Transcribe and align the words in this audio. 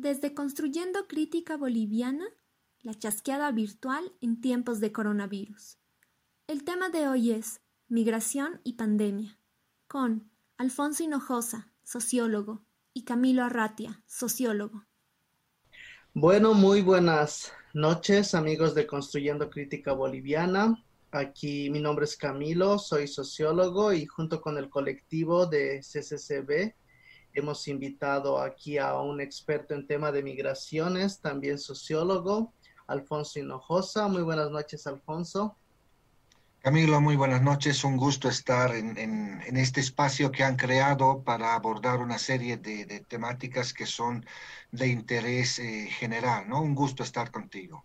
Desde 0.00 0.32
Construyendo 0.32 1.08
Crítica 1.08 1.56
Boliviana, 1.56 2.24
la 2.82 2.94
chasqueada 2.94 3.50
virtual 3.50 4.12
en 4.20 4.40
tiempos 4.40 4.78
de 4.78 4.92
coronavirus. 4.92 5.76
El 6.46 6.62
tema 6.62 6.88
de 6.88 7.08
hoy 7.08 7.32
es 7.32 7.60
Migración 7.88 8.60
y 8.62 8.74
Pandemia, 8.74 9.40
con 9.88 10.30
Alfonso 10.56 11.02
Hinojosa, 11.02 11.72
sociólogo, 11.82 12.62
y 12.94 13.02
Camilo 13.02 13.42
Arratia, 13.42 14.04
sociólogo. 14.06 14.84
Bueno, 16.14 16.54
muy 16.54 16.80
buenas 16.80 17.52
noches, 17.74 18.36
amigos 18.36 18.76
de 18.76 18.86
Construyendo 18.86 19.50
Crítica 19.50 19.94
Boliviana. 19.94 20.80
Aquí 21.10 21.70
mi 21.70 21.80
nombre 21.80 22.04
es 22.04 22.16
Camilo, 22.16 22.78
soy 22.78 23.08
sociólogo 23.08 23.92
y 23.92 24.06
junto 24.06 24.40
con 24.40 24.58
el 24.58 24.70
colectivo 24.70 25.46
de 25.46 25.80
CCCB 25.80 26.72
hemos 27.38 27.66
invitado 27.68 28.40
aquí 28.40 28.78
a 28.78 28.98
un 29.00 29.20
experto 29.20 29.74
en 29.74 29.86
tema 29.86 30.12
de 30.12 30.22
migraciones, 30.22 31.20
también 31.20 31.58
sociólogo, 31.58 32.52
Alfonso 32.86 33.38
Hinojosa. 33.38 34.08
Muy 34.08 34.22
buenas 34.22 34.50
noches, 34.50 34.86
Alfonso. 34.86 35.56
Camilo, 36.60 37.00
muy 37.00 37.16
buenas 37.16 37.40
noches. 37.40 37.84
Un 37.84 37.96
gusto 37.96 38.28
estar 38.28 38.74
en, 38.74 39.40
este 39.56 39.80
espacio 39.80 40.32
que 40.32 40.42
han 40.42 40.56
creado 40.56 41.22
para 41.22 41.54
abordar 41.54 42.00
una 42.00 42.18
serie 42.18 42.56
de, 42.56 43.04
temáticas 43.08 43.72
que 43.72 43.86
son 43.86 44.26
de 44.72 44.88
interés 44.88 45.58
eh, 45.58 45.88
general, 45.90 46.48
¿no? 46.48 46.60
Un 46.60 46.74
gusto 46.74 47.02
estar 47.02 47.30
contigo. 47.30 47.84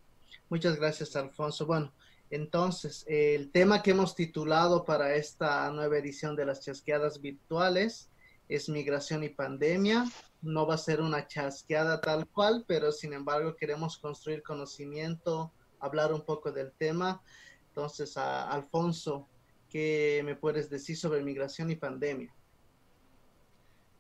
Muchas 0.50 0.76
gracias, 0.78 1.16
Alfonso. 1.16 1.66
Bueno, 1.66 1.94
entonces, 2.30 3.06
el 3.08 3.52
tema 3.52 3.84
que 3.84 3.92
hemos 3.92 4.16
titulado 4.16 4.86
para 4.86 5.16
esta 5.16 5.70
nueva 5.70 5.98
edición 6.00 6.36
de 6.36 6.46
las 6.46 6.62
chasqueadas 6.62 7.22
virtuales 7.22 8.10
es 8.50 8.70
migración 8.70 9.24
y 9.24 9.30
pandemia. 9.30 10.06
No 10.42 10.68
va 10.68 10.76
a 10.76 10.78
ser 10.78 11.02
una 11.02 11.28
chasqueada 11.28 12.02
tal 12.02 12.28
cual, 12.28 12.66
pero 12.68 12.92
sin 12.92 13.14
embargo 13.14 13.56
queremos 13.56 13.98
construir 13.98 14.44
conocimiento, 14.44 15.54
hablar 15.80 16.14
un 16.14 16.26
poco 16.26 16.52
del 16.52 16.72
tema 16.74 17.22
entonces, 17.74 18.18
a 18.18 18.52
Alfonso, 18.52 19.28
¿qué 19.68 20.22
me 20.24 20.36
puedes 20.36 20.70
decir 20.70 20.96
sobre 20.96 21.24
migración 21.24 21.72
y 21.72 21.76
pandemia? 21.76 22.32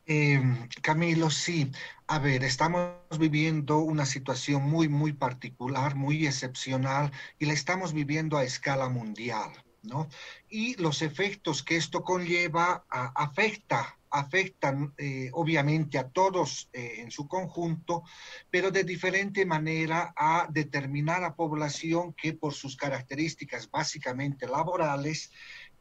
Eh, 0.05 0.39
Camilo, 0.83 1.31
sí. 1.31 1.71
A 2.05 2.19
ver, 2.19 2.43
estamos 2.43 2.93
viviendo 3.17 3.79
una 3.79 4.05
situación 4.05 4.61
muy, 4.61 4.89
muy 4.89 5.13
particular, 5.13 5.95
muy 5.95 6.27
excepcional, 6.27 7.11
y 7.39 7.47
la 7.47 7.53
estamos 7.53 7.93
viviendo 7.93 8.37
a 8.37 8.43
escala 8.43 8.89
mundial, 8.89 9.51
¿no? 9.81 10.07
Y 10.49 10.75
los 10.75 11.01
efectos 11.01 11.63
que 11.63 11.75
esto 11.75 12.03
conlleva 12.03 12.85
afecta 12.89 13.97
afectan 14.13 14.93
eh, 14.97 15.31
obviamente 15.33 15.97
a 15.97 16.07
todos 16.07 16.69
eh, 16.71 16.97
en 16.99 17.09
su 17.09 17.27
conjunto, 17.27 18.03
pero 18.51 18.69
de 18.69 18.83
diferente 18.83 19.43
manera 19.43 20.13
a 20.15 20.47
determinada 20.51 21.35
población 21.35 22.13
que 22.13 22.33
por 22.33 22.53
sus 22.53 22.77
características 22.77 23.69
básicamente 23.71 24.47
laborales 24.47 25.31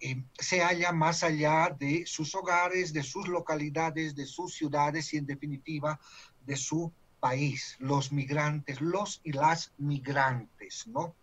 eh, 0.00 0.22
se 0.38 0.62
halla 0.62 0.92
más 0.92 1.22
allá 1.22 1.76
de 1.78 2.04
sus 2.06 2.34
hogares, 2.34 2.94
de 2.94 3.02
sus 3.02 3.28
localidades, 3.28 4.14
de 4.14 4.24
sus 4.24 4.54
ciudades 4.54 5.12
y 5.12 5.18
en 5.18 5.26
definitiva 5.26 6.00
de 6.46 6.56
su 6.56 6.90
país, 7.20 7.76
los 7.80 8.12
migrantes, 8.12 8.80
los 8.80 9.20
y 9.24 9.32
las 9.32 9.72
migrantes, 9.76 10.86
¿no? 10.86 11.14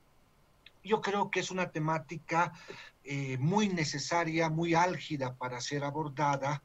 Yo 0.84 1.02
creo 1.02 1.32
que 1.32 1.40
es 1.42 1.52
una 1.52 1.72
temática 1.72 2.54
muy 3.40 3.68
necesaria, 3.68 4.50
muy 4.50 4.76
álgida 4.76 5.36
para 5.36 5.60
ser 5.60 5.84
abordada, 5.84 6.62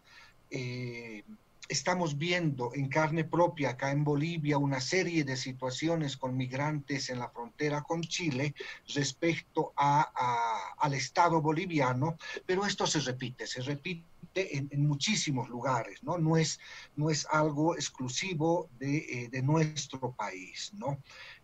eh, 0.57 1.25
estamos 1.69 2.17
viendo 2.17 2.73
en 2.75 2.89
carne 2.89 3.25
propia 3.25 3.71
acá 3.71 3.91
en 3.91 4.05
Bolivia 4.05 4.57
una 4.57 4.81
serie 4.81 5.25
de 5.25 5.37
situaciones 5.37 6.17
con 6.17 6.37
migrantes 6.37 7.11
en 7.11 7.19
la 7.19 7.29
frontera 7.29 7.83
con 7.83 8.03
Chile 8.03 8.55
respecto 8.95 9.73
al 9.77 10.95
Estado 10.95 11.41
boliviano, 11.41 12.17
pero 12.47 12.65
esto 12.65 12.87
se 12.87 13.01
repite, 13.01 13.49
se 13.49 13.63
repite 13.63 14.05
en, 14.35 14.87
muchísimos 14.87 15.49
lugares, 15.49 16.05
¿no? 16.05 16.19
No 16.19 16.37
es, 16.37 16.61
no 16.95 17.11
es 17.11 17.27
algo 17.33 17.75
exclusivo 17.75 18.69
de, 18.79 19.31
eh, 19.33 19.43
nuestro 19.43 20.13
país, 20.13 20.71
¿no? 20.75 21.03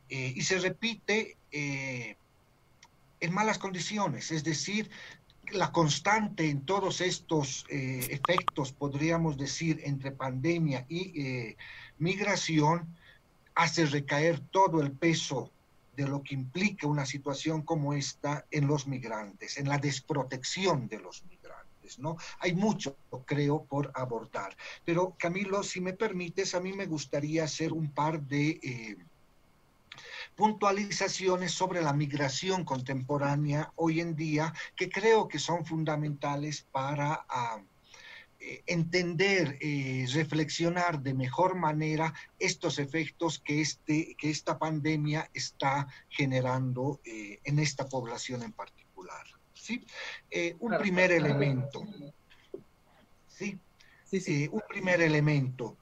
Eh, 0.08 0.34
y 0.36 0.42
se 0.42 0.58
repite 0.58 1.36
en 1.50 3.34
malas 3.34 3.58
condiciones, 3.58 4.30
es 4.30 4.44
decir, 4.44 4.88
la 5.52 5.72
constante 5.72 6.48
en 6.48 6.64
todos 6.64 7.00
estos 7.00 7.64
eh, 7.68 8.06
efectos, 8.10 8.72
podríamos 8.72 9.36
decir, 9.36 9.80
entre 9.84 10.12
pandemia 10.12 10.86
y 10.88 11.22
eh, 11.22 11.56
migración, 11.98 12.96
hace 13.54 13.86
recaer 13.86 14.40
todo 14.40 14.80
el 14.80 14.92
peso 14.92 15.50
de 15.96 16.06
lo 16.06 16.22
que 16.22 16.34
implica 16.34 16.86
una 16.86 17.04
situación 17.04 17.62
como 17.62 17.92
esta 17.94 18.46
en 18.50 18.66
los 18.66 18.86
migrantes, 18.86 19.58
en 19.58 19.68
la 19.68 19.78
desprotección 19.78 20.88
de 20.88 21.00
los 21.00 21.24
migrantes, 21.24 21.98
¿no? 21.98 22.16
Hay 22.38 22.54
mucho, 22.54 22.96
creo, 23.26 23.64
por 23.64 23.90
abordar. 23.94 24.56
Pero, 24.84 25.14
Camilo, 25.18 25.62
si 25.62 25.80
me 25.80 25.92
permites, 25.92 26.54
a 26.54 26.60
mí 26.60 26.72
me 26.72 26.86
gustaría 26.86 27.44
hacer 27.44 27.72
un 27.72 27.90
par 27.90 28.22
de... 28.22 28.60
Eh, 28.62 28.96
puntualizaciones 30.40 31.52
sobre 31.52 31.82
la 31.82 31.92
migración 31.92 32.64
contemporánea 32.64 33.74
hoy 33.76 34.00
en 34.00 34.16
día 34.16 34.54
que 34.74 34.88
creo 34.88 35.28
que 35.28 35.38
son 35.38 35.66
fundamentales 35.66 36.66
para 36.72 37.26
ah, 37.28 37.62
eh, 38.38 38.62
entender, 38.64 39.58
y 39.60 40.04
eh, 40.04 40.06
reflexionar 40.14 41.02
de 41.02 41.12
mejor 41.12 41.56
manera 41.56 42.14
estos 42.38 42.78
efectos 42.78 43.38
que, 43.38 43.60
este, 43.60 44.14
que 44.16 44.30
esta 44.30 44.58
pandemia 44.58 45.28
está 45.34 45.86
generando 46.08 47.02
eh, 47.04 47.40
en 47.44 47.58
esta 47.58 47.86
población 47.86 48.42
en 48.42 48.52
particular. 48.52 49.26
¿sí? 49.52 49.84
un 50.58 50.78
primer 50.78 51.12
elemento. 51.12 51.86
¿sí? 53.28 53.58
Sí, 54.04 54.20
sí. 54.20 54.48
un 54.50 54.62
primer 54.66 55.02
elemento. 55.02 55.76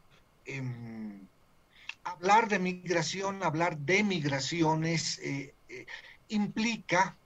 Hablar 2.09 2.49
de 2.49 2.59
migración, 2.59 3.43
hablar 3.43 3.77
de 3.77 4.03
migraciones, 4.03 5.19
eh, 5.19 5.55
eh, 5.69 5.85
implica 6.29 7.19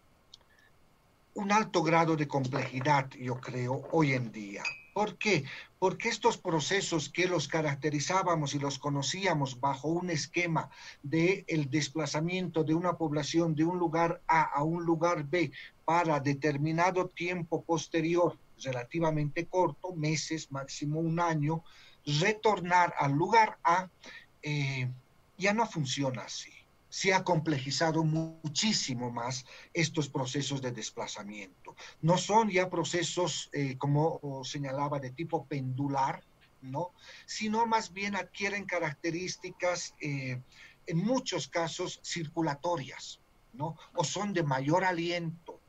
un 1.34 1.52
alto 1.52 1.84
grado 1.84 2.16
de 2.16 2.26
complejidad, 2.26 3.08
yo 3.10 3.40
creo, 3.40 3.84
hoy 3.92 4.14
en 4.14 4.32
día. 4.32 4.64
¿Por 4.92 5.16
qué? 5.18 5.44
Porque 5.78 6.08
estos 6.08 6.36
procesos 6.36 7.08
que 7.08 7.28
los 7.28 7.46
caracterizábamos 7.46 8.56
y 8.56 8.58
los 8.58 8.80
conocíamos 8.80 9.60
bajo 9.60 9.86
un 9.86 10.10
esquema 10.10 10.68
de 11.04 11.44
desplazamiento 11.70 12.64
de 12.64 12.74
una 12.74 12.94
población 12.94 13.54
de 13.54 13.62
un 13.62 13.78
lugar 13.78 14.20
A 14.26 14.42
a 14.42 14.64
un 14.64 14.84
lugar 14.84 15.22
B 15.22 15.52
para 15.84 16.18
determinado 16.18 17.06
tiempo 17.06 17.62
posterior, 17.62 18.36
relativamente 18.64 19.46
corto, 19.46 19.94
meses, 19.94 20.50
máximo 20.50 20.98
un 20.98 21.20
año, 21.20 21.62
retornar 22.04 22.94
al 22.98 23.12
lugar 23.12 23.58
A 23.62 23.88
eh, 24.42 24.90
ya 25.38 25.52
no 25.52 25.66
funciona 25.66 26.22
así. 26.22 26.52
Se 26.88 27.14
ha 27.14 27.24
complejizado 27.24 28.04
muchísimo 28.04 29.10
más 29.10 29.46
estos 29.72 30.08
procesos 30.08 30.60
de 30.60 30.72
desplazamiento. 30.72 31.74
No 32.02 32.18
son 32.18 32.50
ya 32.50 32.68
procesos, 32.68 33.48
eh, 33.52 33.78
como 33.78 34.44
señalaba, 34.44 35.00
de 35.00 35.10
tipo 35.10 35.46
pendular, 35.46 36.22
¿no? 36.60 36.92
Sino 37.24 37.66
más 37.66 37.92
bien 37.92 38.14
adquieren 38.14 38.66
características, 38.66 39.94
eh, 40.00 40.40
en 40.86 40.98
muchos 40.98 41.48
casos, 41.48 42.00
circulatorias, 42.04 43.20
¿no? 43.54 43.76
O 43.94 44.04
son 44.04 44.34
de 44.34 44.42
mayor 44.42 44.84
aliento, 44.84 45.61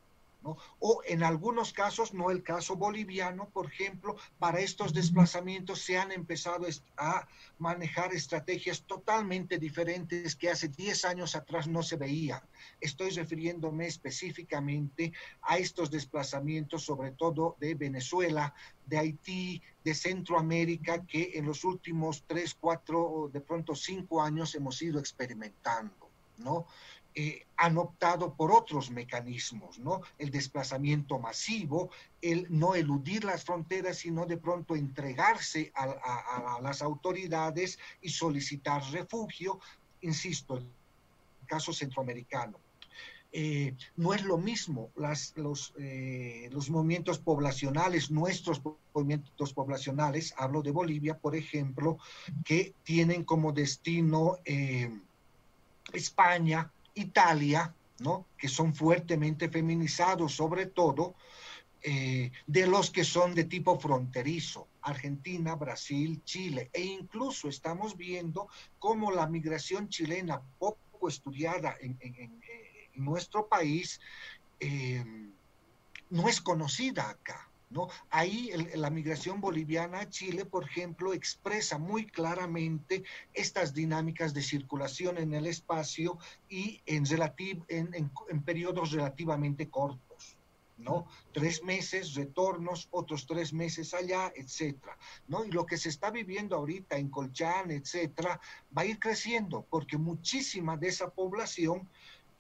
o 0.80 1.02
en 1.06 1.24
algunos 1.24 1.74
casos, 1.74 2.14
no 2.14 2.32
el 2.32 2.44
caso 2.44 2.76
boliviano, 2.76 3.50
por 3.50 3.68
ejemplo, 3.68 4.16
para 4.40 4.60
estos 4.60 4.94
desplazamientos 4.94 5.80
se 5.82 5.98
han 5.98 6.12
empezado 6.12 6.68
a 6.98 7.28
manejar 7.58 8.14
estrategias 8.14 8.84
totalmente 8.84 9.58
diferentes 9.58 10.36
que 10.36 10.50
hace 10.50 10.68
10 10.68 11.06
años 11.06 11.36
atrás 11.36 11.68
no 11.68 11.84
se 11.84 11.96
veían. 11.96 12.42
Estoy 12.80 13.12
refiriéndome 13.12 13.88
específicamente 13.88 15.14
a 15.42 15.58
estos 15.58 15.90
desplazamientos, 15.90 16.84
sobre 16.84 17.12
todo 17.12 17.56
de 17.60 17.76
Venezuela, 17.76 18.54
de 18.86 18.98
Haití, 18.98 19.62
de 19.84 19.94
Centroamérica, 19.94 21.06
que 21.06 21.32
en 21.36 21.46
los 21.46 21.64
últimos 21.64 22.24
3, 22.28 22.56
4, 22.60 23.30
de 23.32 23.42
pronto 23.42 23.76
5 23.76 24.22
años 24.22 24.56
hemos 24.56 24.82
ido 24.82 25.00
experimentando, 25.00 26.10
¿no? 26.38 26.66
Eh, 27.16 27.46
han 27.58 27.78
optado 27.78 28.34
por 28.34 28.52
otros 28.52 28.90
mecanismos, 28.90 29.78
¿no? 29.78 30.02
El 30.18 30.32
desplazamiento 30.32 31.20
masivo, 31.20 31.92
el 32.22 32.48
no 32.50 32.74
eludir 32.74 33.24
las 33.24 33.46
fronteras, 33.46 34.00
sino 34.00 34.26
de 34.26 34.38
pronto 34.38 34.76
entregarse 34.76 35.72
a, 35.76 36.60
las 36.62 36.82
autoridades 36.82 37.78
y 38.02 38.10
solicitar 38.10 38.84
refugio, 38.92 39.60
insisto, 40.02 40.58
el 40.58 40.68
caso 41.46 41.72
centroamericano. 41.72 42.58
eh, 43.32 43.76
no 43.96 44.14
es 44.14 44.24
lo 44.24 44.38
mismo 44.38 44.90
eh, 45.78 46.50
los 46.52 46.70
movimientos 46.70 47.20
poblacionales, 47.20 48.12
nuestros 48.12 48.62
movimientos 48.94 49.54
poblacionales, 49.54 50.34
hablo 50.38 50.64
de 50.64 50.72
Bolivia, 50.72 51.18
por 51.18 51.36
ejemplo, 51.36 51.98
que 52.44 52.74
tienen 52.84 53.24
como 53.24 53.52
destino 53.52 54.40
España, 55.94 56.72
Italia, 56.96 57.74
¿no? 58.00 58.28
que 58.38 58.48
son 58.48 58.74
fuertemente 58.74 59.50
feminizados 59.50 60.34
sobre 60.34 60.68
todo, 60.68 61.16
eh, 61.82 62.32
de 62.48 62.68
los 62.68 62.92
que 62.92 63.04
son 63.04 63.36
de 63.36 63.44
tipo 63.44 63.78
fronterizo, 63.78 64.70
Argentina, 64.82 65.56
Brasil, 65.56 66.24
Chile, 66.24 66.70
e 66.72 66.82
incluso 66.82 67.50
estamos 67.50 67.98
viendo 67.98 68.48
cómo 68.80 69.12
la 69.12 69.28
migración 69.28 69.90
chilena, 69.90 70.42
poco 70.60 71.10
estudiada 71.10 71.76
en, 71.82 71.98
nuestro 72.96 73.48
país, 73.48 74.00
eh, 74.60 75.04
no 76.10 76.30
es 76.30 76.40
conocida 76.40 77.10
acá. 77.10 77.50
Ahí 78.10 78.52
la 78.76 78.90
migración 78.90 79.42
boliviana 79.42 80.02
a 80.02 80.10
Chile, 80.10 80.46
por 80.46 80.66
ejemplo, 80.66 81.14
expresa 81.14 81.78
muy 81.78 82.06
claramente 82.06 83.04
estas 83.34 83.74
dinámicas 83.74 84.34
de 84.34 84.42
circulación 84.42 85.18
en 85.18 85.34
el 85.34 85.48
espacio 85.48 86.18
y 86.50 86.82
en, 86.86 87.06
en 87.70 88.44
periodos 88.44 88.92
relativamente 88.92 89.70
cortos. 89.70 90.38
¿no? 90.78 91.08
Tres 91.32 91.64
meses, 91.64 92.14
retornos, 92.16 92.88
otros 92.92 93.26
tres 93.26 93.54
meses 93.54 93.94
allá, 93.94 94.32
etcétera, 94.36 94.98
¿no? 95.28 95.46
Y 95.46 95.52
lo 95.52 95.66
que 95.66 95.78
se 95.78 95.90
está 95.90 96.12
viviendo 96.12 96.56
ahorita 96.56 96.98
en 96.98 97.10
Colchán, 97.10 97.72
etcétera, 97.72 98.40
va 98.76 98.82
a 98.82 98.86
ir 98.86 99.00
creciendo 99.00 99.66
porque 99.70 99.98
muchísima 99.98 100.78
de 100.78 100.88
esa 100.88 101.10
población 101.10 101.90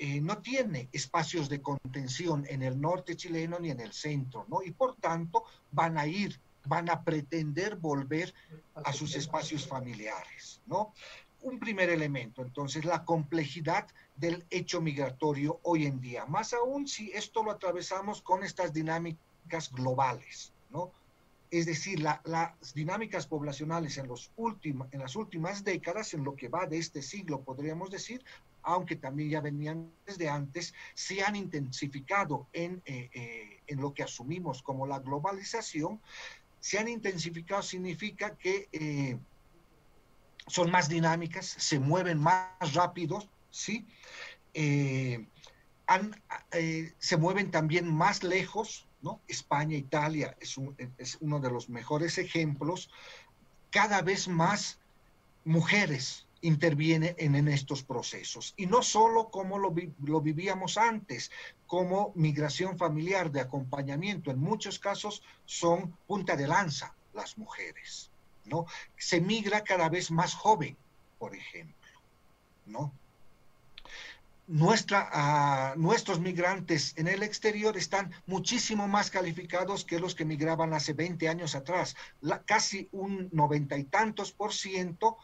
eh, 0.04 0.20
no 0.20 0.40
tiene 0.40 0.90
espacios 0.92 1.48
de 1.48 1.62
contención 1.62 2.46
en 2.50 2.62
el 2.62 2.82
norte 2.82 3.16
chileno 3.16 3.58
ni 3.58 3.72
en 3.72 3.80
el 3.80 3.94
centro, 3.94 4.46
¿no? 4.50 4.62
Y 4.62 4.72
por 4.72 4.98
tanto 4.98 5.46
van 5.72 5.98
a 5.98 6.06
ir, 6.06 6.42
van 6.66 6.90
a 6.90 7.06
pretender 7.06 7.78
volver 7.78 8.34
a 8.84 8.92
sus 8.92 9.16
espacios 9.16 9.66
familiares, 9.66 10.60
¿no? 10.66 10.92
un 11.44 11.58
primer 11.58 11.90
elemento, 11.90 12.42
entonces, 12.42 12.84
la 12.84 13.06
complejidad 13.06 13.88
del 14.18 14.46
hecho 14.50 14.82
migratorio 14.82 15.62
hoy 15.64 15.86
en 15.86 16.02
día, 16.02 16.26
más 16.26 16.54
aún 16.54 16.86
si 16.88 17.12
esto 17.12 17.42
lo 17.42 17.52
atravesamos 17.52 18.22
con 18.22 18.44
estas 18.44 18.74
dinámicas 18.74 19.72
globales, 19.72 20.52
¿no? 20.70 20.92
Es 21.50 21.66
decir, 21.66 22.00
las 22.02 22.74
dinámicas 22.74 23.28
poblacionales 23.28 23.98
en, 23.98 24.08
los 24.08 24.32
en 24.92 25.00
las 25.00 25.16
últimas 25.16 25.64
décadas, 25.64 26.14
en 26.14 26.24
lo 26.24 26.36
que 26.36 26.50
va 26.50 26.66
de 26.66 26.78
este 26.78 27.02
siglo, 27.02 27.42
podríamos 27.42 27.92
decir, 27.92 28.24
aunque 28.64 28.96
también 28.96 29.30
ya 29.30 29.42
venían 29.42 29.92
desde 30.06 30.30
antes, 30.30 30.74
se 30.94 31.24
han 31.24 31.36
intensificado 31.36 32.48
en, 32.54 32.82
eh, 32.86 33.10
eh, 33.14 33.62
en 33.68 33.82
lo 33.82 33.94
que 33.94 34.04
asumimos 34.04 34.64
como 34.64 34.88
la 34.88 35.00
globalización. 35.00 36.02
Se 36.60 36.80
han 36.80 36.88
intensificado 36.88 37.62
significa 37.62 38.36
que 38.38 38.70
eh, 38.72 39.18
son 40.48 40.72
más 40.72 40.90
dinámicas, 40.90 41.46
se 41.46 41.80
mueven 41.80 42.20
más 42.20 42.74
rápidos, 42.74 43.30
¿sí? 43.50 43.86
Eh, 44.54 45.26
se 47.00 47.18
mueven 47.18 47.52
también 47.52 47.94
más 47.94 48.24
lejos, 48.24 48.88
¿no? 49.02 49.22
España, 49.28 49.76
Italia 49.76 50.36
es, 50.40 50.58
uno 51.20 51.40
de 51.40 51.52
los 51.52 51.70
mejores 51.70 52.18
ejemplos. 52.18 52.90
Cada 53.70 54.02
vez 54.02 54.28
más 54.28 54.80
mujeres 55.44 56.23
intervienen 56.44 57.16
en, 57.18 57.48
estos 57.48 57.84
procesos. 57.84 58.54
Y 58.58 58.68
no 58.68 58.84
solo 58.84 59.30
como 59.30 59.58
lo, 59.58 59.74
lo 60.04 60.22
vivíamos 60.22 60.78
antes, 60.78 61.32
como 61.66 62.12
migración 62.16 62.78
familiar 62.78 63.32
de 63.32 63.42
acompañamiento. 63.42 64.30
En 64.30 64.40
muchos 64.40 64.78
casos 64.78 65.24
son 65.46 65.98
punta 66.06 66.36
de 66.36 66.48
lanza 66.48 66.94
las 67.14 67.38
mujeres. 67.38 68.12
¿no? 68.46 68.66
Se 68.98 69.22
migra 69.22 69.64
cada 69.64 69.90
vez 69.90 70.12
más 70.12 70.34
joven, 70.34 70.78
por 71.18 71.36
ejemplo, 71.36 71.76
¿no? 72.66 72.94
Nuestra, 74.46 75.10
ah, 75.14 75.74
nuestros 75.78 76.20
migrantes 76.20 76.94
en 76.98 77.08
el 77.08 77.24
exterior 77.24 77.78
están 77.78 78.12
muchísimo 78.26 78.90
más 78.90 79.10
calificados 79.10 79.86
que 79.86 80.02
los 80.02 80.16
que 80.16 80.26
migraban 80.26 80.74
hace 80.74 80.92
20 80.92 81.30
años 81.30 81.56
atrás. 81.56 81.96
casi 82.46 82.90
un 82.92 83.30
noventa 83.32 83.78
y 83.78 83.86
tantos 83.86 84.34
por 84.34 84.54
ciento 84.54 85.18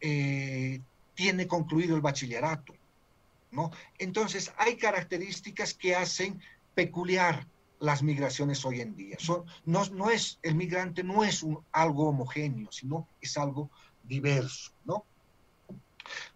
eh, 0.00 0.80
tiene 1.14 1.46
concluido 1.46 1.96
el 1.96 2.02
bachillerato. 2.02 2.74
¿no? 3.50 3.70
Entonces, 3.98 4.52
hay 4.56 4.76
características 4.76 5.74
que 5.74 5.94
hacen 5.94 6.40
peculiar 6.74 7.46
las 7.80 8.02
migraciones 8.02 8.64
hoy 8.64 8.80
en 8.80 8.94
día. 8.94 9.16
No, 9.64 9.84
no 9.86 10.10
es, 10.10 10.38
el 10.42 10.54
migrante 10.54 11.02
no 11.02 11.24
es 11.24 11.42
un, 11.42 11.64
algo 11.72 12.08
homogéneo, 12.08 12.70
sino 12.70 13.08
es 13.20 13.36
algo 13.38 13.70
diverso, 14.04 14.72
¿no? 14.84 15.04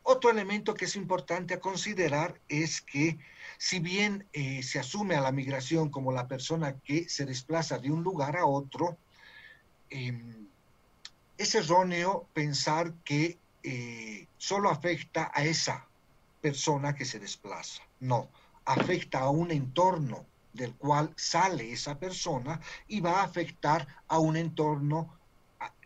Otro 0.02 0.31
elemento 0.31 0.75
que 0.75 0.84
es 0.84 0.96
importante 0.96 1.55
a 1.55 1.60
considerar 1.60 2.40
es 2.49 2.81
que 2.81 3.19
si 3.58 3.81
bien 3.81 4.26
eh, 4.32 4.62
se 4.62 4.78
asume 4.78 5.17
a 5.17 5.20
la 5.20 5.32
migración 5.32 5.90
como 5.90 6.12
la 6.12 6.28
persona 6.28 6.78
que 6.81 7.08
se 7.08 7.25
desplaza 7.25 7.78
de 7.78 7.90
un 7.90 8.02
lugar 8.02 8.37
a 8.37 8.46
otro, 8.46 8.96
em, 9.90 10.46
es 11.37 11.55
erróneo 11.55 12.28
pensar 12.32 12.94
que 13.05 13.38
eh, 13.64 14.28
solo 14.37 14.70
afecta 14.70 15.32
a 15.34 15.43
esa 15.44 15.87
persona 16.40 16.94
que 16.94 17.05
se 17.05 17.19
desplaza. 17.19 17.82
No, 18.00 18.28
afecta 18.66 19.20
a 19.20 19.31
un 19.31 19.50
entorno 19.50 20.26
del 20.52 20.75
cual 20.75 21.12
sale 21.16 21.72
esa 21.72 21.99
persona 21.99 22.61
y 22.87 23.00
va 23.00 23.20
a 23.20 23.25
afectar 23.25 23.87
a 24.06 24.19
un 24.19 24.37
entorno 24.37 25.19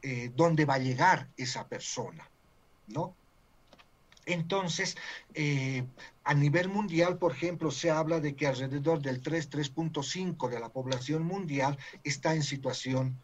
eh, 0.03 0.31
donde 0.35 0.65
va 0.65 0.75
a 0.75 0.79
llegar 0.79 1.29
esa 1.37 1.67
persona, 1.69 2.29
¿no? 2.89 3.15
Entonces, 4.27 4.97
eh, 5.35 5.87
a 6.25 6.35
nivel 6.35 6.69
mundial, 6.69 7.17
por 7.17 7.33
ejemplo, 7.33 7.71
se 7.71 7.91
habla 7.91 8.21
de 8.21 8.37
que 8.37 8.47
alrededor 8.47 9.01
del 9.01 9.23
3, 9.23 9.51
3.5 9.51 10.49
de 10.51 10.61
la 10.61 10.69
población 10.69 11.23
mundial 11.23 11.79
está 12.05 12.35
en 12.35 12.43
situación 12.43 13.17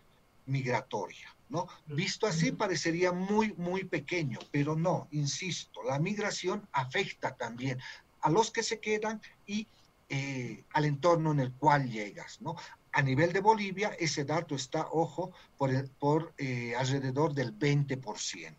migratoria, 0.47 1.34
¿no? 1.49 1.69
Visto 1.87 2.27
así 2.27 2.53
parecería 2.53 3.13
muy, 3.13 3.53
muy 3.55 3.85
pequeño, 3.85 4.39
pero 4.51 4.77
no, 4.77 5.09
insisto, 5.11 5.83
la 5.83 5.99
migración 5.99 6.69
afecta 6.73 7.37
también 7.37 7.79
a 8.21 8.31
los 8.31 8.51
que 8.51 8.63
se 8.63 8.81
quedan 8.81 9.21
y 9.47 9.69
eh, 10.09 10.65
al 10.73 10.85
entorno 10.85 11.33
en 11.33 11.41
el 11.41 11.53
cual 11.53 11.91
llegas, 11.91 12.41
¿no? 12.41 12.57
A 12.93 13.03
nivel 13.03 13.33
de 13.33 13.41
Bolivia, 13.41 13.97
ese 13.99 14.25
dato 14.25 14.55
está, 14.55 14.87
ojo, 14.93 15.33
por, 15.57 15.71
por 15.99 16.35
eh, 16.39 16.75
alrededor 16.77 17.35
del 17.35 17.59
20%, 17.59 18.55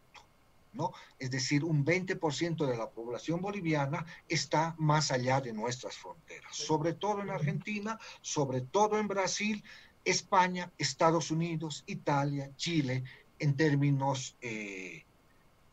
¿no? 0.74 0.92
Es 1.20 1.32
decir, 1.32 1.64
un 1.64 1.86
20% 1.86 2.66
de 2.66 2.78
la 2.78 2.90
población 2.90 3.42
boliviana 3.42 4.06
está 4.28 4.76
más 4.78 5.12
allá 5.12 5.40
de 5.40 5.54
nuestras 5.54 5.96
fronteras, 5.98 6.56
sobre 6.56 6.94
todo 6.94 7.22
en 7.22 7.30
Argentina, 7.30 7.98
sobre 8.22 8.62
todo 8.62 9.00
en 9.00 9.08
Brasil, 9.08 9.64
España, 10.06 10.72
Estados 10.78 11.32
Unidos, 11.32 11.84
Italia, 11.88 12.52
Chile, 12.56 13.04
en 13.40 13.56
términos 13.58 14.36
eh, 14.42 15.04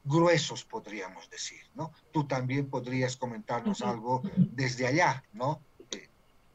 gruesos, 0.04 0.64
podríamos 0.64 1.30
decir, 1.30 1.60
¿no? 1.74 1.92
Tú 2.10 2.24
también 2.26 2.68
podrías 2.68 3.16
comentarnos 3.16 3.82
algo 3.82 4.22
desde 4.36 4.86
allá, 4.86 5.22
¿no? 5.32 5.60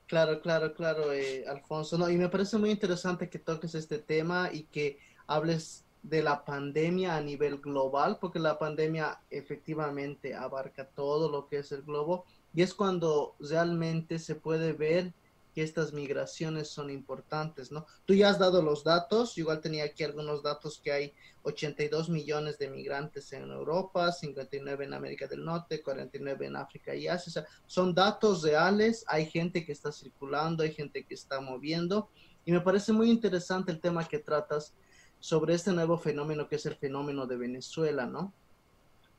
Claro, 0.07 0.41
claro, 0.41 0.73
claro, 0.73 1.11
eh, 1.11 1.45
Alfonso. 1.47 1.97
No, 1.97 2.09
y 2.09 2.17
me 2.17 2.29
parece 2.29 2.57
muy 2.57 2.71
interesante 2.71 3.29
que 3.29 3.39
toques 3.39 3.75
este 3.75 3.99
tema 3.99 4.49
y 4.51 4.63
que 4.63 4.99
hables 5.27 5.83
de 6.01 6.23
la 6.23 6.45
pandemia 6.45 7.17
a 7.17 7.21
nivel 7.21 7.57
global, 7.57 8.17
porque 8.19 8.39
la 8.39 8.57
pandemia 8.57 9.19
efectivamente 9.29 10.33
abarca 10.33 10.87
todo 10.87 11.29
lo 11.29 11.47
que 11.47 11.57
es 11.57 11.71
el 11.73 11.81
globo 11.81 12.25
y 12.53 12.61
es 12.61 12.73
cuando 12.73 13.35
realmente 13.39 14.17
se 14.17 14.35
puede 14.35 14.71
ver 14.71 15.13
que 15.57 15.63
estas 15.63 15.91
migraciones 15.91 16.67
son 16.67 16.91
importantes, 16.91 17.71
¿no? 17.71 17.87
Tú 18.05 18.13
ya 18.13 18.29
has 18.29 18.37
dado 18.37 18.61
los 18.61 18.83
datos, 18.83 19.39
igual 19.39 19.59
tenía 19.59 19.85
aquí 19.85 20.03
algunos 20.03 20.43
datos 20.43 20.79
que 20.79 20.91
hay 20.91 21.13
82 21.41 22.09
millones 22.09 22.59
de 22.59 22.69
migrantes 22.69 23.33
en 23.33 23.49
Europa, 23.49 24.11
59 24.11 24.85
en 24.85 24.93
América 24.93 25.25
del 25.25 25.43
Norte, 25.43 25.81
49 25.81 26.45
en 26.45 26.57
África 26.57 26.93
y 26.93 27.07
Asia, 27.07 27.31
o 27.31 27.33
sea, 27.33 27.45
son 27.65 27.95
datos 27.95 28.43
reales, 28.43 29.03
hay 29.07 29.25
gente 29.25 29.65
que 29.65 29.71
está 29.71 29.91
circulando, 29.91 30.61
hay 30.61 30.73
gente 30.73 31.03
que 31.03 31.15
está 31.15 31.41
moviendo, 31.41 32.11
y 32.45 32.51
me 32.51 32.61
parece 32.61 32.93
muy 32.93 33.09
interesante 33.09 33.71
el 33.71 33.81
tema 33.81 34.07
que 34.07 34.19
tratas 34.19 34.75
sobre 35.19 35.55
este 35.55 35.71
nuevo 35.71 35.97
fenómeno 35.97 36.47
que 36.47 36.57
es 36.57 36.67
el 36.67 36.75
fenómeno 36.75 37.25
de 37.25 37.35
Venezuela, 37.35 38.05
¿no? 38.05 38.31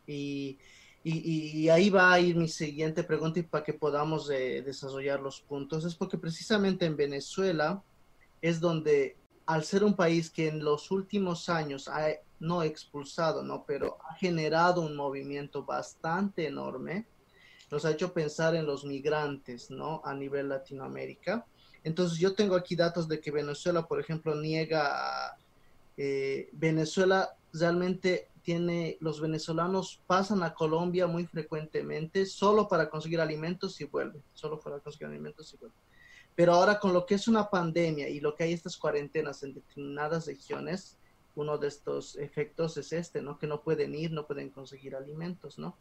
Y 0.07 0.61
y, 1.10 1.68
ahí 1.68 1.90
va 1.90 2.12
a 2.12 2.20
ir 2.20 2.36
mi 2.36 2.48
siguiente 2.48 3.02
pregunta 3.02 3.40
y 3.40 3.42
para 3.42 3.64
que 3.64 3.72
podamos 3.72 4.28
desarrollar 4.28 5.20
los 5.20 5.40
puntos. 5.40 5.84
Es 5.84 5.94
porque 5.94 6.18
precisamente 6.18 6.86
en 6.86 6.96
Venezuela 6.96 7.82
es 8.40 8.60
donde, 8.60 9.16
al 9.46 9.64
ser 9.64 9.84
un 9.84 9.94
país 9.94 10.30
que 10.30 10.48
en 10.48 10.62
los 10.62 10.90
últimos 10.90 11.48
años 11.48 11.88
ha 11.88 12.08
no 12.40 12.62
expulsado, 12.62 13.42
¿no? 13.42 13.64
pero 13.66 13.98
ha 14.08 14.14
generado 14.14 14.82
un 14.82 14.94
movimiento 14.94 15.64
bastante 15.64 16.46
enorme, 16.46 17.06
nos 17.70 17.84
ha 17.84 17.90
hecho 17.90 18.12
pensar 18.12 18.54
en 18.54 18.64
los 18.64 18.84
migrantes, 18.84 19.70
¿no? 19.70 20.00
A 20.04 20.14
nivel 20.14 20.48
Latinoamérica. 20.48 21.44
Entonces 21.84 22.18
yo 22.18 22.34
tengo 22.34 22.54
aquí 22.54 22.74
datos 22.74 23.06
de 23.08 23.20
que 23.20 23.30
Venezuela, 23.30 23.86
por 23.86 24.00
ejemplo, 24.00 24.34
niega, 24.34 25.36
eh, 25.96 26.48
Venezuela 26.52 27.36
realmente 27.52 28.28
los 29.00 29.20
venezolanos 29.20 30.00
pasan 30.06 30.42
a 30.42 30.54
Colombia 30.54 31.06
muy 31.06 31.26
frecuentemente 31.26 32.26
solo 32.26 32.68
para 32.68 32.88
conseguir 32.88 33.20
alimentos 33.20 33.80
y 33.80 33.84
vuelven, 33.84 34.22
solo 34.34 34.58
para 34.58 34.78
conseguir 34.80 35.08
alimentos 35.08 35.52
y 35.52 35.56
vuelven. 35.56 35.78
Pero 36.34 36.52
ahora 36.54 36.78
con 36.78 36.92
lo 36.92 37.04
que 37.04 37.16
es 37.16 37.28
una 37.28 37.50
pandemia 37.50 38.08
y 38.08 38.20
lo 38.20 38.34
que 38.34 38.44
hay 38.44 38.52
estas 38.52 38.76
cuarentenas 38.76 39.42
en 39.42 39.54
determinadas 39.54 40.26
regiones, 40.26 40.96
uno 41.34 41.58
de 41.58 41.68
estos 41.68 42.16
efectos 42.16 42.76
es 42.76 42.92
este, 42.92 43.22
¿no? 43.22 43.38
Que 43.38 43.46
no 43.46 43.60
pueden 43.60 43.94
ir, 43.94 44.12
no 44.12 44.26
pueden 44.26 44.50
conseguir 44.50 44.94
alimentos, 44.94 45.58
¿no? 45.58 45.76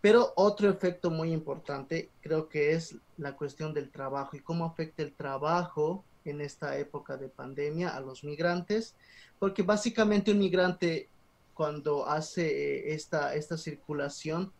Pero 0.00 0.32
otro 0.36 0.68
efecto 0.68 1.10
muy 1.10 1.32
importante 1.32 2.10
creo 2.20 2.48
que 2.48 2.72
es 2.72 2.96
la 3.16 3.36
cuestión 3.36 3.72
del 3.72 3.90
trabajo 3.90 4.36
y 4.36 4.40
cómo 4.40 4.66
afecta 4.66 5.02
el 5.02 5.14
trabajo 5.14 6.04
en 6.24 6.40
esta 6.40 6.78
época 6.78 7.16
de 7.16 7.28
pandemia 7.28 7.96
a 7.96 8.00
los 8.00 8.24
migrantes, 8.24 8.94
porque 9.38 9.62
básicamente 9.62 10.30
un 10.30 10.38
migrante 10.38 11.08
cuando 11.54 12.06
hace 12.06 12.46
eh, 12.46 12.94
esta, 12.94 13.34
esta 13.34 13.56
circulación, 13.56 14.52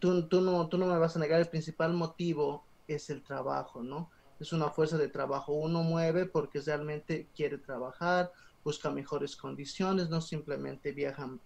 tú, 0.00 0.26
tú, 0.26 0.40
no, 0.40 0.68
tú 0.68 0.78
no 0.78 0.86
me 0.86 0.98
vas 0.98 1.14
a 1.14 1.20
negar, 1.20 1.40
el 1.40 1.48
principal 1.48 1.92
motivo 1.92 2.64
es 2.88 3.10
el 3.10 3.22
trabajo, 3.22 3.82
¿no? 3.82 4.10
Es 4.40 4.52
una 4.52 4.70
fuerza 4.70 4.96
de 4.96 5.08
trabajo. 5.08 5.52
Uno 5.52 5.82
mueve 5.82 6.26
porque 6.26 6.60
realmente 6.60 7.28
quiere 7.36 7.58
trabajar, 7.58 8.32
busca 8.64 8.90
mejores 8.90 9.36
condiciones, 9.36 10.08
no 10.08 10.20
simplemente 10.20 10.92
viajan 10.92 11.40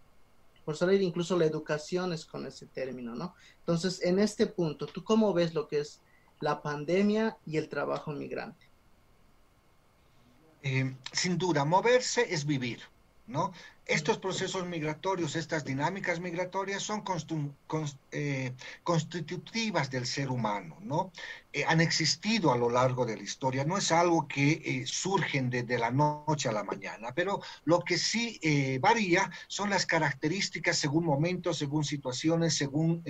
por 0.64 0.76
salir, 0.76 1.02
incluso 1.02 1.36
la 1.38 1.44
educación 1.44 2.12
es 2.12 2.24
con 2.24 2.46
ese 2.46 2.66
término, 2.66 3.14
¿no? 3.14 3.34
Entonces, 3.58 4.02
en 4.02 4.18
este 4.18 4.46
punto, 4.46 4.86
¿tú 4.86 5.04
cómo 5.04 5.34
ves 5.34 5.54
lo 5.54 5.68
que 5.68 5.80
es 5.80 6.00
la 6.40 6.62
pandemia 6.62 7.36
y 7.44 7.58
el 7.58 7.68
trabajo 7.68 8.12
migrante? 8.12 8.66
Eh, 10.62 10.96
sin 11.12 11.36
duda, 11.36 11.66
moverse 11.66 12.32
es 12.32 12.46
vivir, 12.46 12.80
¿no? 13.26 13.52
Estos 13.86 14.18
procesos 14.18 14.66
migratorios, 14.66 15.36
estas 15.36 15.64
dinámicas 15.64 16.20
migratorias 16.20 16.82
son 16.82 17.04
eh, 18.12 18.52
constitutivas 18.82 19.90
del 19.90 20.06
ser 20.06 20.30
humano, 20.30 20.78
¿no? 20.80 21.10
Eh, 21.52 21.64
han 21.66 21.80
existido 21.80 22.52
a 22.52 22.56
lo 22.56 22.70
largo 22.70 23.04
de 23.04 23.16
la 23.16 23.22
historia, 23.22 23.64
no 23.64 23.76
es 23.76 23.92
algo 23.92 24.26
que 24.26 24.52
eh, 24.64 24.86
surgen 24.86 25.50
desde 25.50 25.78
la 25.78 25.90
noche 25.90 26.48
a 26.48 26.52
la 26.52 26.64
mañana, 26.64 27.12
pero 27.14 27.40
lo 27.64 27.80
que 27.80 27.98
sí 27.98 28.40
varía 28.80 29.30
son 29.48 29.70
las 29.70 29.86
características 29.86 30.78
según 30.78 31.04
momentos, 31.04 31.58
según 31.58 31.84
situaciones, 31.84 32.54
según, 32.56 33.02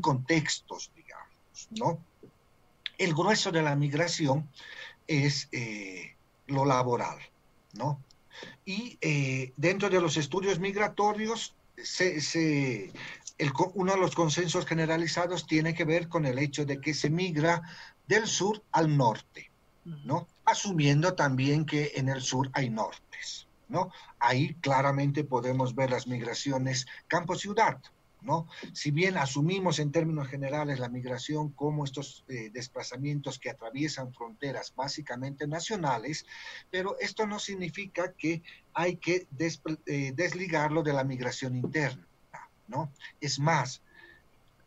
contextos, 0.00 0.92
digamos, 0.94 1.68
¿no? 1.70 2.04
El 2.98 3.14
grueso 3.14 3.50
de 3.50 3.62
la 3.62 3.74
migración 3.76 4.48
es 5.06 5.48
lo 6.46 6.64
laboral. 6.64 7.18
Y 8.64 8.98
eh, 9.00 9.52
dentro 9.56 9.88
de 9.88 10.00
los 10.00 10.16
estudios 10.16 10.58
migratorios, 10.58 11.54
uno 13.74 13.92
de 13.92 13.98
los 13.98 14.14
consensos 14.14 14.66
generalizados 14.66 15.46
tiene 15.46 15.74
que 15.74 15.84
ver 15.84 16.08
con 16.08 16.26
el 16.26 16.38
hecho 16.38 16.64
de 16.64 16.80
que 16.80 16.94
se 16.94 17.10
migra 17.10 17.62
del 18.06 18.26
sur 18.26 18.62
al 18.72 18.96
norte, 18.96 19.50
¿no? 19.84 20.28
Asumiendo 20.44 21.14
también 21.14 21.64
que 21.64 21.92
en 21.94 22.08
el 22.08 22.20
sur 22.20 22.50
hay 22.52 22.70
nortes, 22.70 23.46
¿no? 23.68 23.90
Ahí 24.18 24.54
claramente 24.60 25.24
podemos 25.24 25.74
ver 25.74 25.90
las 25.90 26.06
migraciones 26.06 26.86
campo-ciudad, 27.06 27.80
¿no? 28.22 28.46
Si 28.72 28.90
bien 28.90 29.16
asumimos 29.16 29.78
en 29.78 29.92
términos 29.92 30.28
generales 30.28 30.78
la 30.78 30.88
migración 30.88 31.50
como 31.52 31.84
estos 31.84 32.24
eh, 32.28 32.50
desplazamientos 32.52 33.38
que 33.38 33.50
atraviesan 33.50 34.12
fronteras 34.12 34.74
básicamente 34.74 35.46
nacionales, 35.46 36.26
pero 36.70 36.98
esto 37.00 37.26
no 37.26 37.38
significa 37.38 38.12
que 38.12 38.42
hay 38.74 38.96
que 38.96 39.26
eh, 39.86 40.12
desligarlo 40.14 40.82
de 40.82 40.92
la 40.92 41.04
migración 41.04 41.56
interna, 41.56 42.06
¿no? 42.68 42.92
Es 43.20 43.38
más, 43.38 43.82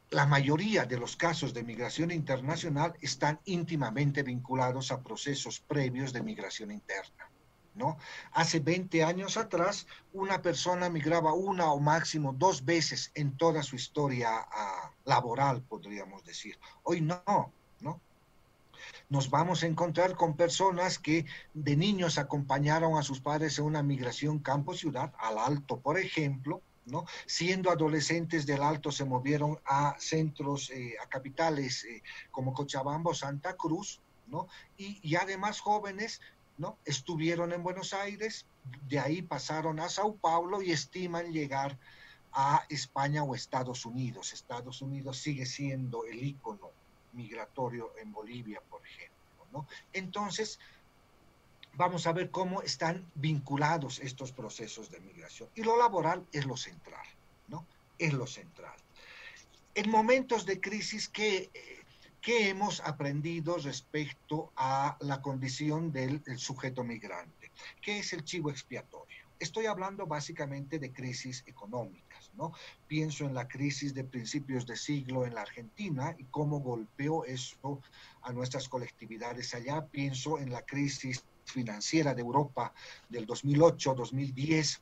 la 0.10 0.26
mayoría 0.28 0.86
de 0.86 1.00
los 1.00 1.16
casos 1.16 1.54
de 1.54 1.64
migración 1.64 2.12
internacional 2.12 2.94
están 3.02 3.40
íntimamente 3.46 4.22
vinculados 4.22 4.92
a 4.92 5.02
procesos 5.02 5.60
previos 5.60 6.14
de 6.14 6.22
migración 6.22 6.72
interna. 6.72 7.33
¿No? 7.76 7.98
Hace 8.32 8.60
20 8.60 9.04
años 9.04 9.38
atrás, 9.38 9.88
una 10.14 10.42
persona 10.42 10.90
migraba 10.90 11.34
una 11.34 11.72
o 11.72 11.80
máximo 11.80 12.34
dos 12.34 12.66
veces 12.66 13.12
en 13.16 13.38
toda 13.38 13.64
su 13.64 13.76
historia 13.76 14.30
ah, 14.32 14.92
laboral, 15.06 15.62
podríamos 15.62 16.24
decir. 16.24 16.58
Hoy 16.84 17.02
no, 17.02 17.52
¿no? 17.80 18.00
Nos 19.10 19.30
vamos 19.30 19.64
a 19.64 19.68
encontrar 19.68 20.16
con 20.16 20.36
personas 20.36 21.00
que 21.00 21.26
de 21.54 21.76
niños 21.76 22.18
acompañaron 22.18 22.98
a 22.98 23.04
sus 23.04 23.20
padres 23.20 23.60
en 23.60 23.66
una 23.66 23.84
migración 23.84 24.40
campo-ciudad, 24.40 25.14
al 25.20 25.38
alto, 25.38 25.80
por 25.80 26.00
ejemplo, 26.00 26.62
¿no? 26.86 27.06
Siendo 27.26 27.72
adolescentes 27.72 28.46
del 28.46 28.62
Alto 28.62 28.92
se 28.92 29.06
movieron 29.06 29.60
a 29.66 29.96
centros, 30.00 30.70
eh, 30.72 30.96
a 31.02 31.08
capitales 31.08 31.86
eh, 31.86 32.04
como 32.32 32.54
Cochabamba 32.54 33.12
o 33.12 33.14
Santa 33.14 33.56
Cruz, 33.56 34.02
¿no? 34.28 34.48
Y, 34.78 35.00
y, 35.02 35.16
además 35.16 35.60
jóvenes 35.60 36.22
¿no? 36.58 36.78
Estuvieron 36.86 37.52
en 37.54 37.64
Buenos 37.64 37.94
Aires, 37.94 38.46
de 38.88 39.00
ahí 39.00 39.22
pasaron 39.22 39.80
a 39.80 39.90
Sao 39.90 40.16
Paulo 40.16 40.62
y 40.62 40.72
estiman 40.72 41.32
llegar 41.32 41.78
a 42.34 42.66
España 42.70 43.24
o 43.24 43.36
Estados 43.36 43.86
Unidos. 43.86 44.34
Estados 44.34 44.82
Unidos 44.82 45.18
sigue 45.18 45.46
siendo 45.46 46.06
el 46.06 46.24
ícono 46.24 46.72
migratorio 47.14 47.94
en 48.02 48.12
Bolivia, 48.12 48.62
por 48.70 48.86
ejemplo. 48.86 49.14
Entonces, 49.94 50.60
vamos 51.76 52.08
a 52.08 52.14
ver 52.14 52.32
cómo 52.32 52.62
están 52.62 53.06
vinculados 53.16 54.00
estos 54.00 54.32
procesos 54.32 54.90
de 54.90 55.00
migración. 55.00 55.50
Y 55.56 55.64
lo 55.64 55.78
laboral 55.78 56.26
es 56.32 56.46
lo 56.46 56.58
central, 56.58 57.06
¿no? 57.48 57.66
Es 58.00 58.14
lo 58.14 58.26
central. 58.26 58.76
En 59.76 59.90
momentos 59.90 60.46
de 60.46 60.60
crisis 60.60 61.08
que 61.08 61.50
¿Qué 62.24 62.48
hemos 62.48 62.80
aprendido 62.80 63.58
respecto 63.58 64.54
a 64.56 64.96
la 65.02 65.22
condición 65.22 65.92
del, 65.92 66.24
sujeto 66.38 66.82
migrante? 66.82 67.52
¿Qué 67.82 68.00
es 68.00 68.14
el 68.14 68.24
chivo 68.24 68.50
expiatorio? 68.50 69.18
Estoy 69.40 69.66
hablando 69.66 70.08
básicamente 70.08 70.80
de 70.80 70.94
crisis 70.94 71.44
económicas, 71.48 72.32
¿no? 72.38 72.54
Pienso 72.88 73.26
en 73.26 73.34
la 73.34 73.50
crisis 73.50 73.94
de 73.94 74.06
principios 74.06 74.66
de 74.66 74.78
siglo 74.78 75.26
en 75.26 75.36
la 75.36 75.42
Argentina 75.42 76.16
y 76.18 76.24
cómo 76.24 76.62
golpeó 76.62 77.26
eso 77.26 77.82
a 78.22 78.32
nuestras 78.32 78.70
colectividades 78.70 79.54
allá. 79.54 79.86
Pienso 79.88 80.40
en 80.40 80.50
la 80.50 80.62
crisis 80.62 81.26
financiera 81.44 82.16
de 82.16 82.22
Europa 82.22 82.74
del 83.10 83.28
2008-2010 83.28 84.80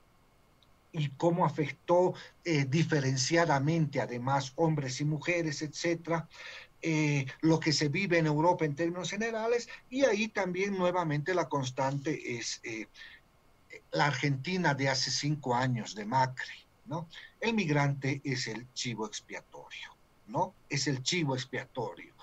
y 0.94 1.10
cómo 1.12 1.46
afectó 1.46 2.14
eh, 2.44 2.66
diferenciadamente 2.66 4.00
además 4.00 4.54
hombres 4.58 5.02
y 5.02 5.06
mujeres, 5.06 5.64
etcétera. 5.64 6.28
Eh, 6.84 7.28
lo 7.42 7.60
que 7.60 7.74
se 7.74 7.90
vive 7.90 8.18
en 8.18 8.26
Europa 8.26 8.66
en 8.66 8.76
términos 8.76 9.12
generales 9.12 9.70
y 9.92 10.04
ahí 10.04 10.30
también 10.30 10.76
nuevamente 10.76 11.36
la 11.36 11.48
constante 11.48 12.38
es 12.38 12.60
eh, 12.64 12.88
la 13.92 14.08
Argentina 14.08 14.74
de 14.74 14.90
hace 14.90 15.12
cinco 15.12 15.54
años 15.54 15.94
de 15.94 16.06
Macri, 16.06 16.66
¿no? 16.86 17.08
El 17.40 17.54
migrante 17.54 18.20
es 18.24 18.48
el 18.48 18.66
chivo 18.74 19.06
expiatorio, 19.06 19.96
¿no? 20.28 20.56
Es 20.70 20.88
el 20.88 21.04
chivo 21.04 21.36
expiatorio. 21.36 22.16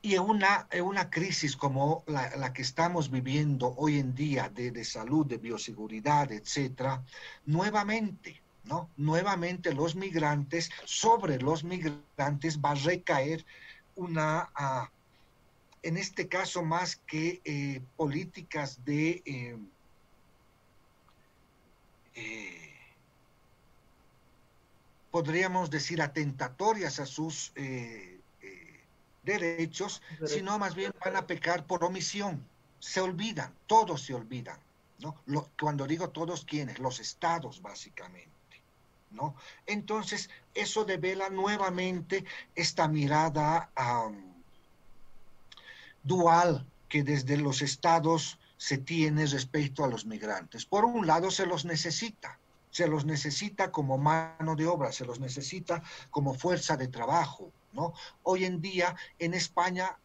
Y 0.00 0.14
en 0.14 0.22
una, 0.22 0.66
una 0.82 1.08
crisis 1.08 1.56
como 1.56 2.02
la, 2.08 2.34
la, 2.34 2.52
que 2.52 2.62
estamos 2.62 3.08
viviendo 3.08 3.72
hoy 3.76 4.00
en 4.00 4.16
día 4.16 4.48
de, 4.48 4.72
de 4.72 4.84
salud, 4.84 5.24
de 5.26 5.38
bioseguridad, 5.38 6.32
etcétera, 6.32 7.04
nuevamente 7.46 8.41
¿no? 8.64 8.88
Nuevamente 8.96 9.74
los 9.74 9.94
migrantes, 9.94 10.70
sobre 10.84 11.38
los 11.38 11.64
migrantes 11.64 12.60
va 12.60 12.70
a 12.70 12.74
recaer 12.74 13.44
una, 13.96 14.50
ah, 14.54 14.90
en 15.82 15.96
este 15.96 16.28
caso 16.28 16.62
más 16.62 16.96
que 16.96 17.40
eh, 17.44 17.82
políticas 17.96 18.84
de... 18.84 19.22
Eh, 19.24 19.58
eh, 22.14 22.58
podríamos 25.10 25.70
decir, 25.70 26.00
atentatorias 26.00 26.98
a 26.98 27.04
sus 27.04 27.52
derechos, 29.22 30.00
sino 30.26 30.58
más 30.58 30.74
bien 30.74 30.94
van 31.04 31.16
a 31.16 31.26
pecar 31.26 31.66
por 31.66 31.84
omisión. 31.84 32.42
Se 32.80 33.00
olvidan, 33.00 33.54
todos 33.66 34.02
se 34.02 34.14
olvidan. 34.14 34.58
¿no? 35.02 35.50
cuando 35.60 35.86
digo 35.86 36.10
todos, 36.10 36.44
¿quiénes? 36.44 36.78
Los 36.78 37.00
estados, 37.00 37.60
básicamente. 37.60 38.31
¿No? 39.12 39.34
Entonces, 39.66 40.30
eso 40.54 40.84
devela 40.84 41.28
nuevamente 41.30 42.24
esta 42.54 42.88
mirada 42.88 43.70
dual 46.02 46.66
que 46.88 47.02
desde 47.02 47.36
los 47.36 47.62
estados 47.62 48.38
se 48.56 48.78
tiene 48.78 49.26
respecto 49.26 49.84
a 49.84 49.88
los 49.88 50.04
migrantes. 50.06 50.66
Por 50.66 50.84
un 50.84 51.06
lado, 51.06 51.30
se 51.30 51.46
los 51.46 51.64
necesita, 51.64 52.38
Se 52.70 52.88
los 52.88 53.04
necesita 53.04 53.70
como 53.70 53.98
mano 53.98 54.56
de 54.56 54.66
obra, 54.66 54.92
se 54.92 55.04
los 55.04 55.20
necesita 55.20 55.82
como 56.10 56.32
fuerza 56.32 56.76
de 56.76 56.88
trabajo. 56.88 57.52
Hoy 58.22 58.44
en 58.44 58.60
día 58.60 58.96
en 59.18 59.34
España. 59.34 59.96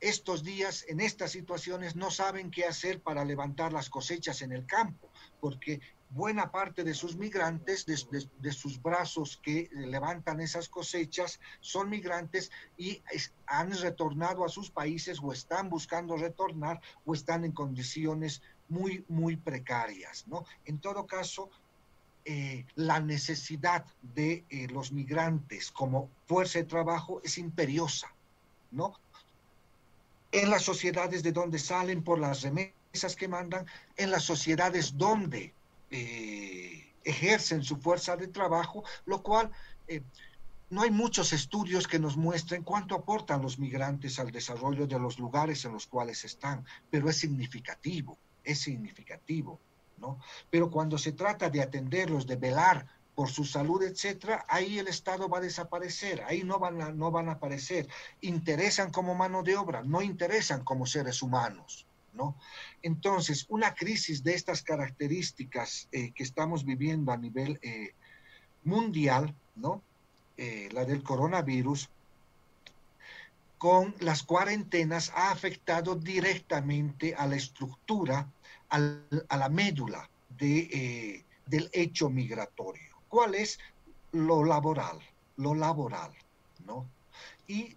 Estos 0.00 0.42
días, 0.42 0.86
en 0.88 1.00
estas 1.00 1.32
situaciones, 1.32 1.96
no 1.96 2.10
saben 2.10 2.50
qué 2.50 2.64
hacer 2.64 3.02
para 3.02 3.26
levantar 3.26 3.74
las 3.74 3.90
cosechas 3.90 4.40
en 4.40 4.52
el 4.52 4.64
campo, 4.64 5.10
porque 5.38 5.82
buena 6.10 6.50
parte 6.50 6.84
de 6.84 6.94
sus 6.94 7.16
migrantes, 7.16 7.84
de, 7.86 8.52
sus 8.52 8.80
brazos 8.80 9.40
que 9.42 9.68
levantan 9.72 10.40
esas 10.40 10.68
cosechas, 10.68 11.40
son 11.60 11.90
migrantes 11.90 12.50
y 12.76 13.02
han 13.46 13.72
retornado 13.72 14.44
a 14.44 14.48
sus 14.48 14.70
países 14.70 15.18
o 15.22 15.32
están 15.32 15.68
buscando 15.68 16.16
retornar 16.16 16.80
o 17.04 17.14
están 17.14 17.44
en 17.44 17.52
condiciones 17.52 18.42
muy, 18.68 19.04
muy 19.08 19.36
precarias, 19.36 20.26
¿no? 20.26 20.44
En 20.64 20.78
todo 20.78 21.06
caso, 21.06 21.50
eh, 22.24 22.64
la 22.74 23.00
necesidad 23.00 23.84
de 24.02 24.44
eh, 24.50 24.66
los 24.68 24.90
migrantes 24.92 25.70
como 25.70 26.10
fuerza 26.26 26.58
de 26.58 26.64
trabajo 26.64 27.20
es 27.22 27.38
imperiosa, 27.38 28.12
¿no? 28.72 28.94
en 30.32 30.50
las 30.50 30.62
sociedades 30.62 31.22
de 31.22 31.32
donde 31.32 31.58
salen 31.58 32.02
por 32.02 32.18
las 32.18 32.42
remesas 32.42 33.16
que 33.16 33.28
mandan, 33.28 33.66
en 33.96 34.10
las 34.10 34.24
sociedades 34.24 34.96
donde 34.96 35.54
eh, 35.90 36.94
ejercen 37.04 37.62
su 37.62 37.76
fuerza 37.76 38.16
de 38.16 38.28
trabajo, 38.28 38.84
lo 39.04 39.22
cual 39.22 39.50
eh, 39.86 40.02
no 40.68 40.82
hay 40.82 40.90
muchos 40.90 41.32
estudios 41.32 41.86
que 41.86 42.00
nos 42.00 42.16
muestren 42.16 42.64
cuánto 42.64 42.96
aportan 42.96 43.42
los 43.42 43.58
migrantes 43.58 44.18
al 44.18 44.32
desarrollo 44.32 44.86
de 44.86 44.98
los 44.98 45.18
lugares 45.18 45.64
en 45.64 45.72
los 45.72 45.86
cuales 45.86 46.24
están, 46.24 46.64
pero 46.90 47.08
es 47.08 47.18
significativo, 47.18 48.18
es 48.42 48.60
significativo, 48.60 49.60
¿no? 49.98 50.18
Pero 50.50 50.70
cuando 50.70 50.98
se 50.98 51.12
trata 51.12 51.48
de 51.50 51.62
atenderlos, 51.62 52.26
de 52.26 52.36
velar 52.36 52.86
por 53.14 53.30
su 53.30 53.44
salud, 53.44 53.82
etcétera, 53.82 54.44
ahí 54.48 54.78
el 54.78 54.88
Estado 54.88 55.28
va 55.28 55.38
a 55.38 55.40
desaparecer, 55.40 56.22
ahí 56.24 56.42
no 56.42 56.58
van 56.58 56.82
a, 56.82 56.90
no 56.90 57.10
van 57.10 57.28
a 57.28 57.32
aparecer. 57.32 57.88
Interesan 58.20 58.90
como 58.90 59.14
mano 59.14 59.42
de 59.42 59.56
obra, 59.56 59.82
no 59.82 60.02
interesan 60.02 60.64
como 60.64 60.84
seres 60.84 61.22
humanos, 61.22 61.86
¿no? 62.16 62.36
Entonces, 62.82 63.46
una 63.48 63.74
crisis 63.74 64.24
de 64.24 64.34
estas 64.34 64.62
características 64.62 65.88
eh, 65.92 66.12
que 66.12 66.22
estamos 66.22 66.64
viviendo 66.64 67.12
a 67.12 67.16
nivel 67.16 67.58
eh, 67.62 67.92
mundial, 68.64 69.34
¿no? 69.54 69.82
Eh, 70.36 70.68
la 70.72 70.84
del 70.84 71.02
coronavirus, 71.02 71.88
con 73.58 73.94
las 74.00 74.22
cuarentenas 74.22 75.10
ha 75.14 75.30
afectado 75.30 75.94
directamente 75.94 77.14
a 77.14 77.26
la 77.26 77.36
estructura, 77.36 78.30
a 78.68 78.78
la 79.38 79.48
médula 79.48 80.10
de, 80.36 81.24
del 81.46 81.70
hecho 81.72 82.10
migratorio. 82.10 83.00
¿Cuál 83.08 83.34
es 83.34 83.58
lo 84.12 84.44
laboral? 84.44 84.98
Lo 85.36 85.54
laboral, 85.54 86.12
¿no? 86.66 86.86
Y 87.48 87.76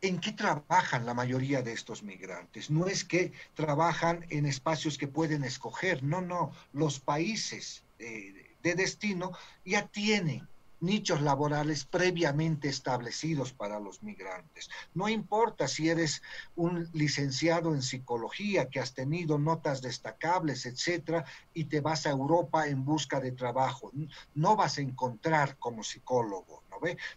¿En 0.00 0.20
qué 0.20 0.30
trabajan 0.30 1.06
la 1.06 1.14
mayoría 1.14 1.60
de 1.60 1.72
estos 1.72 2.04
migrantes? 2.04 2.70
No 2.70 2.86
es 2.86 3.04
que 3.04 3.32
trabajan 3.54 4.24
en 4.30 4.46
espacios 4.46 4.96
que 4.96 5.08
pueden 5.08 5.42
escoger, 5.42 6.04
no, 6.04 6.20
no, 6.20 6.52
los 6.72 7.00
países 7.00 7.84
eh, 7.98 8.54
de 8.62 8.74
destino 8.76 9.32
ya 9.64 9.88
tienen 9.88 10.48
nichos 10.80 11.20
laborales 11.20 11.84
previamente 11.84 12.68
establecidos 12.68 13.52
para 13.52 13.80
los 13.80 14.02
migrantes. 14.02 14.68
No 14.94 15.08
importa 15.08 15.66
si 15.66 15.88
eres 15.88 16.22
un 16.54 16.88
licenciado 16.92 17.74
en 17.74 17.82
psicología 17.82 18.68
que 18.68 18.80
has 18.80 18.94
tenido 18.94 19.38
notas 19.38 19.82
destacables, 19.82 20.66
etcétera, 20.66 21.24
y 21.52 21.64
te 21.64 21.80
vas 21.80 22.06
a 22.06 22.10
Europa 22.10 22.68
en 22.68 22.84
busca 22.84 23.20
de 23.20 23.32
trabajo. 23.32 23.90
No 24.34 24.54
vas 24.54 24.78
a 24.78 24.82
encontrar 24.82 25.58
como 25.58 25.82
psicólogo, 25.82 26.62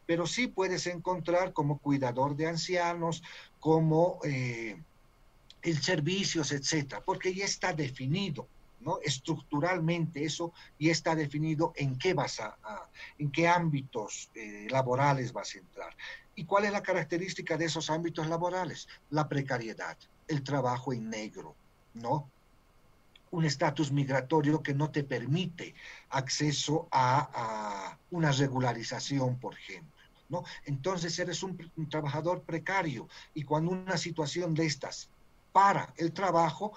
Pero 0.05 0.27
sí 0.27 0.47
puedes 0.47 0.87
encontrar 0.87 1.53
como 1.53 1.79
cuidador 1.79 2.35
de 2.35 2.47
ancianos, 2.47 3.23
como 3.59 4.19
eh, 4.23 4.81
en 5.61 5.81
servicios, 5.81 6.51
etcétera, 6.51 7.01
porque 7.05 7.33
ya 7.33 7.45
está 7.45 7.73
definido. 7.73 8.47
¿no? 8.81 8.97
Estructuralmente 9.03 10.25
eso 10.25 10.53
y 10.79 10.89
está 10.89 11.13
definido 11.13 11.71
en 11.75 11.99
qué 11.99 12.15
vas 12.15 12.39
a, 12.39 12.57
en 13.19 13.31
qué 13.31 13.47
ámbitos 13.47 14.31
eh, 14.33 14.67
laborales 14.71 15.31
vas 15.33 15.53
a 15.53 15.59
entrar. 15.59 15.95
¿Y 16.35 16.45
cuál 16.45 16.65
es 16.65 16.71
la 16.71 16.81
característica 16.81 17.57
de 17.57 17.65
esos 17.65 17.91
ámbitos 17.91 18.27
laborales? 18.27 18.87
La 19.11 19.29
precariedad, 19.29 19.97
el 20.27 20.43
trabajo 20.43 20.93
en 20.93 21.11
negro, 21.11 21.55
¿no? 21.93 22.27
Un 23.31 23.45
estatus 23.45 23.91
migratorio 23.91 24.61
que 24.61 24.73
no 24.73 24.91
te 24.91 25.03
permite 25.03 25.73
acceso 26.09 26.87
a, 26.91 27.97
una 28.11 28.31
regularización, 28.31 29.39
por 29.39 29.55
ejemplo. 29.55 29.91
¿No? 30.29 30.43
Entonces 30.65 31.17
eres 31.19 31.43
un, 31.43 31.57
trabajador 31.89 32.43
precario 32.43 33.09
y 33.33 33.43
cuando 33.43 33.71
una 33.71 33.97
situación 33.97 34.53
de 34.53 34.65
estas 34.65 35.09
para 35.51 35.93
el 35.97 36.13
trabajo, 36.13 36.71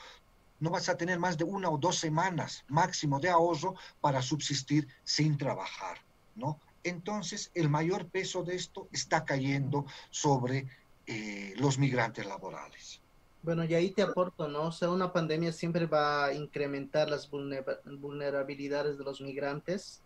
no 0.58 0.70
vas 0.70 0.88
a 0.88 0.96
tener 0.96 1.20
más 1.20 1.38
de 1.38 1.44
una 1.44 1.70
o 1.70 1.78
dos 1.78 1.98
semanas 1.98 2.64
máximo 2.68 3.20
de 3.20 3.28
ahorro 3.28 3.74
para 4.00 4.22
subsistir 4.22 4.88
sin 5.04 5.36
trabajar, 5.38 5.98
¿no? 6.34 6.58
Entonces, 6.82 7.50
el 7.54 7.68
mayor 7.68 8.08
peso 8.08 8.42
de 8.42 8.56
esto 8.56 8.88
está 8.92 9.24
cayendo 9.24 9.86
sobre 10.10 10.66
eh, 11.06 11.54
los 11.56 11.78
migrantes 11.78 12.26
laborales. 12.26 13.00
Bueno, 13.44 13.62
y 13.66 13.74
ahí 13.74 13.90
te 13.90 14.00
aporto, 14.00 14.48
¿no? 14.48 14.68
O 14.68 14.72
sea, 14.72 14.88
una 14.88 15.12
pandemia 15.12 15.52
siempre 15.52 15.84
va 15.84 16.24
a 16.24 16.32
incrementar 16.32 17.10
las 17.10 17.28
vulnerabilidades 17.28 18.96
de 18.96 19.04
los 19.04 19.20
migrantes 19.20 20.02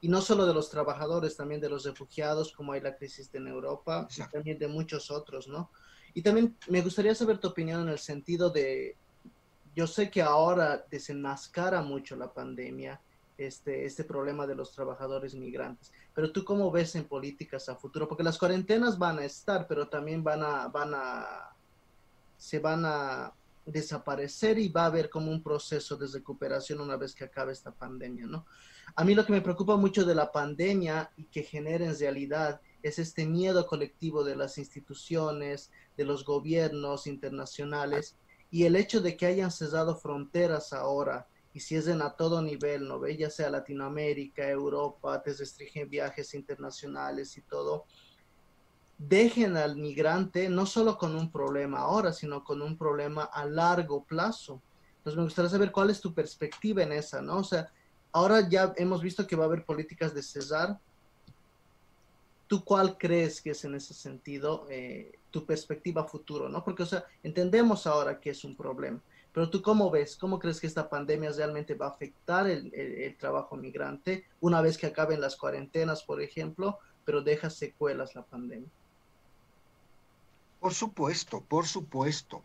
y 0.00 0.08
no 0.08 0.20
solo 0.20 0.44
de 0.44 0.52
los 0.52 0.70
trabajadores, 0.70 1.36
también 1.36 1.60
de 1.60 1.68
los 1.68 1.84
refugiados, 1.84 2.50
como 2.50 2.72
hay 2.72 2.80
la 2.80 2.96
crisis 2.96 3.30
en 3.32 3.46
Europa, 3.46 4.08
y 4.16 4.22
también 4.32 4.58
de 4.58 4.66
muchos 4.66 5.08
otros, 5.12 5.46
¿no? 5.46 5.70
Y 6.14 6.22
también 6.22 6.56
me 6.66 6.82
gustaría 6.82 7.14
saber 7.14 7.38
tu 7.38 7.46
opinión 7.46 7.82
en 7.82 7.90
el 7.90 7.98
sentido 8.00 8.50
de 8.50 8.96
yo 9.72 9.86
sé 9.86 10.10
que 10.10 10.20
ahora 10.20 10.84
desenmascara 10.90 11.82
mucho 11.82 12.16
la 12.16 12.32
pandemia, 12.32 13.00
este, 13.38 13.84
este 13.84 14.02
problema 14.02 14.48
de 14.48 14.56
los 14.56 14.72
trabajadores 14.74 15.36
migrantes. 15.36 15.92
Pero 16.12 16.32
tú 16.32 16.44
cómo 16.44 16.72
ves 16.72 16.96
en 16.96 17.04
políticas 17.04 17.68
a 17.68 17.76
futuro? 17.76 18.08
Porque 18.08 18.24
las 18.24 18.36
cuarentenas 18.36 18.98
van 18.98 19.20
a 19.20 19.24
estar, 19.24 19.68
pero 19.68 19.88
también 19.88 20.24
van 20.24 20.42
a, 20.42 20.66
van 20.66 20.92
a, 20.92 21.49
se 22.40 22.58
van 22.58 22.84
a 22.86 23.34
desaparecer 23.66 24.58
y 24.58 24.70
va 24.70 24.84
a 24.84 24.86
haber 24.86 25.10
como 25.10 25.30
un 25.30 25.42
proceso 25.42 25.96
de 25.96 26.06
recuperación 26.06 26.80
una 26.80 26.96
vez 26.96 27.14
que 27.14 27.24
acabe 27.24 27.52
esta 27.52 27.70
pandemia, 27.70 28.26
¿no? 28.26 28.46
A 28.96 29.04
mí 29.04 29.14
lo 29.14 29.26
que 29.26 29.32
me 29.32 29.42
preocupa 29.42 29.76
mucho 29.76 30.06
de 30.06 30.14
la 30.14 30.32
pandemia 30.32 31.12
y 31.18 31.24
que 31.24 31.42
genera 31.42 31.84
en 31.84 31.98
realidad 31.98 32.60
es 32.82 32.98
este 32.98 33.26
miedo 33.26 33.66
colectivo 33.66 34.24
de 34.24 34.36
las 34.36 34.56
instituciones, 34.56 35.70
de 35.98 36.04
los 36.04 36.24
gobiernos 36.24 37.06
internacionales, 37.06 38.16
y 38.50 38.64
el 38.64 38.74
hecho 38.74 39.02
de 39.02 39.18
que 39.18 39.26
hayan 39.26 39.50
cerrado 39.50 39.94
fronteras 39.94 40.72
ahora 40.72 41.28
y 41.52 41.60
si 41.60 41.76
es 41.76 41.88
en 41.88 42.00
a 42.00 42.16
todo 42.16 42.40
nivel, 42.40 42.88
¿no? 42.88 43.06
Ya 43.06 43.28
sea 43.28 43.50
Latinoamérica, 43.50 44.48
Europa, 44.48 45.22
te 45.22 45.34
restringen 45.34 45.90
viajes 45.90 46.32
internacionales 46.32 47.36
y 47.36 47.42
todo, 47.42 47.84
dejen 49.08 49.56
al 49.56 49.76
migrante 49.76 50.50
no 50.50 50.66
solo 50.66 50.98
con 50.98 51.16
un 51.16 51.30
problema 51.30 51.78
ahora, 51.78 52.12
sino 52.12 52.44
con 52.44 52.60
un 52.60 52.76
problema 52.76 53.24
a 53.24 53.46
largo 53.46 54.04
plazo. 54.04 54.60
Entonces 54.98 55.16
me 55.16 55.24
gustaría 55.24 55.50
saber 55.50 55.72
cuál 55.72 55.88
es 55.88 56.00
tu 56.00 56.12
perspectiva 56.12 56.82
en 56.82 56.92
esa, 56.92 57.22
¿no? 57.22 57.38
O 57.38 57.44
sea, 57.44 57.72
ahora 58.12 58.46
ya 58.46 58.74
hemos 58.76 59.00
visto 59.00 59.26
que 59.26 59.36
va 59.36 59.44
a 59.44 59.46
haber 59.46 59.64
políticas 59.64 60.14
de 60.14 60.22
cesar. 60.22 60.78
¿Tú 62.46 62.62
cuál 62.62 62.98
crees 62.98 63.40
que 63.40 63.50
es 63.50 63.64
en 63.64 63.74
ese 63.74 63.94
sentido? 63.94 64.66
Eh, 64.68 65.12
tu 65.30 65.46
perspectiva 65.46 66.04
futuro, 66.04 66.48
¿no? 66.48 66.62
Porque, 66.62 66.82
o 66.82 66.86
sea, 66.86 67.04
entendemos 67.22 67.86
ahora 67.86 68.20
que 68.20 68.30
es 68.30 68.44
un 68.44 68.54
problema, 68.54 69.00
pero 69.32 69.48
tú 69.48 69.62
cómo 69.62 69.90
ves, 69.90 70.16
cómo 70.16 70.38
crees 70.38 70.60
que 70.60 70.66
esta 70.66 70.90
pandemia 70.90 71.30
realmente 71.30 71.74
va 71.74 71.86
a 71.86 71.90
afectar 71.90 72.48
el, 72.48 73.16
trabajo 73.18 73.56
migrante 73.56 74.26
una 74.40 74.60
vez 74.60 74.76
que 74.76 74.86
acaben 74.86 75.20
las 75.20 75.36
cuarentenas, 75.36 76.02
por 76.02 76.20
ejemplo, 76.20 76.78
pero 77.04 77.22
deja 77.22 77.48
secuelas 77.48 78.14
la 78.14 78.22
pandemia? 78.22 78.68
Por 80.60 80.74
supuesto, 80.74 81.40
por 81.40 81.66
supuesto. 81.66 82.42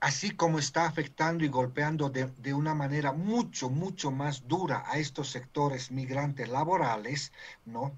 Así 0.00 0.32
como 0.32 0.58
está 0.58 0.84
afectando 0.86 1.44
y 1.44 1.48
golpeando 1.48 2.10
de, 2.10 2.26
de, 2.26 2.52
una 2.52 2.74
manera 2.74 3.12
mucho, 3.12 3.70
mucho 3.70 4.10
más 4.10 4.48
dura 4.48 4.84
a 4.86 4.98
estos 4.98 5.30
sectores 5.30 5.92
migrantes 5.92 6.48
laborales, 6.48 7.32
¿no? 7.64 7.96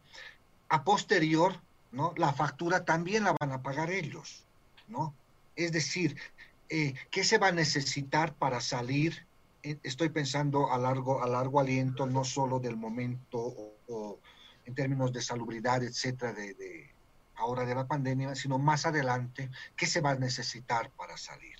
A 0.69 0.85
posterior, 0.85 1.59
¿no? 1.93 2.13
La 2.17 2.33
factura 2.33 2.85
también 2.85 3.25
la 3.25 3.35
van 3.41 3.53
a 3.53 3.63
pagar 3.63 3.91
ellos, 3.91 4.45
¿no? 4.87 5.15
Es 5.57 5.73
decir, 5.73 6.17
eh, 6.69 6.95
¿qué 7.11 7.25
se 7.25 7.39
va 7.39 7.49
a 7.49 7.53
necesitar 7.53 8.35
para 8.35 8.61
salir? 8.61 9.27
Eh, 9.63 9.79
estoy 9.83 10.09
pensando 10.09 10.73
a 10.73 10.79
largo, 10.79 11.23
a 11.23 11.29
largo 11.29 11.61
aliento, 11.61 12.07
no 12.07 12.25
solo 12.25 12.59
del 12.59 12.77
momento 12.77 13.39
o, 13.89 14.19
en 14.65 14.75
términos 14.75 15.13
de 15.13 15.23
salubridad, 15.23 15.83
etcétera, 15.83 16.33
de, 16.33 16.94
ahora 17.37 17.65
de 17.65 17.75
la 17.75 17.87
pandemia, 17.87 18.35
sino 18.35 18.59
más 18.59 18.87
adelante, 18.87 19.51
¿qué 19.77 19.87
se 19.87 20.01
va 20.01 20.11
a 20.11 20.15
necesitar 20.17 20.91
para 20.91 21.17
salir? 21.17 21.57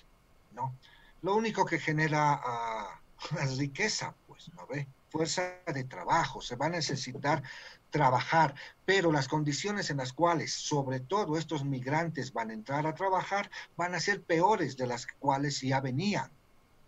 ¿No? 0.51 0.75
Lo 1.21 1.35
único 1.35 1.65
que 1.65 1.79
genera 1.79 2.41
uh, 3.31 3.57
riqueza, 3.57 4.15
pues, 4.27 4.51
¿no 4.53 4.67
ve? 4.67 4.87
fuerza 5.15 5.61
de 5.73 5.85
trabajo, 5.85 6.41
se 6.41 6.57
va 6.57 6.65
a 6.65 6.69
necesitar 6.69 7.41
trabajar, 7.89 8.53
pero 8.83 9.13
las 9.13 9.29
condiciones 9.29 9.89
en 9.89 9.95
las 9.95 10.11
cuales 10.11 10.51
sobre 10.51 10.99
todo 10.99 11.37
estos 11.37 11.63
migrantes 11.63 12.33
van 12.33 12.49
a 12.49 12.53
entrar 12.53 12.85
a 12.85 12.95
trabajar 12.95 13.49
van 13.77 13.95
a 13.95 14.01
ser 14.01 14.21
peores 14.23 14.75
de 14.75 14.87
las 14.87 15.07
cuales 15.07 15.61
ya 15.61 15.79
venían. 15.79 16.29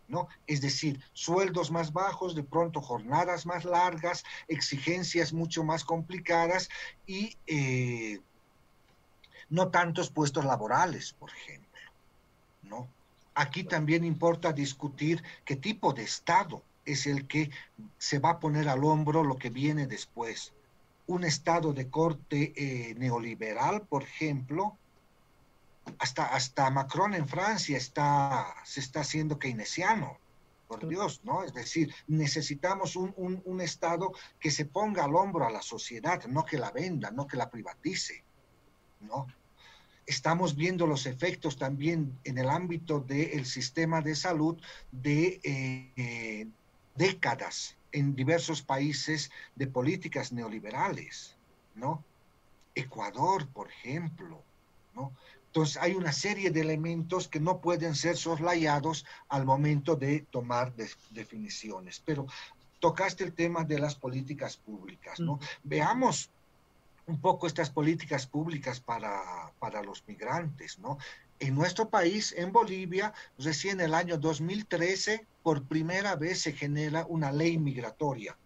¿No? 0.09 0.27
Es 0.45 0.61
decir, 0.61 1.01
sueldos 1.11 1.69
más 1.69 1.91
bajos, 1.91 2.33
de 2.33 2.43
pronto 2.43 2.81
jornadas 2.81 3.45
más 3.45 3.65
largas, 3.65 4.23
exigencias 4.47 5.33
mucho 5.33 5.65
más 5.65 5.83
complicadas 5.83 6.69
y 7.05 7.37
eh, 7.45 8.21
no 9.49 9.69
tantos 9.69 10.09
puestos 10.09 10.45
laborales, 10.45 11.13
por 11.13 11.29
ejemplo, 11.31 11.79
¿no? 12.63 12.87
Aquí 13.35 13.63
también 13.63 14.03
importa 14.03 14.51
discutir 14.51 15.23
qué 15.45 15.55
tipo 15.55 15.93
de 15.93 16.03
Estado 16.03 16.63
es 16.85 17.05
el 17.05 17.27
que 17.27 17.51
se 17.97 18.19
va 18.19 18.31
a 18.31 18.39
poner 18.39 18.67
al 18.67 18.83
hombro 18.83 19.23
lo 19.23 19.37
que 19.37 19.49
viene 19.49 19.85
después 19.87 20.53
un 21.07 21.23
Estado 21.23 21.73
de 21.73 21.89
corte 21.89 22.53
eh, 22.55 22.93
neoliberal, 22.95 23.81
por 23.81 24.03
ejemplo, 24.03 24.77
hasta, 25.99 26.25
hasta 26.25 26.69
Macron 26.69 27.13
en 27.13 27.27
Francia 27.27 27.77
está, 27.77 28.53
se 28.65 28.81
está 28.81 29.01
haciendo 29.01 29.39
keynesiano, 29.39 30.17
por 30.67 30.85
Dios, 30.85 31.21
¿no? 31.23 31.43
Es 31.43 31.53
decir, 31.53 31.93
necesitamos 32.07 32.97
un, 32.97 33.13
un, 33.15 33.61
Estado 33.61 34.11
que 34.37 34.51
se 34.51 34.65
ponga 34.65 35.05
al 35.05 35.15
hombro 35.15 35.47
a 35.47 35.49
la 35.49 35.61
sociedad, 35.61 36.25
no 36.25 36.43
que 36.43 36.57
la 36.57 36.71
venda, 36.71 37.09
no 37.09 37.25
que 37.25 37.37
la 37.37 37.49
privatice, 37.49 38.21
¿no? 38.99 39.27
Estamos 40.07 40.55
viendo 40.55 40.87
los 40.87 41.05
efectos 41.05 41.57
también 41.57 42.17
en 42.23 42.37
el 42.37 42.49
ámbito 42.49 43.01
del 43.01 43.45
sistema 43.45 44.01
de 44.01 44.15
salud 44.15 44.57
de 44.91 45.39
eh, 45.43 46.47
décadas 46.95 47.75
en 47.91 48.15
diversos 48.15 48.61
países 48.61 49.29
de 49.55 49.67
políticas 49.67 50.31
neoliberales, 50.31 51.35
¿no? 51.75 52.03
Ecuador, 52.73 53.47
por 53.49 53.69
ejemplo, 53.69 54.41
¿no? 54.95 55.11
Entonces 55.47 55.77
hay 55.77 55.93
una 55.93 56.11
serie 56.11 56.51
de 56.51 56.61
elementos 56.61 57.27
que 57.27 57.39
no 57.39 57.59
pueden 57.59 57.95
ser 57.95 58.15
soslayados 58.15 59.05
al 59.27 59.45
momento 59.45 59.95
de 59.95 60.21
tomar 60.29 60.73
definiciones. 61.11 62.01
Pero 62.05 62.27
tocaste 62.79 63.23
el 63.23 63.33
tema 63.33 63.63
de 63.63 63.79
las 63.79 63.95
políticas 63.95 64.57
públicas, 64.57 65.19
¿no? 65.19 65.39
Veamos 65.63 66.29
un 67.07 67.21
poco 67.21 67.47
estas 67.47 67.69
políticas 67.69 68.27
públicas 68.27 68.79
para, 68.81 69.51
para 69.59 69.81
los 69.81 70.03
migrantes, 70.07 70.77
¿no? 70.79 70.97
En 71.39 71.55
nuestro 71.55 71.89
país, 71.89 72.33
en 72.37 72.51
Bolivia, 72.51 73.13
recién 73.37 73.79
el 73.79 73.93
año 73.93 74.17
2013, 74.17 75.25
por 75.41 75.63
primera 75.63 76.15
vez 76.15 76.41
se 76.41 76.51
genera 76.51 77.05
una 77.07 77.31
ley 77.31 77.57
migratoria, 77.57 78.37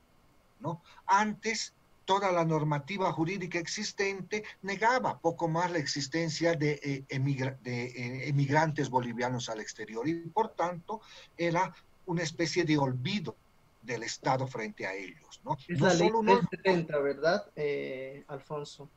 ¿no? 0.59 0.81
Antes, 1.07 1.73
toda 2.05 2.31
la 2.31 2.45
normativa 2.45 3.11
jurídica 3.11 3.57
existente 3.57 4.43
negaba 4.61 5.19
poco 5.19 5.47
más 5.47 5.71
la 5.71 5.79
existencia 5.79 6.53
de, 6.53 6.73
eh, 6.83 7.05
eh, 7.09 8.23
emigrantes 8.27 8.89
bolivianos 8.89 9.49
al 9.49 9.59
exterior 9.59 10.07
y, 10.07 10.15
por 10.29 10.49
tanto, 10.49 11.01
era 11.37 11.73
una 12.05 12.21
especie 12.21 12.63
de 12.63 12.77
olvido 12.77 13.35
del 13.81 14.03
Estado 14.03 14.47
frente 14.47 14.85
a 14.85 14.93
ellos, 14.93 15.41
¿no? 15.43 15.57
Es 15.67 15.79
la 15.79 15.93
ley 15.93 16.09
370, 16.09 16.99
¿verdad, 16.99 17.45
eh, 17.55 18.23
Alfonso? 18.27 18.89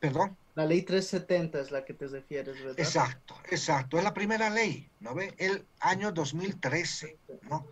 Perdón. 0.00 0.36
La 0.54 0.64
ley 0.64 0.82
370 0.82 1.60
es 1.60 1.70
la 1.70 1.84
que 1.84 1.94
te 1.94 2.06
refieres, 2.06 2.58
¿verdad? 2.58 2.78
Exacto, 2.78 3.34
exacto. 3.50 3.98
Es 3.98 4.04
la 4.04 4.14
primera 4.14 4.48
ley, 4.48 4.88
¿no 5.00 5.14
ve? 5.14 5.34
El 5.38 5.66
año 5.80 6.12
2013, 6.12 7.16
¿no? 7.42 7.66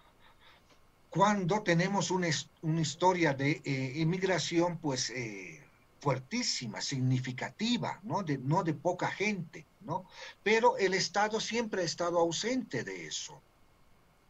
Cuando 1.10 1.62
tenemos 1.62 2.10
una, 2.10 2.28
historia 2.28 3.32
de 3.32 3.62
eh, 3.64 3.92
inmigración, 3.96 4.78
pues, 4.78 5.10
eh, 5.10 5.62
fuertísima, 6.00 6.80
significativa, 6.80 8.00
¿no? 8.02 8.22
De, 8.22 8.38
no 8.38 8.62
de 8.62 8.74
poca 8.74 9.08
gente, 9.08 9.66
¿no? 9.80 10.04
Pero 10.42 10.76
el 10.76 10.94
Estado 10.94 11.40
siempre 11.40 11.82
ha 11.82 11.84
estado 11.84 12.18
ausente 12.18 12.84
de 12.84 13.06
eso, 13.06 13.40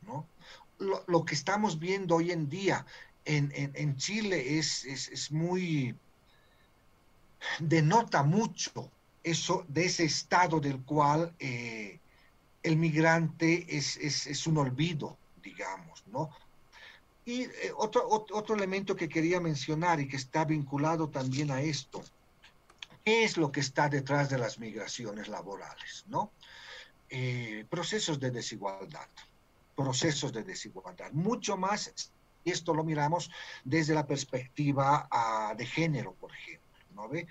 ¿no? 0.02 0.26
Lo, 0.78 1.24
que 1.24 1.34
estamos 1.34 1.78
viendo 1.78 2.16
hoy 2.16 2.32
en 2.32 2.48
día 2.48 2.84
en, 3.24 3.50
en, 3.54 3.96
Chile 3.96 4.58
es, 4.58 4.84
es, 4.84 5.08
es 5.08 5.32
muy 5.32 5.96
denota 7.58 8.22
mucho 8.22 8.90
eso 9.22 9.64
de 9.68 9.86
ese 9.86 10.04
estado 10.04 10.60
del 10.60 10.82
cual 10.82 11.34
eh, 11.40 11.98
el 12.62 12.76
migrante 12.76 13.66
es, 13.68 14.46
un 14.46 14.58
olvido, 14.58 15.16
digamos, 15.42 16.04
¿no? 16.06 16.30
Y 17.24 17.42
eh, 17.42 17.72
otro, 17.76 18.06
otro, 18.08 18.54
elemento 18.54 18.94
que 18.94 19.08
quería 19.08 19.40
mencionar 19.40 19.98
y 19.98 20.06
que 20.06 20.16
está 20.16 20.44
vinculado 20.44 21.08
también 21.08 21.50
a 21.50 21.60
esto, 21.60 22.04
¿qué 23.04 23.24
es 23.24 23.36
lo 23.36 23.50
que 23.50 23.60
está 23.60 23.88
detrás 23.88 24.30
de 24.30 24.38
las 24.38 24.60
migraciones 24.60 25.26
laborales, 25.26 26.04
¿no? 26.06 26.30
Eh, 27.10 27.64
procesos 27.68 28.20
de 28.20 28.30
desigualdad, 28.30 29.08
procesos 29.76 30.32
de 30.32 30.42
desigualdad, 30.42 31.12
mucho 31.12 31.56
más, 31.56 32.10
esto 32.44 32.74
lo 32.74 32.82
miramos 32.82 33.30
desde 33.64 33.94
la 33.94 34.06
perspectiva 34.06 35.06
ah, 35.10 35.54
de 35.56 35.66
género, 35.66 36.14
por 36.14 36.32
ejemplo. 36.32 36.66
¿no 36.94 37.08
ve? 37.08 37.26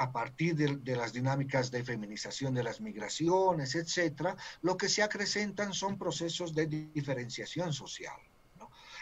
a 0.00 0.10
partir 0.10 0.56
de, 0.56 0.96
las 0.96 1.12
dinámicas 1.12 1.70
de 1.70 1.84
feminización 1.84 2.54
de 2.54 2.62
las 2.62 2.80
migraciones, 2.80 3.74
etcétera, 3.74 4.34
lo 4.62 4.78
que 4.78 4.88
se 4.88 5.02
acrecentan 5.02 5.74
son 5.74 5.98
procesos 5.98 6.54
de 6.54 6.66
diferenciación 6.66 7.74
social. 7.74 8.16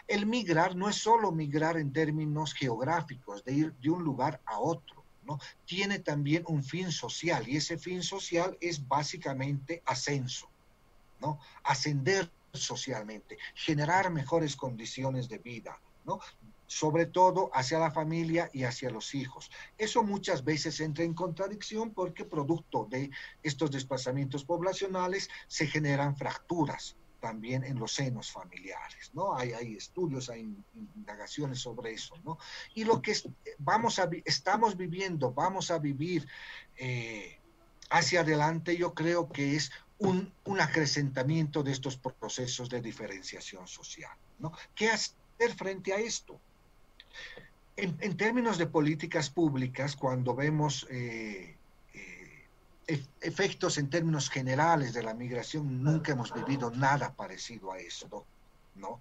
El 0.09 0.27
migrar 0.27 0.75
no 0.75 0.89
es 0.89 0.97
solo 0.97 1.31
migrar 1.31 1.77
en 1.77 1.93
términos 1.93 2.53
geográficos, 2.53 3.45
de 3.45 3.53
ir 3.53 3.75
de 3.75 3.91
un 3.91 4.03
lugar 4.03 4.41
a 4.45 4.59
otro, 4.59 5.05
¿no? 5.25 5.39
Tiene 5.67 6.01
también 6.01 6.43
un 6.49 6.65
fin 6.65 6.91
social 6.91 7.47
y 7.47 7.59
ese 7.59 7.79
fin 7.79 8.03
social 8.03 8.59
es 8.61 8.89
básicamente 8.89 9.83
ascenso, 9.87 10.49
¿no? 11.21 11.39
Ascender 11.63 12.29
socialmente, 12.53 13.39
generar 13.55 14.11
mejores 14.11 14.57
condiciones 14.57 15.29
de 15.29 15.39
vida, 15.39 15.81
¿no? 16.05 16.21
sobre 16.69 17.07
todo 17.07 17.51
hacia 17.55 17.79
la 17.79 17.91
familia 17.91 18.51
y 18.53 18.65
hacia 18.65 18.91
los 18.91 19.15
hijos. 19.15 19.51
Eso 19.79 20.03
muchas 20.03 20.45
veces 20.45 20.79
entra 20.81 21.03
en 21.03 21.15
contradicción 21.15 21.93
porque 21.93 22.25
producto 22.25 22.87
de 22.91 23.11
estos 23.43 23.71
desplazamientos 23.71 24.45
poblacionales 24.45 25.31
se 25.49 25.67
generan 25.67 26.15
fracturas 26.15 26.95
también 27.21 27.65
en 27.65 27.79
los 27.79 27.95
senos 27.95 28.31
familiares, 28.31 29.11
¿no? 29.13 29.35
Hay, 29.35 29.53
hay 29.53 29.75
estudios, 29.75 30.31
hay 30.31 30.43
indagaciones 30.95 31.59
sobre 31.59 31.93
eso, 31.93 32.15
¿no? 32.23 32.39
Y 32.75 32.85
lo 32.85 33.03
que 33.03 33.17
vamos 33.59 33.99
a, 33.99 34.09
estamos 34.25 34.77
viviendo, 34.77 35.33
vamos 35.33 35.71
a 35.71 35.79
vivir 35.79 36.29
eh, 36.77 37.41
hacia 37.91 38.21
adelante, 38.21 38.77
yo 38.77 38.95
creo 38.95 39.29
que 39.31 39.57
es 39.57 39.73
un, 39.99 40.33
un 40.45 40.61
acrecentamiento 40.61 41.63
de 41.63 41.73
estos 41.73 41.97
procesos 41.97 42.69
de 42.69 42.81
diferenciación 42.81 43.67
social, 43.67 44.17
¿no? 44.39 44.53
¿Qué 44.75 44.89
hacer 44.91 45.55
frente 45.57 45.93
a 45.93 45.99
esto? 45.99 46.41
En, 47.77 48.17
términos 48.17 48.59
de 48.59 48.67
políticas 48.67 49.31
públicas, 49.31 49.95
cuando 49.95 50.35
vemos 50.35 50.85
eh, 50.91 51.57
eh, 51.95 53.07
efectos 53.21 53.79
en 53.79 53.89
términos 53.89 54.29
generales 54.31 54.93
de 54.95 55.05
la 55.05 55.15
migración, 55.15 55.85
nunca 55.85 56.11
hemos 56.11 56.35
vivido 56.35 56.73
nada 56.73 57.15
parecido 57.15 57.71
a 57.71 57.79
esto, 57.79 58.27
¿no? 58.75 59.01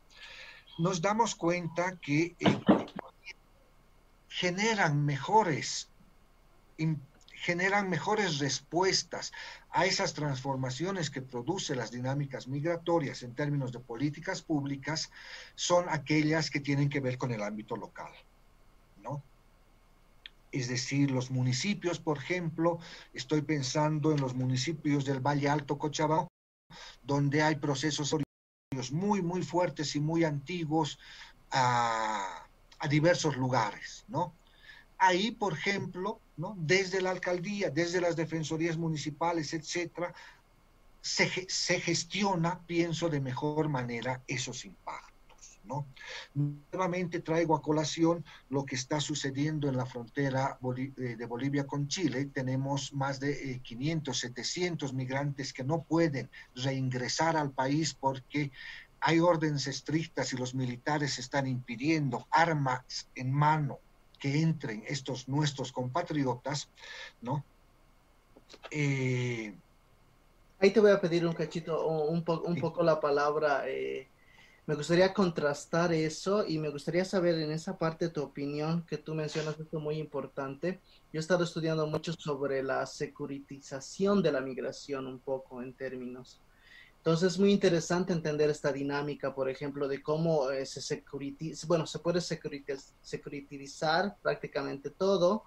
Nos 0.77 1.01
damos 1.01 1.33
cuenta 1.33 1.95
que 1.97 2.35
eh, 2.39 2.59
generan 4.29 5.03
mejores 5.03 5.89
generan 7.47 7.89
mejores 7.89 8.39
respuestas 8.39 9.31
a 9.71 9.85
esas 9.85 10.13
transformaciones 10.13 11.09
que 11.09 11.21
producen 11.21 11.77
las 11.77 11.91
dinámicas 11.91 12.49
migratorias 12.49 13.23
en 13.23 13.35
términos 13.35 13.71
de 13.71 13.79
políticas 13.79 14.41
públicas 14.41 15.09
son 15.55 15.85
aquellas 15.87 16.49
que 16.49 16.59
tienen 16.59 16.89
que 16.89 16.99
ver 16.99 17.17
con 17.17 17.31
el 17.31 17.41
ámbito 17.41 17.77
local, 17.77 18.11
¿no? 19.01 19.23
Es 20.51 20.67
decir, 20.67 21.09
los 21.09 21.31
municipios, 21.31 21.99
por 22.01 22.17
ejemplo, 22.17 22.79
estoy 23.13 23.43
pensando 23.43 24.11
en 24.11 24.19
los 24.19 24.35
municipios 24.35 25.05
del 25.05 25.21
Valle 25.21 25.47
Alto 25.47 25.77
Cochabamba, 25.77 26.27
donde 27.01 27.43
hay 27.43 27.55
procesos 27.55 28.13
muy, 28.91 29.21
muy 29.21 29.41
fuertes 29.41 29.95
y 29.95 30.01
muy 30.01 30.25
antiguos 30.25 30.99
a, 31.51 32.45
a 32.77 32.87
diversos 32.89 33.37
lugares, 33.37 34.03
¿no? 34.09 34.33
Ahí, 34.97 35.31
por 35.31 35.53
ejemplo, 35.53 36.19
desde 36.55 37.01
la 37.01 37.11
alcaldía, 37.11 37.69
desde 37.69 38.01
las 38.01 38.15
defensorías 38.15 38.77
municipales, 38.77 39.53
etcétera, 39.53 40.13
se, 41.01 41.45
se 41.47 41.79
gestiona, 41.79 42.59
pienso, 42.65 43.09
de 43.09 43.19
mejor 43.21 43.69
manera 43.69 44.23
esos 44.27 44.65
impactos. 44.65 45.59
¿no? 45.63 45.85
Nuevamente 46.33 47.19
traigo 47.19 47.55
a 47.55 47.61
colación 47.61 48.23
lo 48.49 48.65
que 48.65 48.75
está 48.75 48.99
sucediendo 48.99 49.67
en 49.67 49.77
la 49.77 49.85
frontera 49.85 50.57
eh, 50.77 51.15
de 51.17 51.25
Bolivia 51.25 51.67
con 51.67 51.87
Chile. 51.87 52.25
Tenemos 52.25 52.93
más 52.93 53.19
de 53.19 53.59
500, 53.61 54.17
eh, 54.17 54.27
700 54.27 54.93
migrantes 54.93 55.53
que 55.53 55.63
no 55.63 55.83
pueden 55.83 56.29
reingresar 56.55 57.35
al 57.37 57.51
país 57.51 57.93
porque 57.93 58.51
hay 58.99 59.19
órdenes 59.19 59.67
estrictas 59.67 60.33
y 60.33 60.37
los 60.37 60.55
militares 60.55 61.19
están 61.19 61.45
impidiendo 61.47 62.27
armas 62.31 63.09
en 63.15 63.31
mano 63.31 63.79
que 64.19 64.41
entren 64.41 64.83
estos 64.87 65.27
nuestros 65.27 65.71
compatriotas, 65.71 66.69
¿no? 67.21 67.43
Eh, 68.71 69.55
Ahí 70.59 70.71
te 70.71 70.79
voy 70.79 70.89
a 70.89 70.99
pedir 70.99 71.25
un 71.25 71.33
cachito, 71.33 71.87
un, 71.87 72.23
un 72.27 72.59
poco 72.59 72.81
la 72.81 72.99
palabra. 72.99 73.65
Eh, 73.67 74.07
me 74.65 74.73
gustaría 74.73 75.13
contrastar 75.13 75.93
eso 75.93 76.45
y 76.47 76.57
me 76.57 76.69
gustaría 76.69 77.05
saber 77.05 77.37
en 77.37 77.51
esa 77.51 77.77
parte 77.77 78.09
tu 78.09 78.23
opinión, 78.23 78.83
que 78.87 78.97
tú 78.97 79.13
mencionas 79.13 79.59
esto 79.59 79.79
muy 79.79 79.99
importante. 79.99 80.79
Yo 81.13 81.19
he 81.19 81.21
estado 81.21 81.43
estudiando 81.43 81.85
mucho 81.85 82.11
sobre 82.13 82.63
la 82.63 82.87
securitización 82.87 84.23
de 84.23 84.31
la 84.31 84.41
migración, 84.41 85.05
un 85.05 85.19
poco 85.19 85.61
en 85.61 85.73
términos. 85.73 86.41
Entonces 87.07 87.35
es 87.35 87.39
muy 87.39 87.53
interesante 87.53 88.11
entender 88.11 88.49
esta 88.49 88.73
dinámica, 88.73 89.33
por 89.33 89.49
ejemplo, 89.49 89.87
de 89.87 90.03
cómo 90.03 90.51
eh, 90.51 90.65
se 90.65 90.81
securitiza, 90.81 91.65
bueno, 91.65 91.87
se 91.87 91.99
puede 91.99 92.19
securitizar 92.19 94.17
prácticamente 94.21 94.89
todo, 94.89 95.45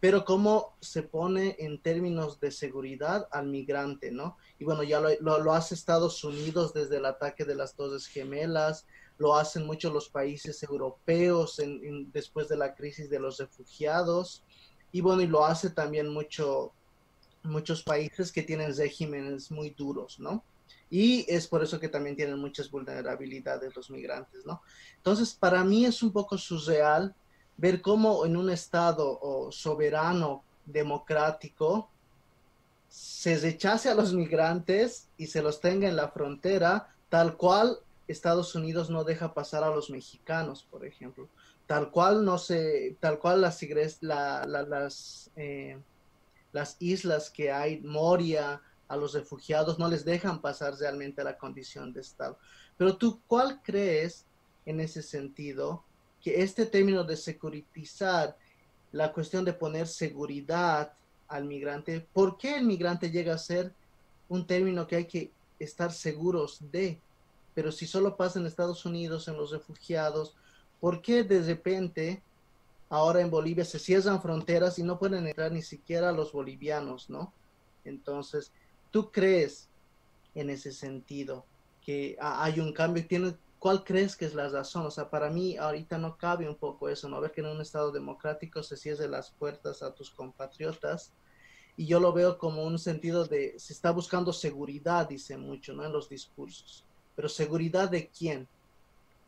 pero 0.00 0.24
cómo 0.24 0.74
se 0.80 1.04
pone 1.04 1.54
en 1.60 1.80
términos 1.80 2.40
de 2.40 2.50
seguridad 2.50 3.28
al 3.30 3.46
migrante, 3.46 4.10
¿no? 4.10 4.36
Y 4.58 4.64
bueno, 4.64 4.82
ya 4.82 4.98
lo, 4.98 5.10
lo, 5.20 5.52
hace 5.52 5.76
Estados 5.76 6.24
Unidos 6.24 6.74
desde 6.74 6.96
el 6.96 7.06
ataque 7.06 7.44
de 7.44 7.54
las 7.54 7.76
dos 7.76 8.08
gemelas, 8.08 8.84
lo 9.16 9.36
hacen 9.36 9.64
muchos 9.64 9.92
los 9.92 10.08
países 10.08 10.60
europeos 10.64 11.62
después 12.12 12.48
de 12.48 12.56
la 12.56 12.74
crisis 12.74 13.08
de 13.08 13.20
los 13.20 13.38
refugiados, 13.38 14.42
y 14.90 15.02
bueno, 15.02 15.22
y 15.22 15.28
lo 15.28 15.44
hace 15.44 15.70
también 15.70 16.08
mucho, 16.08 16.72
muchos 17.44 17.84
países 17.84 18.32
que 18.32 18.42
tienen 18.42 18.76
regímenes 18.76 19.52
muy 19.52 19.70
duros, 19.70 20.18
¿no? 20.18 20.42
Y 20.90 21.24
es 21.28 21.48
por 21.48 21.62
eso 21.62 21.80
que 21.80 21.88
también 21.88 22.16
tienen 22.16 22.38
muchas 22.38 22.70
vulnerabilidades 22.70 23.74
los 23.74 23.90
migrantes, 23.90 24.46
¿no? 24.46 24.62
Entonces, 24.96 25.34
para 25.34 25.64
mí 25.64 25.84
es 25.84 26.02
un 26.02 26.12
poco 26.12 26.38
surreal 26.38 27.14
ver 27.56 27.80
cómo 27.80 28.24
en 28.24 28.36
un 28.36 28.50
Estado 28.50 29.50
soberano, 29.50 30.44
democrático, 30.64 31.88
se 32.88 33.36
rechace 33.38 33.88
a 33.88 33.94
los 33.94 34.12
migrantes 34.14 35.08
y 35.16 35.26
se 35.26 35.42
los 35.42 35.60
tenga 35.60 35.88
en 35.88 35.96
la 35.96 36.08
frontera, 36.08 36.88
tal 37.08 37.36
cual 37.36 37.78
Estados 38.08 38.54
Unidos 38.54 38.88
no 38.90 39.04
deja 39.04 39.34
pasar 39.34 39.64
a 39.64 39.70
los 39.70 39.90
mexicanos, 39.90 40.66
por 40.70 40.84
ejemplo. 40.84 41.28
Tal 41.66 41.90
cual 41.90 42.24
no 42.24 42.38
se, 42.38 42.96
tal 43.00 43.18
cual 43.18 43.40
las, 43.40 43.60
las, 44.00 45.30
eh, 45.34 45.78
las 46.52 46.76
islas 46.78 47.30
que 47.30 47.50
hay, 47.50 47.80
Moria, 47.80 48.62
a 48.88 48.96
los 48.96 49.14
refugiados, 49.14 49.78
no 49.78 49.88
les 49.88 50.04
dejan 50.04 50.40
pasar 50.40 50.74
realmente 50.76 51.20
a 51.20 51.24
la 51.24 51.38
condición 51.38 51.92
de 51.92 52.00
Estado. 52.00 52.38
Pero 52.76 52.96
tú, 52.96 53.20
¿cuál 53.26 53.60
crees 53.62 54.24
en 54.64 54.80
ese 54.80 55.02
sentido 55.02 55.84
que 56.20 56.42
este 56.42 56.66
término 56.66 57.04
de 57.04 57.16
securitizar 57.16 58.36
la 58.92 59.12
cuestión 59.12 59.44
de 59.44 59.52
poner 59.52 59.86
seguridad 59.86 60.92
al 61.28 61.44
migrante, 61.44 62.06
¿por 62.12 62.38
qué 62.38 62.56
el 62.56 62.64
migrante 62.64 63.10
llega 63.10 63.34
a 63.34 63.38
ser 63.38 63.74
un 64.28 64.46
término 64.46 64.86
que 64.86 64.96
hay 64.96 65.04
que 65.06 65.32
estar 65.58 65.92
seguros 65.92 66.60
de? 66.70 67.00
Pero 67.54 67.72
si 67.72 67.86
solo 67.86 68.16
pasa 68.16 68.38
en 68.38 68.46
Estados 68.46 68.84
Unidos, 68.84 69.28
en 69.28 69.36
los 69.36 69.50
refugiados, 69.50 70.34
¿por 70.80 71.02
qué 71.02 71.24
de 71.24 71.42
repente 71.42 72.22
ahora 72.88 73.20
en 73.20 73.30
Bolivia 73.30 73.64
se 73.64 73.78
cierran 73.78 74.22
fronteras 74.22 74.78
y 74.78 74.82
no 74.82 74.98
pueden 74.98 75.26
entrar 75.26 75.50
ni 75.50 75.62
siquiera 75.62 76.12
los 76.12 76.32
bolivianos, 76.32 77.10
¿no? 77.10 77.32
Entonces, 77.84 78.52
¿Tú 78.90 79.10
crees 79.10 79.68
en 80.34 80.50
ese 80.50 80.72
sentido 80.72 81.44
que 81.84 82.16
hay 82.20 82.60
un 82.60 82.72
cambio? 82.72 83.04
¿Cuál 83.58 83.84
crees 83.84 84.16
que 84.16 84.26
es 84.26 84.34
la 84.34 84.48
razón? 84.48 84.86
O 84.86 84.90
sea, 84.90 85.08
para 85.08 85.30
mí 85.30 85.56
ahorita 85.56 85.98
no 85.98 86.16
cabe 86.16 86.48
un 86.48 86.56
poco 86.56 86.88
eso, 86.88 87.08
¿no? 87.08 87.20
Ver 87.20 87.32
que 87.32 87.40
en 87.40 87.48
un 87.48 87.60
Estado 87.60 87.90
democrático 87.90 88.62
se 88.62 88.76
cierre 88.76 89.08
las 89.08 89.30
puertas 89.30 89.82
a 89.82 89.94
tus 89.94 90.10
compatriotas. 90.10 91.12
Y 91.76 91.86
yo 91.86 92.00
lo 92.00 92.12
veo 92.12 92.38
como 92.38 92.64
un 92.64 92.78
sentido 92.78 93.24
de, 93.24 93.58
se 93.58 93.72
está 93.72 93.90
buscando 93.90 94.32
seguridad, 94.32 95.08
dice 95.08 95.36
mucho, 95.36 95.72
¿no? 95.72 95.84
En 95.84 95.92
los 95.92 96.08
discursos. 96.08 96.84
Pero 97.14 97.28
seguridad 97.28 97.90
de 97.90 98.08
quién? 98.08 98.46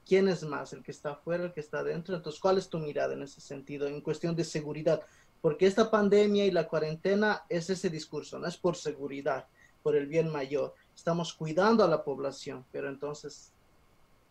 ¿Quién 0.06 0.28
es 0.28 0.42
más? 0.42 0.72
¿El 0.72 0.82
que 0.82 0.90
está 0.90 1.10
afuera, 1.10 1.44
el 1.44 1.52
que 1.52 1.60
está 1.60 1.80
adentro? 1.80 2.14
Entonces, 2.14 2.40
¿cuál 2.40 2.56
es 2.58 2.68
tu 2.68 2.78
mirada 2.78 3.12
en 3.14 3.22
ese 3.22 3.40
sentido, 3.40 3.86
en 3.86 4.00
cuestión 4.00 4.34
de 4.34 4.44
seguridad? 4.44 5.02
Porque 5.40 5.66
esta 5.66 5.90
pandemia 5.90 6.44
y 6.46 6.50
la 6.50 6.68
cuarentena 6.68 7.44
es 7.48 7.70
ese 7.70 7.90
discurso, 7.90 8.38
no 8.38 8.46
es 8.46 8.56
por 8.56 8.76
seguridad, 8.76 9.46
por 9.82 9.96
el 9.96 10.06
bien 10.06 10.30
mayor. 10.32 10.74
Estamos 10.94 11.32
cuidando 11.32 11.84
a 11.84 11.88
la 11.88 12.02
población, 12.02 12.64
pero 12.72 12.88
entonces, 12.88 13.52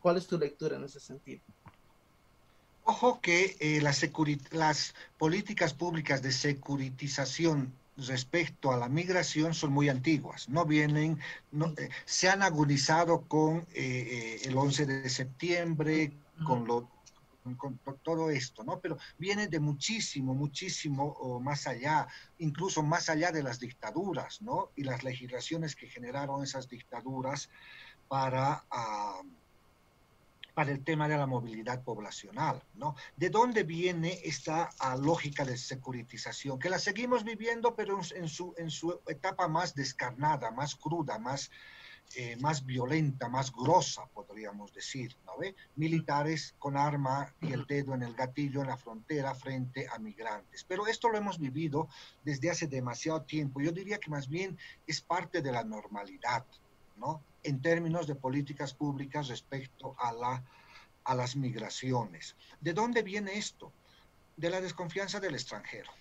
¿cuál 0.01 0.17
es 0.17 0.27
tu 0.27 0.37
lectura 0.37 0.75
en 0.75 0.83
ese 0.83 0.99
sentido? 0.99 1.41
Ojo 2.83 3.19
que 3.21 3.57
eh, 3.59 3.81
las 3.81 4.93
políticas 5.17 5.73
públicas 5.73 6.21
de 6.21 6.31
securitización 6.31 7.73
respecto 7.97 8.71
a 8.71 8.77
la 8.77 8.87
migración 8.87 9.53
son 9.53 9.71
muy 9.71 9.89
antiguas, 9.89 10.47
no 10.49 10.65
vienen, 10.65 11.19
no, 11.51 11.73
eh, 11.77 11.89
se 12.05 12.29
han 12.29 12.43
agudizado 12.43 13.21
con 13.27 13.65
eh, 13.73 14.39
el 14.43 14.55
11 14.55 14.85
de 14.85 15.09
septiembre, 15.09 16.13
con 16.45 16.65
lo 16.65 16.87
todo 18.03 18.29
esto, 18.29 18.63
¿no? 18.63 18.79
Pero 18.79 18.97
viene 19.17 19.47
de 19.47 19.59
muchísimo, 19.59 20.33
muchísimo 20.33 21.39
más 21.41 21.67
allá, 21.67 22.07
incluso 22.39 22.83
más 22.83 23.09
allá 23.09 23.31
de 23.31 23.43
las 23.43 23.59
dictaduras, 23.59 24.41
¿no? 24.41 24.71
Y 24.75 24.83
las 24.83 25.03
legislaciones 25.03 25.75
que 25.75 25.87
generaron 25.87 26.43
esas 26.43 26.67
dictaduras 26.67 27.49
para, 28.07 28.65
ah, 28.71 29.21
para 30.53 30.71
el 30.71 30.83
tema 30.83 31.07
de 31.07 31.17
la 31.17 31.27
movilidad 31.27 31.83
poblacional, 31.83 32.63
¿no? 32.75 32.95
¿De 33.15 33.29
dónde 33.29 33.63
viene 33.63 34.19
esta 34.23 34.69
ah, 34.79 34.95
lógica 34.95 35.45
de 35.45 35.57
securitización? 35.57 36.57
Que 36.57 36.69
la 36.69 36.79
seguimos 36.79 37.23
viviendo, 37.23 37.75
pero 37.75 37.99
en 38.15 38.27
su, 38.27 38.53
en 38.57 38.71
su 38.71 38.99
etapa 39.07 39.47
más 39.47 39.75
descarnada, 39.75 40.49
más 40.51 40.75
cruda, 40.75 41.19
más 41.19 41.51
eh, 42.15 42.37
más 42.37 42.65
violenta, 42.65 43.27
más 43.27 43.51
grosa, 43.51 44.05
podríamos 44.13 44.73
decir, 44.73 45.15
¿no 45.25 45.37
ve? 45.37 45.55
Militares 45.75 46.55
con 46.57 46.77
arma 46.77 47.33
y 47.41 47.51
el 47.51 47.65
dedo 47.65 47.93
en 47.93 48.01
el 48.01 48.13
gatillo 48.15 48.61
en 48.61 48.67
la 48.67 48.77
frontera 48.77 49.35
frente 49.35 49.87
a 49.91 49.99
migrantes. 49.99 50.63
Pero 50.63 50.87
esto 50.87 51.09
lo 51.09 51.17
hemos 51.17 51.37
vivido 51.37 51.89
desde 52.23 52.49
hace 52.49 52.67
demasiado 52.67 53.21
tiempo. 53.23 53.59
Yo 53.59 53.71
diría 53.71 53.99
que 53.99 54.09
más 54.09 54.29
bien 54.29 54.57
es 54.87 55.01
parte 55.01 55.41
de 55.41 55.51
la 55.51 55.63
normalidad, 55.63 56.45
¿no? 56.95 57.21
En 57.43 57.61
términos 57.61 58.07
de 58.07 58.15
políticas 58.15 58.73
públicas 58.73 59.27
respecto 59.27 59.95
a, 59.99 60.11
la, 60.13 60.43
a 61.03 61.13
las 61.13 61.35
migraciones. 61.35 62.35
¿De 62.61 62.73
dónde 62.73 63.03
viene 63.03 63.37
esto? 63.37 63.71
De 64.37 64.49
la 64.49 64.61
desconfianza 64.61 65.19
del 65.19 65.35
extranjero, 65.35 65.91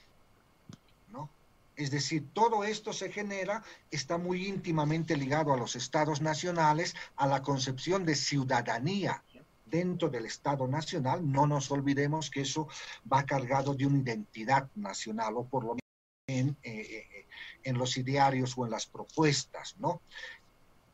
¿no? 1.10 1.28
Es 1.76 1.90
decir, 1.90 2.26
todo 2.32 2.64
esto 2.64 2.92
se 2.94 3.12
genera, 3.12 3.62
está 3.90 4.16
muy 4.16 4.46
íntimamente 4.46 5.14
ligado 5.14 5.52
a 5.52 5.58
los 5.58 5.76
estados 5.76 6.22
nacionales, 6.22 6.94
a 7.16 7.26
la 7.26 7.42
concepción 7.42 8.06
de 8.06 8.14
ciudadanía 8.14 9.22
dentro 9.66 10.08
del 10.08 10.24
Estado 10.24 10.66
Nacional. 10.66 11.30
No 11.30 11.46
nos 11.46 11.70
olvidemos 11.70 12.30
que 12.30 12.40
eso 12.40 12.68
va 13.12 13.26
cargado 13.26 13.74
de 13.74 13.86
una 13.86 13.98
identidad 13.98 14.70
nacional, 14.74 15.36
o 15.36 15.46
por 15.46 15.64
lo 15.64 15.74
menos 15.74 15.80
en, 16.28 16.56
eh, 16.62 16.80
eh, 16.80 17.26
en 17.62 17.76
los 17.76 17.96
idearios 17.98 18.56
o 18.56 18.64
en 18.64 18.70
las 18.70 18.86
propuestas, 18.86 19.76
¿no? 19.78 20.00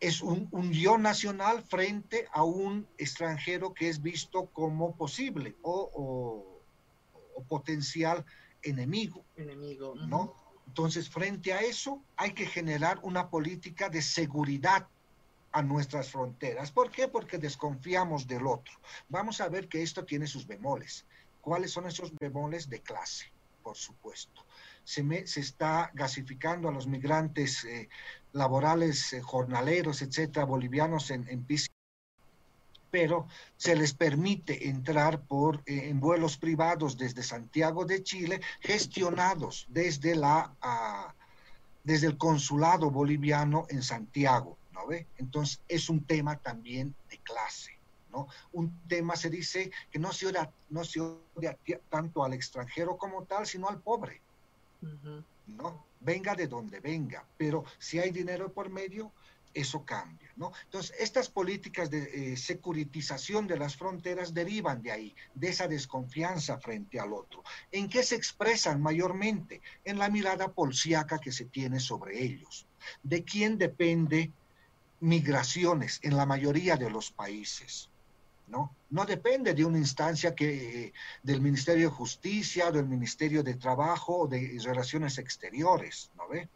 Es 0.01 0.21
un, 0.21 0.49
un, 0.51 0.73
yo 0.73 0.99
nacional 0.99 1.63
frente 1.63 2.27
a 2.33 2.43
un 2.43 2.89
extranjero 2.99 3.73
que 3.73 3.89
es 3.89 4.03
visto 4.03 4.47
como 4.47 4.97
posible 4.97 5.55
o, 5.63 5.91
o, 5.95 7.45
potencial 7.45 8.25
enemigo. 8.63 9.25
Enemigo. 9.37 9.95
¿no? 9.95 10.42
Entonces, 10.73 11.11
frente 11.11 11.53
a 11.53 11.61
eso, 11.61 12.03
hay 12.17 12.33
que 12.33 12.47
generar 12.47 12.99
una 13.03 13.29
política 13.29 13.91
de 13.91 14.01
seguridad 14.01 14.89
a 15.53 15.63
nuestras 15.63 16.09
fronteras. 16.09 16.73
¿Por 16.73 16.91
qué? 16.91 17.09
Porque 17.09 17.37
desconfiamos 17.37 18.27
del 18.27 18.47
otro. 18.47 18.73
Vamos 19.11 19.43
a 19.43 19.51
ver 19.51 19.69
que 19.69 19.83
esto 19.83 20.07
tiene 20.07 20.27
sus 20.27 20.47
bemoles. 20.47 21.05
¿Cuáles 21.43 21.73
son 21.73 21.89
esos 21.89 22.11
bemoles 22.19 22.71
de 22.71 22.81
clase? 22.81 23.27
Por 23.63 23.77
supuesto. 23.77 24.47
Se, 24.83 25.27
se 25.27 25.41
está 25.41 25.91
gasificando 25.93 26.71
a 26.71 26.73
los 26.73 26.87
migrantes 26.87 27.65
eh, 27.65 27.91
laborales, 28.33 29.13
eh, 29.13 29.21
jornaleros, 29.21 30.01
etcétera, 30.01 30.47
bolivianos 30.47 31.11
en, 31.11 31.29
en 31.29 31.45
pero 32.93 33.27
se 33.57 33.75
les 33.75 33.95
permite 33.95 34.69
entrar 34.69 35.23
por, 35.23 35.63
eh, 35.65 35.89
en 35.89 35.99
vuelos 35.99 36.37
privados 36.37 36.99
desde 36.99 37.23
Santiago 37.23 37.87
de 37.87 38.03
Chile, 38.03 38.43
gestionados 38.61 39.67
desde, 39.71 40.15
la, 40.15 40.55
ah, 40.61 41.15
desde 41.83 42.09
el 42.09 42.19
consulado 42.19 42.91
boliviano 42.91 43.65
en 43.71 43.83
Santiago, 43.83 44.59
¿no 44.73 44.87
ve? 44.87 45.07
Entonces 45.17 45.59
es 45.69 45.89
un 45.89 46.05
tema 46.05 46.37
también 46.37 46.95
de 47.09 47.17
clase. 47.17 47.73
¿no? 48.13 48.29
Un 48.53 48.79
tema 48.89 49.17
se 49.17 49.31
dice 49.31 49.71
que 49.91 49.99
no 49.99 50.13
se 50.13 50.27
odia, 50.27 50.51
no 50.69 50.85
se 50.85 51.01
odia 51.01 51.57
tanto 51.89 52.23
al 52.23 52.35
extranjero 52.35 52.99
como 52.99 53.25
tal, 53.25 53.47
sino 53.47 53.71
al 53.71 53.81
pobre. 53.81 54.21
¿no? 55.47 55.87
Venga 56.01 56.35
de 56.35 56.47
donde 56.47 56.81
venga, 56.81 57.25
pero 57.39 57.65
si 57.79 57.99
hay 57.99 58.11
dinero 58.11 58.53
por 58.53 58.69
medio, 58.69 59.13
eso 59.55 59.85
cambia. 59.85 60.33
¿no? 60.37 60.53
Entonces, 60.65 60.95
estas 60.99 61.29
políticas 61.29 61.91
de 61.91 62.33
eh, 62.33 62.37
securitización 62.37 63.47
de 63.47 63.59
las 63.59 63.77
fronteras 63.77 64.33
derivan 64.33 64.83
de 64.83 64.93
ahí, 64.93 65.15
de 65.35 65.49
esa 65.49 65.69
desconfianza 65.69 66.59
frente 66.59 66.99
al 66.99 67.13
otro. 67.13 67.43
¿En 67.71 67.89
qué 67.89 68.03
se 68.03 68.17
expresan 68.17 68.81
mayormente? 68.81 69.61
En 69.85 69.99
la 69.99 70.09
mirada 70.09 70.53
polciaca 70.53 71.19
que 71.19 71.33
se 71.33 71.47
tiene 71.47 71.81
sobre 71.81 72.23
ellos. 72.23 72.67
¿De 73.03 73.25
quién 73.25 73.59
depende 73.59 74.33
migraciones 75.01 76.01
en 76.03 76.17
la 76.17 76.27
mayoría 76.27 76.77
de 76.77 76.91
los 76.91 77.11
países? 77.11 77.89
¿No? 78.49 78.75
no 78.91 79.07
depende 79.07 79.55
de 79.55 79.65
una 79.65 79.79
instancia 79.79 80.35
que, 80.35 80.87
eh, 80.87 80.93
del 81.23 81.41
Ministerio 81.41 81.89
de 81.89 81.97
Justicia, 81.97 82.71
del 82.71 82.87
Ministerio 82.87 83.43
de 83.43 83.55
Trabajo 83.55 84.19
o 84.19 84.29
de 84.29 84.59
Relaciones 84.63 85.17
Exteriores, 85.17 86.11
¿no 86.17 86.29
ve? 86.29 86.49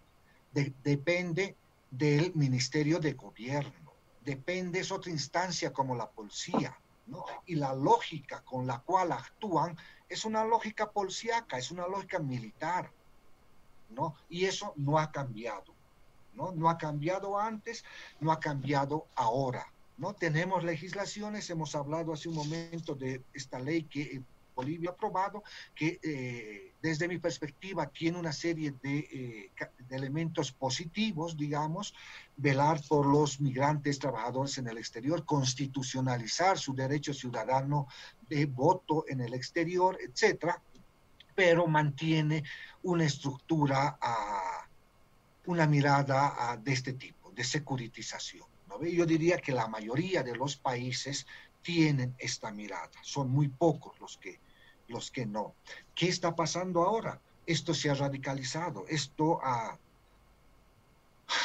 depende 0.82 1.56
del 1.96 2.34
Ministerio 2.34 2.98
de 2.98 3.14
Gobierno. 3.14 3.92
Depende, 4.24 4.80
es 4.80 4.92
otra 4.92 5.10
instancia 5.10 5.72
como 5.72 5.94
la 5.94 6.10
policía, 6.10 6.76
¿no? 7.06 7.24
Y 7.46 7.54
la 7.54 7.74
lógica 7.74 8.42
con 8.42 8.66
la 8.66 8.80
cual 8.80 9.12
actúan 9.12 9.76
es 10.08 10.24
una 10.24 10.44
lógica 10.44 10.90
policíaca, 10.90 11.58
es 11.58 11.70
una 11.70 11.86
lógica 11.86 12.18
militar, 12.18 12.90
¿no? 13.90 14.14
Y 14.28 14.44
eso 14.44 14.72
no 14.76 14.98
ha 14.98 15.10
cambiado, 15.10 15.74
¿no? 16.34 16.52
No 16.52 16.68
ha 16.68 16.76
cambiado 16.76 17.38
antes, 17.38 17.84
no 18.20 18.32
ha 18.32 18.40
cambiado 18.40 19.06
ahora, 19.14 19.72
¿no? 19.96 20.12
Tenemos 20.14 20.64
legislaciones, 20.64 21.48
hemos 21.50 21.74
hablado 21.74 22.12
hace 22.12 22.28
un 22.28 22.34
momento 22.34 22.94
de 22.94 23.22
esta 23.32 23.58
ley 23.58 23.84
que 23.84 24.22
Bolivia 24.56 24.90
aprobado, 24.90 25.42
que 25.74 26.00
eh, 26.02 26.72
desde 26.80 27.06
mi 27.06 27.18
perspectiva 27.18 27.86
tiene 27.88 28.18
una 28.18 28.32
serie 28.32 28.74
eh, 28.82 29.50
de, 29.88 29.96
elementos 29.96 30.50
positivos, 30.50 31.36
digamos, 31.36 31.94
velar 32.36 32.80
por 32.88 33.04
los 33.06 33.38
migrantes 33.40 33.98
trabajadores 33.98 34.56
en 34.56 34.68
el 34.68 34.78
exterior, 34.78 35.26
constitucionalizar 35.26 36.58
su 36.58 36.74
derecho 36.74 37.12
ciudadano 37.12 37.86
de 38.28 38.46
voto 38.46 39.04
en 39.08 39.20
el 39.20 39.34
exterior, 39.34 39.98
etcétera, 40.00 40.60
pero 41.34 41.66
mantiene 41.66 42.42
una 42.82 43.04
estructura, 43.04 43.98
ah, 44.00 44.66
una 45.44 45.66
mirada 45.66 46.34
ah, 46.38 46.56
de 46.56 46.72
este 46.72 46.94
tipo, 46.94 47.30
de 47.30 47.44
securitización. 47.44 48.46
Yo 48.82 49.06
diría 49.06 49.38
que 49.38 49.52
la 49.52 49.68
mayoría 49.68 50.22
de 50.22 50.34
los 50.34 50.56
países 50.56 51.26
tienen 51.62 52.14
esta 52.18 52.52
mirada. 52.52 52.90
Son 53.02 53.28
muy 53.28 53.48
pocos 53.48 53.98
los 53.98 54.18
que 54.18 54.38
los 54.88 55.10
que 55.10 55.26
no. 55.26 55.54
¿Qué 55.94 56.08
está 56.08 56.34
pasando 56.34 56.82
ahora? 56.82 57.20
Esto 57.46 57.74
se 57.74 57.90
ha 57.90 57.94
radicalizado, 57.94 58.84
esto 58.88 59.40
ha, 59.42 59.78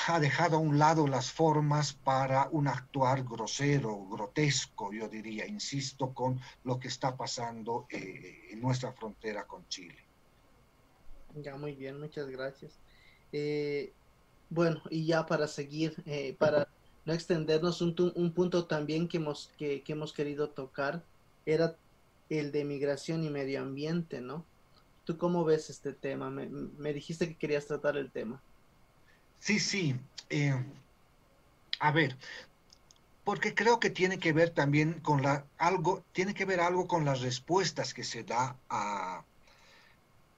ha 0.07 0.19
dejado 0.19 0.57
a 0.57 0.59
un 0.59 0.79
lado 0.79 1.07
las 1.07 1.31
formas 1.31 1.93
para 1.93 2.47
un 2.51 2.67
actuar 2.67 3.23
grosero, 3.23 4.07
grotesco, 4.07 4.91
yo 4.91 5.07
diría, 5.07 5.45
insisto, 5.45 6.13
con 6.13 6.39
lo 6.63 6.79
que 6.79 6.87
está 6.87 7.15
pasando 7.15 7.85
eh, 7.89 8.47
en 8.49 8.61
nuestra 8.61 8.91
frontera 8.93 9.45
con 9.45 9.67
Chile. 9.67 10.03
Ya, 11.35 11.55
muy 11.55 11.75
bien, 11.75 11.99
muchas 11.99 12.27
gracias. 12.27 12.73
Eh, 13.31 13.93
bueno, 14.49 14.81
y 14.89 15.05
ya 15.05 15.25
para 15.25 15.47
seguir, 15.47 15.95
eh, 16.05 16.35
para 16.37 16.67
no 17.05 17.13
extendernos, 17.13 17.81
un, 17.81 17.95
un 18.15 18.33
punto 18.33 18.65
también 18.65 19.07
que 19.07 19.17
hemos, 19.17 19.51
que, 19.57 19.81
que 19.81 19.93
hemos 19.93 20.13
querido 20.13 20.49
tocar 20.49 21.03
era 21.45 21.75
el 22.39 22.51
de 22.51 22.63
migración 22.63 23.23
y 23.23 23.29
medio 23.29 23.61
ambiente, 23.61 24.21
¿no? 24.21 24.45
¿Tú 25.03 25.17
cómo 25.17 25.43
ves 25.43 25.69
este 25.69 25.93
tema? 25.93 26.29
Me, 26.29 26.93
dijiste 26.93 27.27
que 27.27 27.35
querías 27.35 27.65
tratar 27.65 27.97
el 27.97 28.11
tema. 28.11 28.41
Sí, 29.39 29.59
sí. 29.59 29.95
Eh, 30.29 30.53
a 31.79 31.91
ver, 31.91 32.15
porque 33.23 33.53
creo 33.53 33.79
que 33.79 33.89
tiene 33.89 34.19
que 34.19 34.31
ver 34.31 34.51
también 34.51 35.01
con 35.01 35.21
la 35.21 35.45
algo, 35.57 36.05
tiene 36.13 36.33
que 36.33 36.45
ver 36.45 36.61
algo 36.61 36.87
con 36.87 37.03
las 37.03 37.21
respuestas 37.21 37.93
que 37.93 38.03
se 38.03 38.23
da 38.23 38.55
a, 38.69 39.25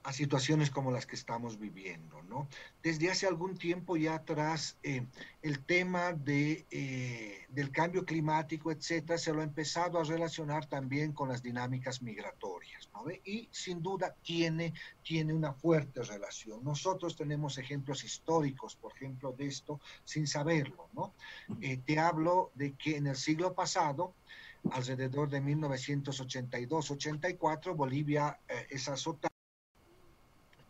a 0.04 0.12
situaciones 0.12 0.70
como 0.70 0.92
las 0.92 1.06
que 1.06 1.16
estamos 1.16 1.58
viviendo, 1.58 2.22
¿no? 2.24 2.46
Desde 2.82 3.10
hace 3.10 3.26
algún 3.26 3.56
tiempo 3.56 3.96
ya 3.96 4.16
atrás, 4.16 4.76
eh, 4.82 5.06
el 5.40 5.64
tema 5.64 6.12
de, 6.12 6.66
eh, 6.70 7.46
del 7.48 7.70
cambio 7.70 8.04
climático, 8.04 8.70
etcétera, 8.70 9.16
se 9.18 9.32
lo 9.32 9.40
ha 9.40 9.44
empezado 9.44 9.98
a 9.98 10.04
relacionar 10.04 10.66
también 10.66 11.12
con 11.12 11.30
las 11.30 11.42
dinámicas 11.42 12.02
migratorias, 12.02 12.90
¿no? 12.92 13.10
Y 13.24 13.48
sin 13.50 13.82
duda 13.82 14.14
tiene, 14.22 14.74
tiene 15.02 15.32
una 15.32 15.54
fuerte 15.54 16.02
relación. 16.02 16.62
Nosotros 16.62 17.16
tenemos 17.16 17.56
ejemplos 17.56 18.04
históricos, 18.04 18.76
por 18.76 18.92
ejemplo, 18.92 19.32
de 19.32 19.46
esto, 19.46 19.80
sin 20.04 20.26
saberlo, 20.26 20.90
¿no? 20.92 21.14
Eh, 21.62 21.78
te 21.78 21.98
hablo 21.98 22.50
de 22.54 22.74
que 22.74 22.98
en 22.98 23.06
el 23.06 23.16
siglo 23.16 23.54
pasado, 23.54 24.12
alrededor 24.70 25.30
de 25.30 25.40
1982-84, 25.40 27.74
Bolivia 27.74 28.38
es 28.68 28.86
azotada 28.88 29.33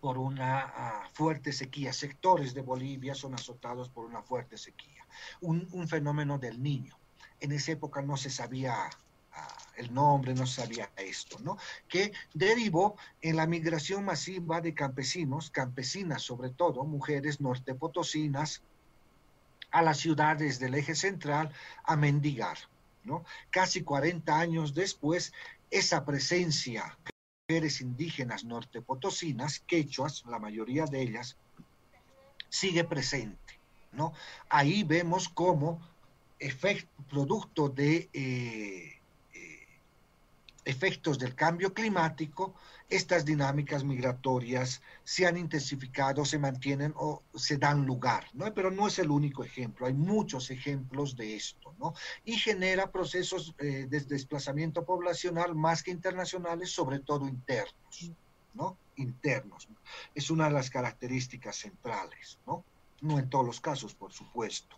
por 0.05 0.19
una 0.19 0.71
ah, 0.77 1.09
fuerte 1.15 1.51
sequía. 1.51 1.91
Sectores 1.91 2.53
de 2.53 2.61
Bolivia 2.61 3.15
son 3.15 3.33
azotados 3.33 3.89
por 3.89 4.05
una 4.05 4.21
fuerte 4.21 4.59
sequía. 4.59 5.03
Un, 5.41 5.89
fenómeno 5.89 6.37
del 6.37 6.63
niño. 6.63 6.95
En 7.41 7.53
esa 7.53 7.73
época 7.73 8.03
no 8.03 8.19
se 8.19 8.29
sabía 8.29 8.75
ah, 9.33 9.59
el 9.79 9.95
nombre, 9.95 10.35
no 10.35 10.45
se 10.45 10.61
sabía 10.61 10.91
esto, 10.97 11.39
¿no? 11.39 11.57
Que 11.89 12.13
derivó 12.35 12.97
en 13.23 13.37
la 13.37 13.47
migración 13.47 14.05
masiva 14.05 14.61
de 14.61 14.75
campesinos, 14.75 15.49
campesinas 15.51 16.21
sobre 16.21 16.51
todo, 16.51 16.85
mujeres 16.85 17.41
nortepotosinas, 17.41 18.61
a 19.71 19.81
las 19.81 19.97
ciudades 19.97 20.59
del 20.59 20.75
eje 20.75 20.95
central 20.95 21.51
a 21.83 21.97
mendigar, 21.97 22.59
¿no? 23.05 23.25
Casi 23.49 23.83
40 23.83 24.39
años 24.39 24.75
después, 24.75 25.33
esa 25.71 26.05
presencia 26.05 26.95
mujeres 27.47 27.83
indígenas 27.83 28.43
nortepotosinas, 28.45 29.61
quechuas, 29.61 30.25
la 30.27 30.39
mayoría 30.39 30.87
de 30.87 31.03
ellas, 31.03 31.37
sigue 32.49 32.85
presente. 32.85 33.61
¿no? 33.93 34.15
Ahí 34.49 34.83
vemos 34.83 35.29
cómo 35.29 35.79
producto 37.11 37.69
de 37.69 38.09
eh, 38.15 38.99
eh, 39.35 39.67
efectos 40.65 41.19
del 41.19 41.35
cambio 41.35 41.75
climático, 41.75 42.55
estas 42.95 43.25
dinámicas 43.25 43.83
migratorias 43.83 44.81
se 45.03 45.27
han 45.27 45.37
intensificado, 45.37 46.25
se 46.25 46.39
mantienen 46.39 46.95
o 46.97 47.23
se 47.35 47.57
dan 47.57 47.85
lugar, 47.85 48.27
¿no? 48.35 48.53
Pero 48.55 48.71
no 48.71 48.87
es 48.87 48.99
el 48.99 49.11
único 49.11 49.43
ejemplo, 49.43 49.87
hay 49.87 49.95
muchos 49.95 50.51
ejemplos 50.51 51.17
de 51.17 51.35
esto, 51.35 51.75
¿no? 51.79 51.95
Y 52.25 52.39
genera 52.39 52.93
procesos 52.93 53.55
eh, 53.59 53.87
de 53.89 54.01
desplazamiento 54.01 54.85
poblacional 54.85 55.55
más 55.55 55.83
que 55.83 55.91
internacionales, 55.91 56.71
sobre 56.71 57.01
todo 57.01 57.27
internos, 57.27 58.13
¿no? 58.55 58.79
Internos. 58.97 59.69
Es 60.15 60.31
una 60.31 60.47
de 60.47 60.55
las 60.55 60.71
características 60.71 61.57
centrales, 61.57 62.39
¿no? 62.47 62.65
No 63.01 63.19
en 63.19 63.29
todos 63.29 63.45
los 63.45 63.61
casos, 63.61 63.95
por 63.95 64.13
supuesto. 64.13 64.77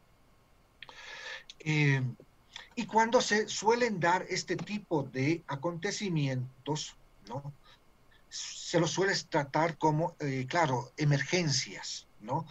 Eh, 1.61 2.03
y 2.75 2.87
cuando 2.87 3.21
se 3.21 3.49
suelen 3.49 4.01
dar 4.01 4.25
este 4.29 4.57
tipo 4.57 5.03
de 5.03 5.43
acontecimientos, 5.47 6.97
¿no? 7.29 7.53
Se 8.37 8.81
lo 8.81 8.87
sueles 8.87 9.29
tratar 9.29 9.79
como, 9.79 10.17
eh, 10.21 10.47
claro, 10.49 10.93
emergencias, 10.97 12.09
¿no? 12.21 12.47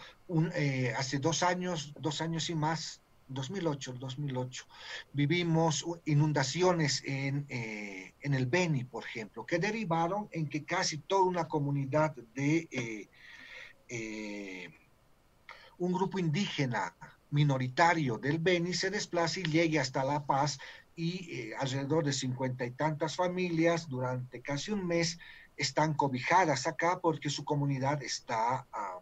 Eh, 0.54 0.92
hace 0.96 1.18
dos 1.18 1.42
años, 1.42 1.92
dos 2.00 2.20
años 2.20 2.48
y 2.50 2.54
más, 2.54 3.00
2008, 3.28 3.94
2008, 3.98 4.66
vivimos 5.12 5.84
inundaciones 6.04 7.02
en, 7.04 7.44
eh, 7.48 8.14
en, 8.20 8.34
el 8.34 8.46
Beni, 8.46 8.84
por 8.84 9.04
ejemplo, 9.04 9.44
que 9.44 9.58
derivaron 9.58 10.28
en 10.32 10.48
que 10.48 10.64
casi 10.64 10.98
toda 10.98 11.24
una 11.24 11.48
comunidad 11.48 12.14
de 12.34 13.08
un 15.78 15.92
grupo 15.92 16.18
indígena 16.18 16.94
minoritario 17.30 18.16
del 18.18 18.38
Beni 18.38 18.74
se 18.74 18.90
desplace 18.90 19.40
y 19.40 19.50
llegue 19.50 19.80
hasta 19.80 20.04
La 20.04 20.24
Paz 20.24 20.58
y 20.94 21.52
alrededor 21.58 22.04
de 22.04 22.12
cincuenta 22.12 22.64
y 22.64 22.70
tantas 22.70 23.16
familias 23.16 23.88
durante 23.88 24.40
casi 24.40 24.70
un 24.70 24.86
mes 24.86 25.18
están 25.56 25.94
cobijadas 25.94 26.66
acá 26.66 27.00
porque 27.00 27.30
su 27.30 27.44
comunidad 27.44 28.02
está, 28.02 28.66
ah, 28.72 29.00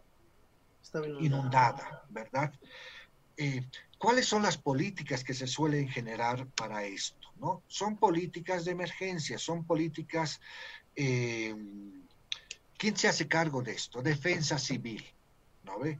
inundada. 1.19 2.05
¿verdad? 2.09 2.53
Eh, 3.37 3.65
¿Cuáles 3.97 4.25
son 4.25 4.43
las 4.43 4.57
políticas 4.57 5.23
que 5.23 5.33
se 5.33 5.47
suelen 5.47 5.87
generar 5.89 6.47
para 6.47 6.83
esto? 6.83 7.29
¿no? 7.37 7.63
Son 7.67 7.97
políticas 7.97 8.65
de 8.65 8.71
emergencia, 8.71 9.37
son 9.37 9.65
políticas... 9.65 10.39
Eh, 10.95 11.55
¿Quién 12.77 12.97
se 12.97 13.07
hace 13.07 13.27
cargo 13.27 13.61
de 13.61 13.71
esto? 13.71 14.01
Defensa 14.01 14.59
civil, 14.59 15.03
¿no 15.63 15.79
ve? 15.79 15.97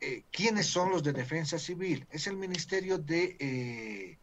Eh, 0.00 0.24
¿Quiénes 0.30 0.66
son 0.66 0.90
los 0.90 1.02
de 1.02 1.14
defensa 1.14 1.58
civil? 1.58 2.06
Es 2.10 2.26
el 2.26 2.36
Ministerio 2.36 2.98
de 2.98 4.18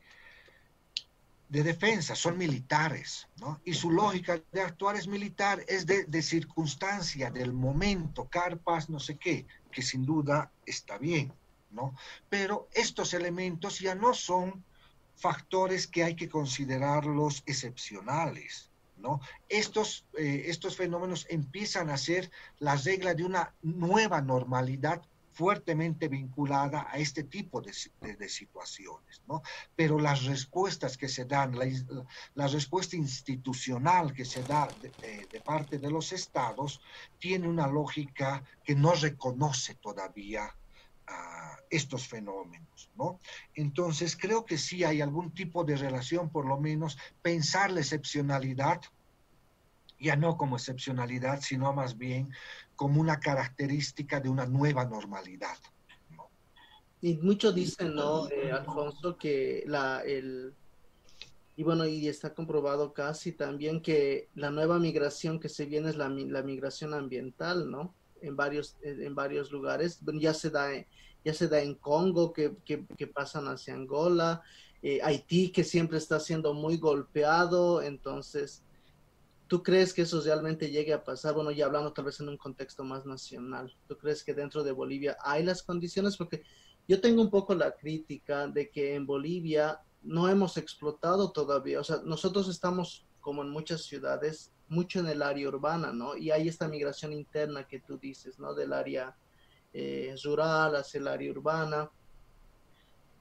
de 1.51 1.63
defensa, 1.63 2.15
son 2.15 2.37
militares, 2.37 3.27
¿no? 3.41 3.59
Y 3.65 3.73
su 3.73 3.91
lógica 3.91 4.41
de 4.53 4.61
actuar 4.61 4.95
es 4.95 5.05
militar, 5.05 5.61
es 5.67 5.85
de, 5.85 6.21
circunstancia, 6.21 7.29
del 7.29 7.51
momento, 7.51 8.29
carpas, 8.29 8.89
no 8.89 9.01
sé 9.01 9.17
qué, 9.17 9.45
que 9.69 9.81
sin 9.81 10.05
duda 10.05 10.49
está 10.65 10.97
bien, 10.97 11.33
¿no? 11.71 11.93
Pero 12.29 12.69
estos 12.73 13.13
elementos 13.13 13.79
ya 13.79 13.95
no 13.95 14.13
son 14.13 14.63
factores 15.17 15.87
que 15.87 16.05
hay 16.05 16.15
que 16.15 16.29
considerarlos 16.29 17.43
excepcionales, 17.45 18.69
¿no? 18.95 19.19
Estos, 19.49 20.05
eh, 20.17 20.43
estos 20.45 20.77
fenómenos 20.77 21.27
empiezan 21.29 21.89
a 21.89 21.97
ser 21.97 22.31
la 22.59 22.77
regla 22.77 23.13
de 23.13 23.25
una 23.25 23.53
nueva 23.61 24.21
normalidad 24.21 25.01
fuertemente 25.41 26.07
vinculada 26.07 26.85
a 26.87 26.99
este 26.99 27.23
tipo 27.23 27.61
de, 27.61 27.73
situaciones, 28.29 29.23
¿no? 29.27 29.41
Pero 29.75 29.97
las 29.99 30.25
respuestas 30.25 30.97
que 30.99 31.09
se 31.09 31.25
dan, 31.25 31.57
la, 32.35 32.47
respuesta 32.47 32.95
institucional 32.95 34.13
que 34.13 34.23
se 34.23 34.43
da 34.43 34.67
de, 34.83 35.41
parte 35.43 35.79
de 35.79 35.89
los 35.89 36.11
estados, 36.11 36.79
tiene 37.17 37.47
una 37.47 37.65
lógica 37.65 38.43
que 38.63 38.75
no 38.75 38.93
reconoce 38.93 39.73
todavía 39.73 40.55
estos 41.71 42.07
fenómenos, 42.07 42.91
¿no? 42.95 43.19
Entonces, 43.55 44.15
creo 44.15 44.45
que 44.45 44.59
sí 44.59 44.83
hay 44.83 45.01
algún 45.01 45.31
tipo 45.31 45.63
de 45.63 45.75
relación, 45.75 46.29
por 46.29 46.45
lo 46.45 46.59
menos, 46.59 46.99
pensar 47.23 47.71
la 47.71 47.79
excepcionalidad, 47.79 48.79
ya 49.99 50.15
no 50.15 50.37
como 50.37 50.57
excepcionalidad, 50.57 51.41
sino 51.41 51.73
más 51.73 51.97
bien 51.97 52.31
como 52.81 52.99
una 52.99 53.19
característica 53.19 54.19
de 54.19 54.27
una 54.27 54.47
nueva 54.47 54.85
normalidad. 54.85 55.55
Y 56.99 57.13
muchos 57.17 57.53
dicen, 57.53 57.93
¿no, 57.93 58.27
eh, 58.27 58.51
Alfonso, 58.51 59.19
que 59.19 59.63
la, 59.67 60.01
el, 60.03 60.55
y 61.55 61.61
bueno, 61.61 61.85
y 61.85 62.07
está 62.07 62.33
comprobado 62.33 62.91
casi 62.91 63.33
también 63.33 63.83
que 63.83 64.29
la 64.33 64.49
nueva 64.49 64.79
migración 64.79 65.39
que 65.39 65.47
se 65.47 65.67
viene 65.67 65.91
es 65.91 65.95
la, 65.95 66.09
la 66.09 66.41
migración 66.41 66.95
ambiental, 66.95 67.69
¿no? 67.69 67.93
En 68.19 68.35
varios, 68.35 68.75
en 68.81 69.13
varios 69.13 69.51
lugares, 69.51 69.99
ya 70.19 70.33
se 70.33 70.49
da, 70.49 70.69
ya 71.23 71.33
se 71.35 71.47
da 71.47 71.61
en 71.61 71.75
Congo, 71.75 72.33
que, 72.33 72.55
que, 72.65 72.83
que 72.97 73.05
pasan 73.05 73.47
hacia 73.47 73.75
Angola, 73.75 74.41
eh, 74.81 75.01
Haití, 75.03 75.51
que 75.51 75.63
siempre 75.63 75.99
está 75.99 76.19
siendo 76.19 76.55
muy 76.55 76.77
golpeado, 76.77 77.83
entonces 77.83 78.63
¿Tú 79.51 79.61
crees 79.61 79.93
que 79.93 80.03
eso 80.03 80.21
realmente 80.21 80.71
llegue 80.71 80.93
a 80.93 81.03
pasar? 81.03 81.33
Bueno, 81.33 81.51
ya 81.51 81.65
hablando 81.65 81.91
tal 81.91 82.05
vez 82.05 82.17
en 82.21 82.29
un 82.29 82.37
contexto 82.37 82.85
más 82.85 83.05
nacional. 83.05 83.75
¿Tú 83.85 83.97
crees 83.97 84.23
que 84.23 84.33
dentro 84.33 84.63
de 84.63 84.71
Bolivia 84.71 85.17
hay 85.21 85.43
las 85.43 85.61
condiciones? 85.61 86.15
Porque 86.15 86.43
yo 86.87 87.01
tengo 87.01 87.21
un 87.21 87.29
poco 87.29 87.53
la 87.53 87.75
crítica 87.75 88.47
de 88.47 88.69
que 88.69 88.95
en 88.95 89.05
Bolivia 89.05 89.81
no 90.03 90.29
hemos 90.29 90.55
explotado 90.55 91.33
todavía. 91.33 91.81
O 91.81 91.83
sea, 91.83 91.97
nosotros 92.05 92.47
estamos 92.47 93.05
como 93.19 93.41
en 93.41 93.49
muchas 93.49 93.81
ciudades, 93.81 94.53
mucho 94.69 95.01
en 95.01 95.07
el 95.07 95.21
área 95.21 95.49
urbana, 95.49 95.91
¿no? 95.91 96.15
Y 96.15 96.31
hay 96.31 96.47
esta 96.47 96.69
migración 96.69 97.11
interna 97.11 97.67
que 97.67 97.81
tú 97.81 97.97
dices, 97.97 98.39
¿no? 98.39 98.53
Del 98.53 98.71
área 98.71 99.17
eh, 99.73 100.15
rural 100.23 100.77
hacia 100.77 100.99
el 101.01 101.09
área 101.09 101.29
urbana. 101.29 101.91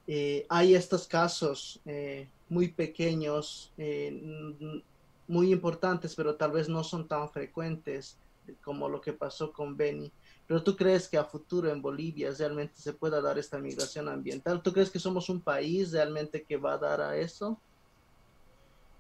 Eh, 0.07 0.47
hay 0.49 0.77
estos 0.77 1.09
casos 1.09 1.81
eh, 1.87 2.29
muy 2.49 2.69
pequeños, 2.69 3.73
muy 5.31 5.53
importantes, 5.53 6.15
pero 6.17 6.35
tal 6.35 6.51
vez 6.51 6.69
no 6.69 6.83
son 6.83 7.07
tan 7.07 7.31
frecuentes 7.31 8.19
como 8.63 8.89
lo 8.89 9.01
que 9.01 9.13
pasó 9.13 9.53
con 9.53 9.77
Beni. 9.77 10.13
Pero 10.47 10.65
tú 10.65 10.77
crees 10.77 11.09
que 11.09 11.17
a 11.17 11.25
futuro 11.25 11.71
en 11.71 11.81
Bolivia 11.81 12.33
realmente 12.37 12.75
se 12.77 12.93
pueda 12.93 13.21
dar 13.21 13.39
esta 13.39 13.59
migración 13.59 14.09
ambiental? 14.09 14.61
¿Tú 14.61 14.73
crees 14.73 14.91
que 14.91 14.99
somos 14.99 15.29
un 15.29 15.41
país 15.41 15.93
realmente 15.93 16.43
que 16.43 16.57
va 16.57 16.73
a 16.73 16.79
dar 16.79 17.01
a 17.01 17.17
eso? 17.17 17.61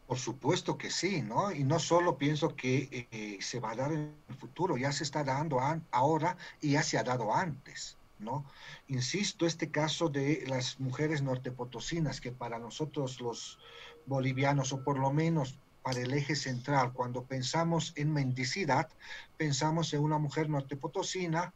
Por 0.06 0.18
supuesto 0.18 0.78
que 0.78 0.90
sí, 0.90 1.22
¿no? 1.22 1.50
Y 1.52 1.64
no 1.64 1.80
solo 1.80 2.16
pienso 2.16 2.54
que 2.54 3.08
eh, 3.10 3.38
se 3.40 3.58
va 3.58 3.72
a 3.72 3.76
dar 3.76 3.92
en 3.92 4.14
el 4.28 4.34
futuro, 4.36 4.76
ya 4.76 4.92
se 4.92 5.02
está 5.02 5.24
dando 5.24 5.58
ahora 5.90 6.36
y 6.60 6.72
ya 6.72 6.82
se 6.84 6.98
ha 6.98 7.02
dado 7.02 7.34
antes, 7.34 7.96
¿no? 8.20 8.44
Insisto, 8.86 9.46
este 9.46 9.70
caso 9.72 10.08
de 10.08 10.44
las 10.46 10.78
mujeres 10.78 11.22
nortepotosinas, 11.22 12.20
que 12.20 12.30
para 12.30 12.60
nosotros 12.60 13.20
los 13.20 13.58
bolivianos, 14.06 14.72
o 14.72 14.82
por 14.82 14.98
lo 14.98 15.12
menos 15.12 15.58
para 15.82 16.00
el 16.00 16.12
eje 16.12 16.36
central. 16.36 16.92
Cuando 16.92 17.24
pensamos 17.24 17.92
en 17.96 18.12
mendicidad, 18.12 18.88
pensamos 19.36 19.92
en 19.94 20.00
una 20.00 20.18
mujer 20.18 20.48
nortepotosina 20.48 21.52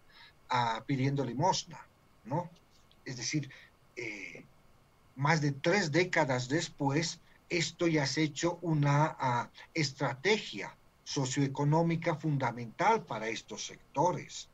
ah, 0.51 0.83
pidiendo 0.87 1.25
limosna, 1.25 1.87
¿no? 2.25 2.51
Es 3.05 3.17
decir, 3.17 3.51
eh, 3.97 4.45
más 5.17 5.41
de 5.41 5.53
tres 5.53 5.93
décadas 5.93 6.49
después, 6.49 7.21
esto 7.49 7.87
ya 7.87 8.05
ha 8.05 8.21
hecho 8.21 8.59
una 8.63 9.17
ah, 9.19 9.51
estrategia 9.75 10.75
socioeconómica 11.05 12.15
fundamental 12.15 13.05
para 13.05 13.29
estos 13.29 13.67
sectores, 13.67 14.49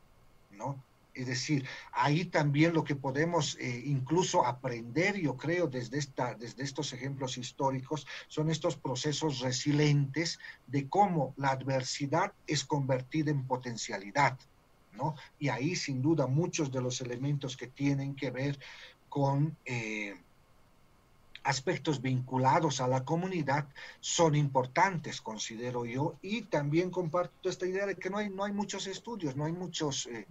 ¿no? 0.51 0.83
Es 1.13 1.27
decir, 1.27 1.65
ahí 1.91 2.25
también 2.25 2.73
lo 2.73 2.83
que 2.83 2.95
podemos 2.95 3.57
eh, 3.59 3.83
incluso 3.85 4.45
aprender, 4.45 5.19
yo 5.19 5.35
creo, 5.35 5.67
desde, 5.67 5.97
esta, 5.97 6.35
desde 6.35 6.63
estos 6.63 6.93
ejemplos 6.93 7.37
históricos, 7.37 8.07
son 8.27 8.49
estos 8.49 8.77
procesos 8.77 9.39
resilientes 9.39 10.39
de 10.67 10.87
cómo 10.87 11.33
la 11.37 11.49
adversidad 11.49 12.33
es 12.47 12.63
convertida 12.63 13.29
en 13.31 13.45
potencialidad, 13.45 14.39
¿no? 14.93 15.15
Y 15.37 15.49
ahí, 15.49 15.75
sin 15.75 16.01
duda, 16.01 16.27
muchos 16.27 16.71
de 16.71 16.81
los 16.81 17.01
elementos 17.01 17.57
que 17.57 17.67
tienen 17.67 18.15
que 18.15 18.31
ver 18.31 18.57
con... 19.09 19.57
Eh, 19.65 20.15
aspectos 21.43 22.01
vinculados 22.01 22.81
a 22.81 22.87
la 22.87 23.03
comunidad 23.03 23.67
son 23.99 24.35
importantes, 24.35 25.21
considero 25.21 25.85
yo, 25.85 26.15
y 26.21 26.43
también 26.43 26.91
comparto 26.91 27.49
esta 27.49 27.65
idea 27.65 27.85
de 27.85 27.95
que 27.95 28.09
no 28.09 28.17
hay, 28.17 28.29
no 28.29 28.43
hay 28.43 28.51
muchos 28.51 28.87
estudios, 28.87 29.35
no 29.35 29.45
hay 29.45 29.51
muchos 29.51 30.05
eh, 30.07 30.27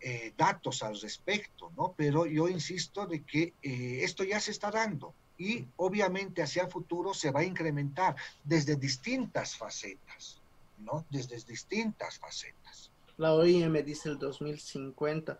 eh, 0.00 0.32
datos 0.36 0.82
al 0.82 1.00
respecto, 1.00 1.72
¿no? 1.76 1.94
Pero 1.96 2.26
yo 2.26 2.48
insisto 2.48 3.06
de 3.06 3.22
que 3.22 3.54
eh, 3.62 4.00
esto 4.02 4.22
ya 4.22 4.38
se 4.40 4.52
está 4.52 4.70
dando 4.70 5.14
y 5.36 5.66
obviamente 5.76 6.42
hacia 6.42 6.62
el 6.62 6.70
futuro 6.70 7.12
se 7.12 7.30
va 7.30 7.40
a 7.40 7.44
incrementar 7.44 8.14
desde 8.44 8.76
distintas 8.76 9.56
facetas, 9.56 10.40
¿no? 10.78 11.04
Desde 11.10 11.36
distintas 11.40 12.18
facetas. 12.18 12.90
La 13.16 13.34
OIM 13.34 13.72
dice 13.84 14.08
el 14.08 14.18
2050, 14.18 15.38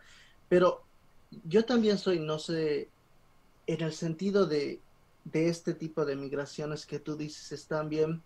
pero 0.48 0.82
yo 1.44 1.64
también 1.64 1.98
soy, 1.98 2.20
no 2.20 2.38
sé, 2.38 2.88
en 3.66 3.80
el 3.80 3.92
sentido 3.92 4.46
de 4.46 4.80
de 5.24 5.48
este 5.48 5.74
tipo 5.74 6.04
de 6.04 6.16
migraciones 6.16 6.86
que 6.86 6.98
tú 6.98 7.16
dices 7.16 7.52
están 7.52 7.88
bien, 7.88 8.22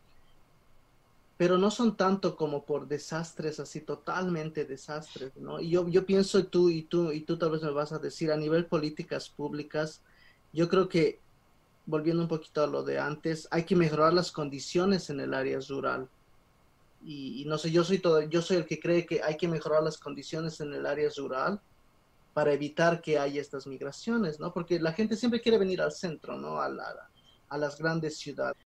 pero 1.37 1.57
no 1.57 1.71
son 1.71 1.97
tanto 1.97 2.37
como 2.37 2.65
por 2.65 2.89
desastres 2.89 3.61
así 3.61 3.81
totalmente 3.81 4.65
desastres, 4.65 5.37
¿no? 5.37 5.61
Y 5.61 5.71
yo, 5.71 5.89
yo 5.89 6.05
pienso 6.05 6.45
tú 6.47 6.69
y 6.69 6.83
tú 6.83 7.13
y 7.13 7.21
tú 7.21 7.39
tal 7.39 7.51
vez 7.51 7.63
me 7.63 7.71
vas 7.71 7.93
a 7.93 7.99
decir 7.99 8.33
a 8.33 8.37
nivel 8.37 8.67
políticas 8.67 9.29
públicas, 9.29 10.03
yo 10.53 10.69
creo 10.69 10.89
que 10.89 11.21
volviendo 11.87 12.23
un 12.23 12.29
poquito 12.29 12.63
a 12.63 12.67
lo 12.67 12.83
de 12.83 12.99
antes, 12.99 13.47
hay 13.51 13.65
que 13.65 13.77
mejorar 13.77 14.13
las 14.13 14.33
condiciones 14.33 15.09
en 15.11 15.21
el 15.21 15.33
área 15.33 15.59
rural. 15.69 16.09
Y, 17.05 17.41
y, 17.41 17.45
no 17.45 17.57
sé, 17.57 17.71
yo 17.71 17.85
soy 17.85 18.01
todo, 18.01 18.21
yo 18.23 18.43
soy 18.43 18.59
el 18.59 18.67
que 18.67 18.81
cree 18.81 19.07
que 19.07 19.23
hay 19.23 19.37
que 19.37 19.47
mejorar 19.47 19.85
las 19.85 19.97
condiciones 19.97 20.61
en 20.61 20.75
el 20.75 20.85
área 20.85 21.09
rural 21.17 21.61
para 22.33 22.53
evitar 22.53 23.01
que 23.01 23.19
haya 23.19 23.41
estas 23.41 23.67
migraciones, 23.67 24.39
¿no? 24.39 24.53
Porque 24.53 24.79
la 24.79 24.93
gente 24.93 25.17
siempre 25.17 25.41
quiere 25.41 25.59
venir 25.59 25.81
al 25.81 25.93
centro, 25.93 26.37
¿no? 26.37 26.61
A, 26.61 26.69
a 27.49 27.59
las 27.59 27.79
grandes 27.79 28.19
ciudades. 28.19 28.63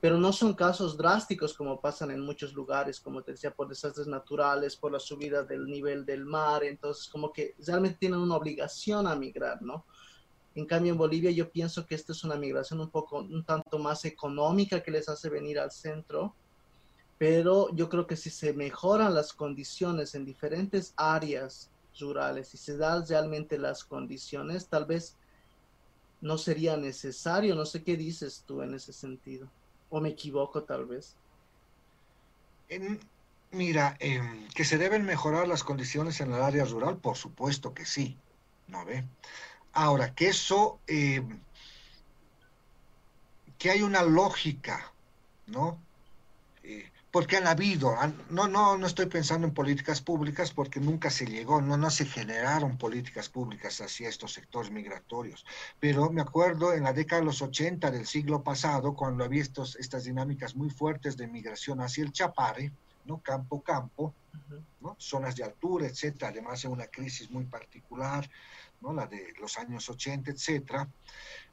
Pero 0.00 0.18
no 0.18 0.32
son 0.32 0.54
casos 0.54 0.96
drásticos 0.96 1.54
como 1.54 1.80
pasan 1.80 2.10
en 2.10 2.20
muchos 2.20 2.52
lugares, 2.54 3.00
como 3.00 3.22
te 3.22 3.32
decía, 3.32 3.54
por 3.54 3.68
desastres 3.68 4.08
naturales, 4.08 4.76
por 4.76 4.92
la 4.92 4.98
subida 4.98 5.44
del 5.44 5.66
nivel 5.66 6.04
del 6.04 6.24
mar. 6.24 6.64
Entonces, 6.64 7.08
como 7.08 7.32
que 7.32 7.54
realmente 7.64 7.98
tienen 7.98 8.18
una 8.18 8.36
obligación 8.36 9.06
a 9.06 9.14
migrar, 9.14 9.62
¿no? 9.62 9.86
En 10.54 10.66
cambio, 10.66 10.92
en 10.92 10.98
Bolivia 10.98 11.30
yo 11.30 11.50
pienso 11.50 11.86
que 11.86 11.94
esta 11.94 12.12
es 12.12 12.24
una 12.24 12.36
migración 12.36 12.80
un 12.80 12.90
poco, 12.90 13.18
un 13.18 13.44
tanto 13.44 13.78
más 13.78 14.04
económica 14.04 14.82
que 14.82 14.90
les 14.90 15.08
hace 15.08 15.30
venir 15.30 15.58
al 15.58 15.70
centro, 15.70 16.36
pero 17.16 17.74
yo 17.74 17.88
creo 17.88 18.06
que 18.06 18.16
si 18.16 18.28
se 18.28 18.52
mejoran 18.52 19.14
las 19.14 19.32
condiciones 19.32 20.14
en 20.14 20.26
diferentes 20.26 20.92
áreas 20.96 21.71
rurales, 21.98 22.48
si 22.48 22.58
se 22.58 22.76
dan 22.76 23.06
realmente 23.06 23.58
las 23.58 23.84
condiciones, 23.84 24.68
tal 24.68 24.86
vez 24.86 25.18
no 26.20 26.38
sería 26.38 26.76
necesario. 26.76 27.54
No 27.54 27.66
sé 27.66 27.82
qué 27.82 27.96
dices 27.96 28.44
tú 28.46 28.62
en 28.62 28.74
ese 28.74 28.92
sentido. 28.92 29.50
O 29.90 30.00
me 30.00 30.10
equivoco 30.10 30.64
tal 30.64 30.86
vez. 30.86 31.18
mira, 33.50 33.96
em, 34.00 34.48
que 34.54 34.64
se 34.64 34.78
deben 34.78 35.04
mejorar 35.04 35.46
las 35.46 35.62
condiciones 35.62 36.20
en 36.20 36.32
el 36.32 36.40
área 36.40 36.64
rural, 36.64 36.98
por 36.98 37.16
supuesto 37.16 37.74
que 37.74 37.84
sí. 37.84 38.18
¿No 38.66 38.84
ve? 38.86 39.04
Ahora, 39.72 40.14
que 40.14 40.28
eso, 40.28 40.80
em, 40.86 41.42
que 43.58 43.70
hay 43.70 43.82
una 43.82 44.02
lógica, 44.02 44.94
¿no? 45.46 45.91
Porque 47.12 47.36
han 47.36 47.46
habido, 47.46 47.94
no, 48.30 48.48
no, 48.48 48.78
no 48.78 48.86
estoy 48.86 49.06
pensando 49.06 49.46
en 49.46 49.52
políticas 49.52 50.00
públicas 50.00 50.50
porque 50.50 50.80
nunca 50.80 51.10
se 51.10 51.26
llegó, 51.26 51.60
no, 51.60 51.76
no 51.76 51.90
se 51.90 52.06
generaron 52.06 52.78
políticas 52.78 53.28
públicas 53.28 53.80
hacia 53.82 54.08
estos 54.08 54.32
sectores 54.32 54.70
migratorios, 54.70 55.44
pero 55.78 56.10
me 56.10 56.22
acuerdo 56.22 56.72
en 56.72 56.84
la 56.84 56.94
década 56.94 57.20
de 57.20 57.26
los 57.26 57.42
80 57.42 57.90
del 57.90 58.06
siglo 58.06 58.42
pasado, 58.42 58.94
cuando 58.94 59.24
había 59.24 59.42
estos, 59.42 59.76
estas 59.76 60.04
dinámicas 60.04 60.56
muy 60.56 60.70
fuertes 60.70 61.18
de 61.18 61.26
migración 61.26 61.82
hacia 61.82 62.02
el 62.02 62.12
Chapare, 62.12 62.72
¿no? 63.04 63.18
Campo, 63.18 63.60
campo, 63.62 64.14
¿no? 64.80 64.96
Zonas 64.98 65.36
de 65.36 65.44
altura, 65.44 65.86
etcétera, 65.86 66.28
además 66.30 66.62
de 66.62 66.68
una 66.68 66.86
crisis 66.86 67.30
muy 67.30 67.44
particular, 67.44 68.28
¿no? 68.82 68.92
La 68.92 69.06
de 69.06 69.32
los 69.40 69.56
años 69.58 69.88
80, 69.88 70.32
etcétera. 70.32 70.88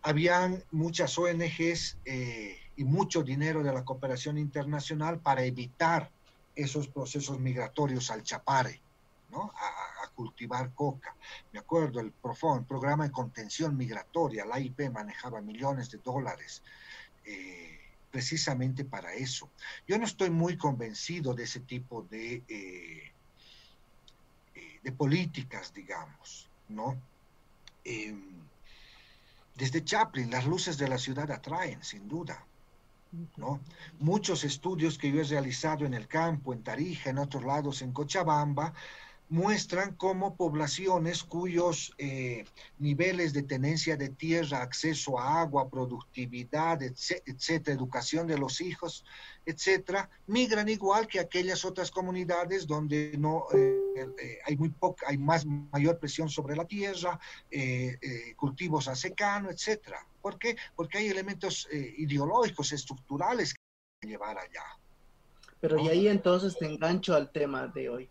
Habían 0.01 0.63
muchas 0.71 1.17
ONGs 1.17 1.97
eh, 2.05 2.57
y 2.75 2.83
mucho 2.83 3.23
dinero 3.23 3.63
de 3.63 3.71
la 3.71 3.85
cooperación 3.85 4.37
internacional 4.37 5.19
para 5.19 5.43
evitar 5.43 6.09
esos 6.55 6.87
procesos 6.87 7.39
migratorios 7.39 8.09
al 8.11 8.23
Chapare, 8.23 8.81
¿no? 9.31 9.51
A, 9.55 10.09
cultivar 10.15 10.73
coca. 10.73 11.15
Me 11.53 11.59
acuerdo, 11.59 12.01
el 12.01 12.11
PROFON, 12.11 12.65
Programa 12.65 13.05
de 13.05 13.11
Contención 13.11 13.77
Migratoria, 13.77 14.43
la 14.43 14.59
IP 14.59 14.91
manejaba 14.91 15.39
millones 15.39 15.89
de 15.91 15.99
dólares. 15.99 16.61
Eh, 17.23 17.79
precisamente 18.11 18.83
para 18.83 19.13
eso. 19.13 19.49
Yo 19.87 19.97
no 19.97 20.03
estoy 20.03 20.29
muy 20.29 20.57
convencido 20.57 21.33
de 21.33 21.43
ese 21.43 21.61
tipo 21.61 22.01
de, 22.09 22.43
eh, 22.47 23.11
de 24.83 24.91
políticas, 24.91 25.73
digamos, 25.73 26.49
¿no? 26.67 26.99
Em, 27.83 28.21
desde 29.55 29.83
Chaplin, 29.83 30.29
las 30.31 30.45
luces 30.45 30.77
de 30.77 30.87
la 30.87 30.97
ciudad 30.97 31.29
atraen, 31.31 31.83
sin 31.83 32.07
duda. 32.07 32.45
¿no? 33.37 33.59
Muchos 33.99 34.43
estudios 34.43 34.97
que 34.97 35.11
yo 35.11 35.21
he 35.21 35.23
realizado 35.23 35.85
en 35.85 35.93
el 35.93 36.07
campo, 36.07 36.53
en 36.53 36.63
Tarija, 36.63 37.09
en 37.09 37.17
otros 37.17 37.43
lados, 37.43 37.81
en 37.81 37.91
Cochabamba, 37.91 38.73
muestran 39.29 39.93
cómo 39.95 40.35
poblaciones 40.35 41.23
cuyos 41.23 41.93
eh, 41.99 42.45
niveles 42.79 43.31
de 43.31 43.43
tenencia 43.43 43.95
de 43.95 44.09
tierra, 44.09 44.63
acceso 44.63 45.19
a 45.19 45.41
agua, 45.41 45.69
productividad, 45.69 46.81
etcétera, 46.81 47.75
educación 47.75 48.25
de 48.25 48.39
los 48.39 48.59
hijos, 48.59 49.05
etcétera, 49.45 50.09
migran 50.25 50.67
igual 50.67 51.07
que 51.07 51.19
aquellas 51.19 51.63
otras 51.63 51.91
comunidades 51.91 52.65
donde 52.65 53.15
no 53.19 53.45
eh, 53.53 54.09
eh, 54.19 54.39
hay 54.45 54.57
muy 54.57 54.69
poca, 54.69 55.05
hay 55.07 55.19
más 55.19 55.45
mayor 55.45 55.99
presión 55.99 56.27
sobre 56.27 56.55
la 56.55 56.65
tierra, 56.65 57.19
cultivos 58.35 58.87
a 58.87 58.95
secano, 58.95 59.51
etcétera. 59.51 60.05
¿Por 60.21 60.39
qué? 60.39 60.57
Porque 60.75 60.97
hay 60.97 61.07
elementos 61.07 61.67
ideológicos, 61.71 62.71
estructurales 62.71 63.53
que 63.53 64.07
llevar 64.07 64.37
allá. 64.37 64.63
Pero 65.61 65.79
y 65.79 65.89
ahí 65.89 66.07
entonces 66.07 66.57
te 66.57 66.65
engancho 66.65 67.15
al 67.15 67.31
tema 67.31 67.67
de 67.67 67.89
hoy. 67.89 68.09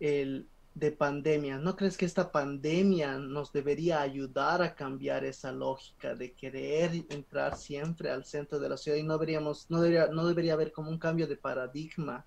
El, 0.00 0.48
de 0.74 0.90
pandemia. 0.90 1.58
¿No 1.58 1.76
crees 1.76 1.96
que 1.96 2.04
esta 2.04 2.32
pandemia 2.32 3.18
nos 3.18 3.52
debería 3.52 4.00
ayudar 4.00 4.60
a 4.62 4.74
cambiar 4.74 5.24
esa 5.24 5.52
lógica 5.52 6.14
de 6.14 6.32
querer 6.32 7.04
entrar 7.10 7.56
siempre 7.56 8.10
al 8.10 8.24
centro 8.24 8.58
de 8.58 8.68
la 8.68 8.76
ciudad 8.76 8.98
y 8.98 9.04
no 9.04 9.14
deberíamos, 9.14 9.70
no 9.70 9.80
debería, 9.80 10.08
no 10.08 10.26
debería 10.26 10.54
haber 10.54 10.72
como 10.72 10.90
un 10.90 10.98
cambio 10.98 11.26
de 11.26 11.36
paradigma, 11.36 12.26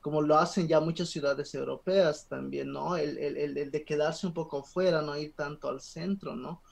como 0.00 0.22
lo 0.22 0.36
hacen 0.38 0.68
ya 0.68 0.80
muchas 0.80 1.08
ciudades 1.08 1.54
europeas 1.54 2.26
también, 2.28 2.72
¿no? 2.72 2.96
El, 2.96 3.18
el 3.18 3.70
de 3.70 3.84
quedarse 3.84 4.26
un 4.26 4.34
poco 4.34 4.62
fuera, 4.62 5.02
no 5.02 5.16
ir 5.16 5.34
tanto 5.34 5.68
al 5.68 5.80
centro, 5.80 6.36
¿no? 6.36 6.62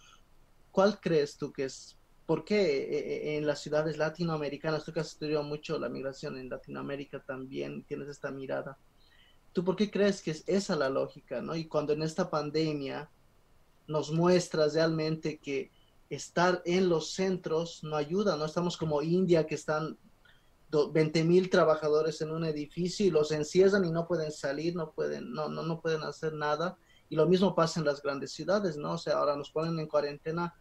¿Cuál 0.71 1.01
crees 1.01 1.37
tú 1.37 1.53
que 1.53 1.65
es 1.65 1.99
¿Por 2.29 2.45
qué 2.45 2.61
eh, 2.61 2.99
eh, 2.99 3.37
en 3.39 3.47
las 3.47 3.63
ciudades 3.63 3.97
latinoamericanas, 3.97 4.85
tú 4.85 4.93
que 4.93 5.01
has 5.01 5.13
estudiado 5.13 5.43
mucho 5.45 5.79
la 5.79 5.89
migración 5.89 6.37
en 6.37 6.51
Latinoamérica 6.51 7.21
también, 7.21 7.85
tienes 7.85 8.07
esta 8.09 8.31
mirada, 8.31 8.77
¿Tú 9.59 9.65
por 9.65 9.75
qué 9.75 9.91
crees 9.91 10.23
que 10.23 10.31
es 10.31 10.45
esa 10.47 10.77
la 10.77 10.89
lógica, 10.89 11.43
no? 11.43 11.57
Y 11.57 11.67
cuando 11.67 11.93
en 11.93 12.05
esta 12.05 12.31
pandemia 12.31 13.11
nos 13.89 14.13
muestras 14.13 14.75
realmente 14.75 15.41
que 15.41 15.73
estar 16.09 16.63
en 16.65 16.89
los 16.89 17.11
centros 17.11 17.83
no 17.83 17.97
ayuda, 17.97 18.37
no 18.37 18.45
estamos 18.45 18.77
como 18.77 19.03
India 19.03 19.49
que 19.49 19.57
están 19.57 19.99
20 20.71 21.25
mil 21.25 21.51
trabajadores 21.51 22.21
en 22.21 22.31
un 22.31 22.45
edificio 22.45 23.05
y 23.05 23.11
los 23.11 23.33
encierran 23.33 23.85
y 23.85 23.91
no 23.91 24.07
pueden 24.07 24.31
salir, 24.31 24.77
no 24.77 24.93
pueden, 24.93 25.33
no, 25.33 25.49
no, 25.49 25.65
no 25.65 25.81
pueden 25.81 26.05
hacer 26.05 26.35
nada. 26.35 26.79
Y 27.09 27.17
lo 27.17 27.27
mismo 27.27 27.57
pasa 27.57 27.81
en 27.81 27.87
las 27.87 28.01
grandes 28.01 28.31
ciudades, 28.31 28.77
¿no? 28.77 28.93
O 28.93 28.99
sea, 28.99 29.15
ahora 29.15 29.35
nos 29.35 29.51
ponen 29.51 29.81
en 29.81 29.89
cuarentena, 29.89 30.55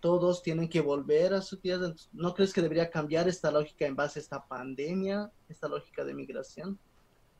todos 0.00 0.42
tienen 0.42 0.68
que 0.68 0.82
volver 0.82 1.32
a 1.32 1.40
su 1.40 1.56
tierra. 1.56 1.94
¿No 2.12 2.34
crees 2.34 2.52
que 2.52 2.60
debería 2.60 2.90
cambiar 2.90 3.26
esta 3.26 3.50
lógica 3.50 3.86
en 3.86 3.96
base 3.96 4.18
a 4.18 4.22
esta 4.22 4.46
pandemia, 4.46 5.32
esta 5.48 5.66
lógica 5.66 6.04
de 6.04 6.12
migración? 6.12 6.78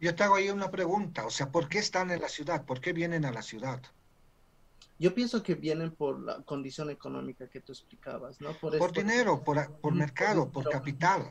Yo 0.01 0.15
te 0.15 0.23
hago 0.23 0.37
ahí 0.37 0.49
una 0.51 0.71
pregunta, 0.71 1.27
o 1.27 1.31
sea, 1.31 1.51
¿por 1.51 1.69
qué 1.69 1.79
están 1.79 2.11
en 2.11 2.21
la 2.21 2.29
ciudad? 2.29 2.65
¿Por 2.65 2.81
qué 2.81 2.93
vienen 2.93 3.25
a 3.25 3.33
la 3.33 3.43
ciudad? 3.43 3.83
Yo 4.99 5.15
pienso 5.15 5.43
que 5.43 5.55
vienen 5.55 5.93
por 5.93 6.21
la 6.21 6.43
condición 6.43 6.91
económica 6.91 7.49
que 7.49 7.61
tú 7.61 7.73
explicabas, 7.73 8.41
¿no? 8.41 8.53
Por, 8.55 8.93
dinero, 8.93 9.43
por, 9.45 9.73
por 9.81 9.95
mercado, 9.95 10.51
por, 10.51 10.69
capital. 10.69 11.31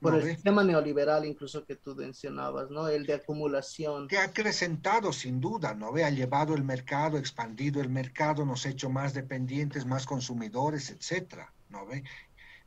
Por 0.00 0.16
el 0.16 0.24
sistema 0.24 0.62
neoliberal 0.62 1.24
incluso 1.24 1.64
que 1.64 1.76
tú 1.76 1.94
mencionabas, 1.94 2.70
¿no? 2.70 2.88
El 2.88 3.06
de 3.06 3.14
acumulación. 3.14 4.08
Que 4.08 4.18
ha 4.18 4.24
acrecentado 4.24 5.12
sin 5.12 5.40
duda, 5.40 5.74
¿no 5.74 5.92
ve? 5.92 6.04
Ha 6.04 6.10
llevado 6.10 6.54
el 6.54 6.64
mercado, 6.64 7.16
expandido 7.16 7.80
el 7.80 7.88
mercado, 7.88 8.44
nos 8.44 8.66
ha 8.66 8.70
hecho 8.70 8.90
más 8.90 9.14
dependientes, 9.14 9.86
más 9.86 10.04
consumidores, 10.04 10.90
etcétera, 10.90 11.52
¿no 11.70 11.86
ve? 11.86 12.04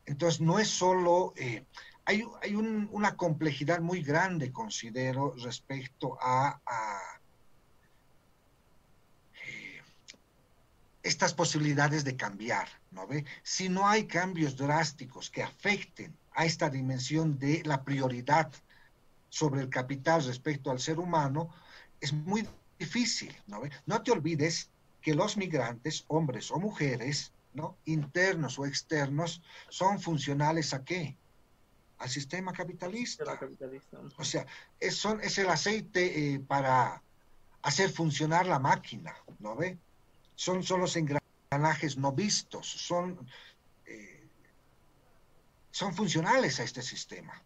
Entonces, 0.06 0.40
no 0.40 0.58
es 0.58 0.68
solo... 0.68 1.32
Eh, 1.36 1.64
hay, 2.10 2.54
una 2.54 3.16
complejidad 3.16 3.80
muy 3.80 4.02
grande, 4.02 4.52
considero, 4.52 5.34
respecto 5.36 6.18
a, 6.20 6.60
eh, 9.46 9.80
estas 11.02 11.32
posibilidades 11.34 12.04
de 12.04 12.16
cambiar, 12.16 12.68
¿no 12.90 13.06
ve? 13.06 13.24
Si 13.42 13.68
no 13.68 13.86
hay 13.86 14.06
cambios 14.06 14.56
drásticos 14.56 15.30
que 15.30 15.42
afecten 15.42 16.16
a 16.32 16.44
esta 16.44 16.68
dimensión 16.68 17.38
de 17.38 17.62
la 17.64 17.84
prioridad 17.84 18.52
sobre 19.28 19.60
el 19.60 19.70
capital 19.70 20.24
respecto 20.24 20.70
al 20.70 20.80
ser 20.80 20.98
humano, 20.98 21.54
es 22.00 22.12
muy 22.12 22.46
difícil, 22.78 23.34
¿no 23.46 23.60
ve? 23.60 23.70
No 23.86 24.02
te 24.02 24.10
olvides 24.10 24.68
que 25.00 25.14
los 25.14 25.36
migrantes, 25.36 26.04
hombres 26.08 26.50
o 26.50 26.58
mujeres, 26.58 27.32
¿no? 27.54 27.76
internos 27.84 28.58
o 28.58 28.66
externos, 28.66 29.42
son 29.68 30.00
funcionales 30.00 30.74
a 30.74 30.84
qué? 30.84 31.16
Al 32.00 32.08
sistema 32.08 32.52
capitalista. 32.52 33.38
O 34.16 34.24
sea, 34.24 34.46
es, 34.80 34.96
son, 34.96 35.20
es 35.20 35.38
el 35.38 35.48
aceite 35.48 36.34
eh, 36.34 36.40
para 36.40 37.02
hacer 37.62 37.90
funcionar 37.90 38.46
la 38.46 38.58
máquina, 38.58 39.14
¿no 39.38 39.54
ve? 39.54 39.78
Son, 40.34 40.62
son 40.62 40.80
los 40.80 40.96
engranajes 40.96 41.98
no 41.98 42.12
vistos, 42.12 42.66
son, 42.66 43.18
eh, 43.86 44.26
son 45.70 45.94
funcionales 45.94 46.58
a 46.58 46.64
este 46.64 46.80
sistema, 46.80 47.42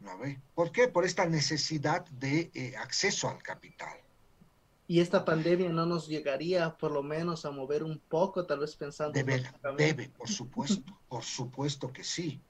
¿no 0.00 0.16
ve? 0.18 0.40
¿Por 0.54 0.72
qué? 0.72 0.88
Por 0.88 1.04
esta 1.04 1.26
necesidad 1.26 2.06
de 2.06 2.50
eh, 2.54 2.76
acceso 2.78 3.28
al 3.28 3.42
capital. 3.42 3.98
Y 4.86 5.00
esta 5.00 5.26
pandemia 5.26 5.68
no 5.68 5.84
nos 5.84 6.08
llegaría 6.08 6.78
por 6.78 6.92
lo 6.92 7.02
menos 7.02 7.44
a 7.44 7.50
mover 7.50 7.82
un 7.82 7.98
poco, 7.98 8.46
tal 8.46 8.60
vez 8.60 8.74
pensando... 8.74 9.12
Debe, 9.12 9.44
debe 9.76 10.08
por 10.08 10.30
supuesto, 10.30 10.98
por 11.10 11.22
supuesto 11.22 11.92
que 11.92 12.02
sí. 12.02 12.40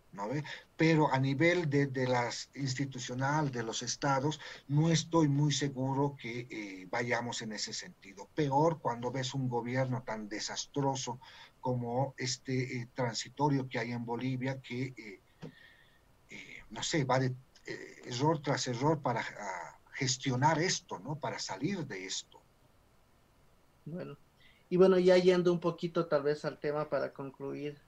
Pero 0.76 1.12
a 1.12 1.18
nivel 1.18 1.68
de, 1.68 1.86
de, 1.86 2.06
las 2.06 2.50
institucional, 2.54 3.50
de 3.50 3.62
los 3.62 3.82
estados, 3.82 4.40
no 4.66 4.90
estoy 4.90 5.28
muy 5.28 5.52
seguro 5.52 6.16
que 6.20 6.46
eh, 6.50 6.86
vayamos 6.90 7.42
en 7.42 7.52
ese 7.52 7.72
sentido. 7.72 8.28
Peor 8.34 8.80
cuando 8.80 9.10
ves 9.10 9.34
un 9.34 9.48
gobierno 9.48 10.02
tan 10.02 10.28
desastroso 10.28 11.20
como 11.60 12.14
este 12.16 12.78
eh, 12.78 12.88
transitorio 12.94 13.68
que 13.68 13.78
hay 13.78 13.92
en 13.92 14.04
Bolivia, 14.04 14.60
que, 14.60 14.94
eh, 14.96 15.20
no 16.70 16.82
sé, 16.82 17.04
va 17.04 17.18
de 17.18 17.34
error 18.06 18.40
tras 18.40 18.66
error 18.66 19.00
para 19.00 19.20
ah, 19.20 19.78
gestionar 19.92 20.58
esto, 20.58 20.98
¿no? 20.98 21.16
Para 21.16 21.38
salir 21.38 21.86
de 21.86 22.06
esto. 22.06 22.40
Bueno, 23.84 24.16
y 24.70 24.76
bueno, 24.76 24.98
ya 24.98 25.16
yendo 25.16 25.52
un 25.52 25.60
poquito 25.60 26.06
tal 26.06 26.22
vez 26.22 26.44
al 26.44 26.58
tema 26.58 26.88
para 26.88 27.12
concluir. 27.12 27.78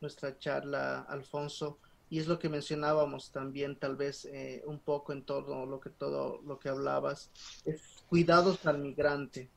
Nuestra 0.00 0.38
charla, 0.38 1.00
Alfonso, 1.02 1.78
y 2.08 2.20
es 2.20 2.28
lo 2.28 2.38
que 2.38 2.48
mencionábamos 2.48 3.32
también, 3.32 3.76
tal 3.76 3.96
vez 3.96 4.24
eh, 4.26 4.62
un 4.66 4.78
poco 4.78 5.12
en 5.12 5.24
torno 5.24 5.62
a 5.62 5.66
lo 5.66 5.80
que 5.80 5.90
todo 5.90 6.40
lo 6.42 6.58
que 6.58 6.68
hablabas, 6.68 7.30
es 7.64 7.82
cuidados 8.08 8.64
al 8.66 8.78
migrante. 8.78 9.50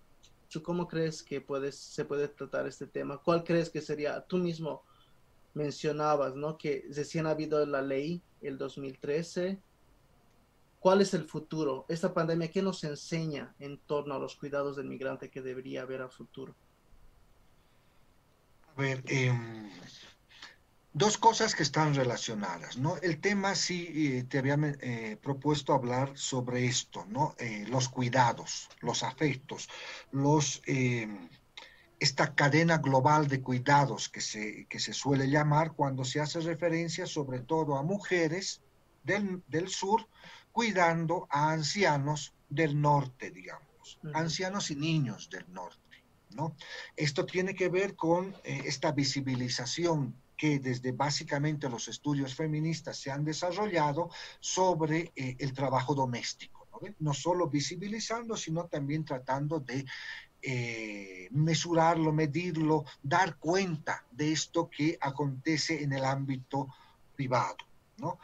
¿Tú 0.50 0.64
cómo 0.64 0.88
crees 0.88 1.22
que 1.22 1.42
puedes, 1.42 1.78
se 1.78 2.06
puede 2.06 2.28
tratar 2.28 2.68
este 2.68 2.88
tema? 2.88 3.20
¿Cuál 3.20 3.44
crees 3.44 3.70
que 3.70 3.82
sería? 3.82 4.22
Tú 4.22 4.38
mismo 4.38 4.84
mencionabas, 5.54 6.36
¿no? 6.36 6.58
Que 6.58 6.86
recién 6.90 7.28
ha 7.28 7.32
habido 7.32 7.64
la 7.66 7.84
ley, 7.84 8.24
el 8.42 8.58
2013. 8.58 9.62
¿Cuál 10.80 11.02
es 11.02 11.14
el 11.14 11.26
futuro? 11.26 11.86
Esta 11.88 12.14
pandemia, 12.14 12.50
¿qué 12.50 12.64
nos 12.64 12.84
enseña 12.84 13.54
en 13.60 13.78
torno 13.80 14.16
a 14.16 14.20
los 14.20 14.36
cuidados 14.36 14.78
del 14.78 14.88
migrante 14.88 15.30
que 15.30 15.42
debería 15.42 15.84
haber 15.84 16.02
a 16.02 16.10
futuro? 16.10 16.56
A 18.76 18.82
ver, 18.82 19.04
eh, 19.08 19.32
Dos 20.94 21.20
cosas 21.20 21.54
que 21.54 21.62
están 21.62 21.94
relacionadas, 21.94 22.78
¿no? 22.78 22.98
El 22.98 23.20
tema 23.20 23.54
sí 23.54 24.18
eh, 24.18 24.24
te 24.24 24.40
había 24.40 24.58
eh, 24.82 25.18
propuesto 25.22 25.74
hablar 25.74 26.18
sobre 26.18 26.66
esto, 26.66 27.06
¿no? 27.06 27.36
Eh, 27.38 27.66
los 27.70 27.90
cuidados, 27.90 28.70
los 28.80 29.04
afectos, 29.04 29.70
los, 30.12 30.64
esta 32.00 32.34
cadena 32.34 32.80
global 32.80 33.28
de 33.28 33.40
cuidados 33.40 34.10
que 34.10 34.20
se, 34.20 34.66
que 34.66 34.80
se 34.80 34.94
suele 34.94 35.30
llamar 35.30 35.74
cuando 35.74 36.04
se 36.04 36.22
hace 36.22 36.40
referencia 36.40 37.06
sobre 37.06 37.42
todo 37.42 37.78
a 37.78 37.84
mujeres, 37.84 38.62
del, 39.04 39.44
del 39.48 39.70
sur, 39.70 40.08
cuidando 40.52 41.28
a 41.30 41.52
ancianos 41.52 42.34
del 42.50 42.82
norte, 42.82 43.30
digamos, 43.30 44.00
ancianos 44.16 44.72
y 44.72 44.76
niños 44.76 45.30
del 45.30 45.46
norte. 45.54 46.04
¿no? 46.32 46.56
Esto 46.96 47.28
tiene 47.28 47.54
que 47.54 47.70
ver 47.70 47.96
con 47.96 48.36
esta 48.44 48.92
visibilización 48.92 50.16
que 50.40 50.58
desde 50.60 50.94
básicamente 50.94 51.68
los 51.68 51.90
estudios 51.90 52.34
feministas 52.34 52.98
se 52.98 53.12
han 53.12 53.26
desarrollado 53.26 54.10
sobre 54.40 55.12
eh, 55.14 55.36
el 55.38 55.54
trabajo 55.54 55.94
doméstico. 55.94 56.66
¿no? 57.00 57.14
solo 57.14 57.50
visibilizando, 57.50 58.38
sino 58.38 58.66
también 58.68 59.04
tratando 59.04 59.60
de 59.60 59.86
eh, 60.42 61.28
mesurarlo, 61.32 62.14
medirlo, 62.14 62.86
dar 63.04 63.36
cuenta 63.38 64.06
de 64.12 64.32
esto 64.32 64.70
que 64.70 64.98
acontece 65.02 65.84
en 65.84 65.92
el 65.92 66.06
ámbito 66.06 66.70
privado. 67.18 67.58
¿no? 67.98 68.18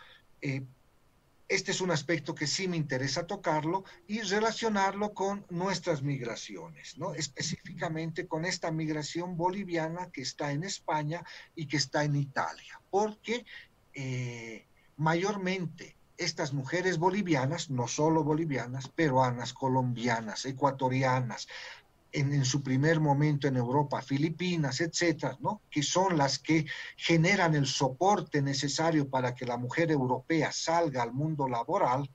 Este 1.48 1.72
es 1.72 1.82
un 1.82 1.92
aspecto 1.92 2.34
que 2.34 2.48
sí 2.48 2.68
me 2.68 2.78
interesa 2.78 3.28
tocarlo 3.28 3.84
y 4.08 4.22
relacionarlo 4.22 5.14
con 5.14 5.46
nuestras 5.50 6.02
migraciones, 6.02 6.98
¿no? 6.98 7.14
Específicamente 7.14 8.28
con 8.28 8.46
esta 8.46 8.72
migración 8.72 9.38
boliviana 9.38 10.10
que 10.12 10.22
está 10.22 10.52
en 10.52 10.64
España 10.64 11.24
y 11.56 11.68
que 11.68 11.78
está 11.78 12.04
en 12.04 12.16
Italia, 12.16 12.82
porque 12.90 13.46
eh, 13.94 14.66
mayormente 14.98 15.96
estas 16.18 16.54
mujeres 16.54 16.98
bolivianas, 16.98 17.70
no 17.70 17.88
solo 17.88 18.24
bolivianas, 18.24 18.88
peruanas, 18.88 19.54
colombianas, 19.54 20.46
ecuatorianas, 20.46 21.48
en, 22.16 22.46
su 22.46 22.64
primer 22.64 23.00
momento 23.00 23.48
en 23.48 23.58
Europa, 23.58 24.02
Filipinas, 24.02 24.80
etcétera, 24.80 25.38
¿no? 25.42 25.62
que 25.70 25.84
son 25.84 26.18
las 26.18 26.40
que 26.40 26.66
generan 26.96 27.56
el 27.56 27.68
soporte 27.68 28.42
necesario 28.42 29.10
para 29.10 29.36
que 29.36 29.46
la 29.46 29.58
mujer 29.58 29.92
europea 29.92 30.52
salga 30.52 31.04
al 31.04 31.12
mundo 31.12 31.48
laboral, 31.50 32.10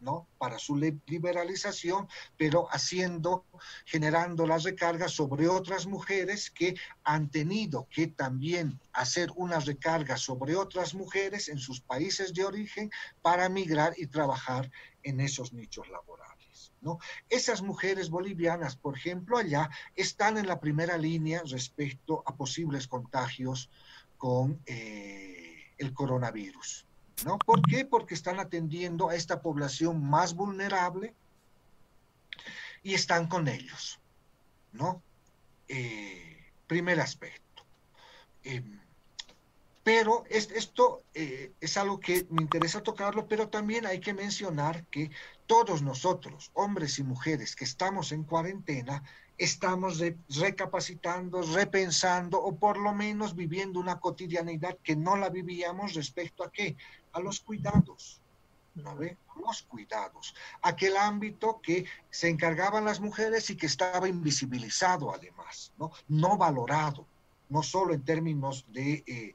¿no? 0.00 0.26
para 0.36 0.58
su 0.58 0.76
liberalización, 0.76 2.06
pero 2.36 2.68
haciendo, 2.70 3.46
generando 3.86 4.46
las 4.46 4.62
recargas 4.64 5.12
sobre 5.12 5.48
otras 5.48 5.86
mujeres 5.86 6.50
que 6.50 6.74
han 7.02 7.30
tenido 7.30 7.88
que 7.90 8.08
también 8.08 8.78
hacer 8.92 9.30
una 9.36 9.58
recarga 9.58 10.18
sobre 10.18 10.54
otras 10.54 10.94
mujeres 10.94 11.48
en 11.48 11.58
sus 11.58 11.80
países 11.80 12.34
de 12.34 12.44
origen 12.44 12.90
para 13.22 13.48
migrar 13.48 13.94
y 13.96 14.06
trabajar 14.06 14.70
en 15.06 15.20
esos 15.20 15.52
nichos 15.52 15.88
laborales. 15.88 16.36
Esas 17.28 17.62
mujeres 17.62 18.10
bolivianas, 18.10 18.76
por 18.76 18.96
ejemplo, 18.96 19.38
allá 19.38 19.70
están 19.94 20.38
en 20.38 20.46
la 20.46 20.60
primera 20.60 20.96
línea 20.96 21.42
respecto 21.44 22.22
a 22.26 22.36
posibles 22.36 22.86
contagios 22.86 23.70
con 24.18 24.60
eh, 24.66 25.74
el 25.78 25.92
coronavirus. 25.92 26.86
¿no? 27.24 27.38
¿Por 27.38 27.62
qué? 27.62 27.84
Porque 27.84 28.14
están 28.14 28.38
atendiendo 28.38 29.08
a 29.08 29.14
esta 29.14 29.40
población 29.42 30.04
más 30.04 30.34
vulnerable 30.34 31.14
y 32.82 32.94
están 32.94 33.26
con 33.26 33.48
ellos. 33.48 33.98
¿no? 34.72 35.02
Eh, 35.68 36.52
primer 36.66 37.00
aspecto. 37.00 37.64
Em, 38.42 38.80
pero 39.86 40.24
esto 40.30 41.04
eh, 41.14 41.52
es 41.60 41.76
algo 41.76 42.00
que 42.00 42.26
me 42.30 42.42
interesa 42.42 42.82
tocarlo, 42.82 43.28
pero 43.28 43.48
también 43.48 43.86
hay 43.86 44.00
que 44.00 44.12
mencionar 44.12 44.84
que 44.86 45.12
todos 45.46 45.80
nosotros, 45.80 46.50
hombres 46.54 46.98
y 46.98 47.04
mujeres 47.04 47.54
que 47.54 47.62
estamos 47.62 48.10
en 48.10 48.24
cuarentena, 48.24 49.04
estamos 49.38 50.02
recapacitando, 50.28 51.40
repensando 51.54 52.42
o 52.42 52.56
por 52.56 52.78
lo 52.78 52.92
menos 52.94 53.36
viviendo 53.36 53.78
una 53.78 54.00
cotidianidad 54.00 54.76
que 54.82 54.96
no 54.96 55.14
la 55.14 55.28
vivíamos 55.28 55.94
respecto 55.94 56.42
a 56.42 56.50
qué? 56.50 56.76
A 57.12 57.20
los 57.20 57.38
cuidados. 57.38 58.20
¿no 58.74 58.96
ve? 58.96 59.16
Los 59.40 59.62
cuidados. 59.62 60.34
Aquel 60.62 60.96
ámbito 60.96 61.60
que 61.62 61.84
se 62.10 62.28
encargaban 62.28 62.84
las 62.84 62.98
mujeres 62.98 63.50
y 63.50 63.56
que 63.56 63.66
estaba 63.66 64.08
invisibilizado 64.08 65.14
además, 65.14 65.72
¿no? 65.78 65.92
No 66.08 66.36
valorado, 66.36 67.06
no 67.50 67.62
solo 67.62 67.94
en 67.94 68.04
términos 68.04 68.66
de... 68.72 69.04
Eh, 69.06 69.34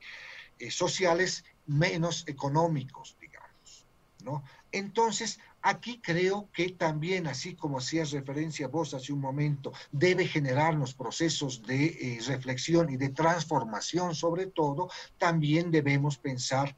eh, 0.61 0.71
sociales 0.71 1.43
menos 1.65 2.23
económicos, 2.27 3.17
digamos, 3.19 3.85
¿no? 4.23 4.43
Entonces, 4.71 5.39
aquí 5.61 5.99
creo 6.01 6.49
que 6.53 6.69
también, 6.69 7.27
así 7.27 7.55
como 7.55 7.79
hacías 7.79 8.11
referencia 8.11 8.67
vos 8.67 8.93
hace 8.93 9.11
un 9.11 9.19
momento, 9.19 9.73
debe 9.91 10.27
generarnos 10.27 10.93
procesos 10.93 11.63
de 11.63 11.85
eh, 11.85 12.19
reflexión 12.27 12.89
y 12.89 12.97
de 12.97 13.09
transformación 13.09 14.15
sobre 14.15 14.47
todo, 14.47 14.89
también 15.17 15.71
debemos 15.71 16.17
pensar 16.17 16.75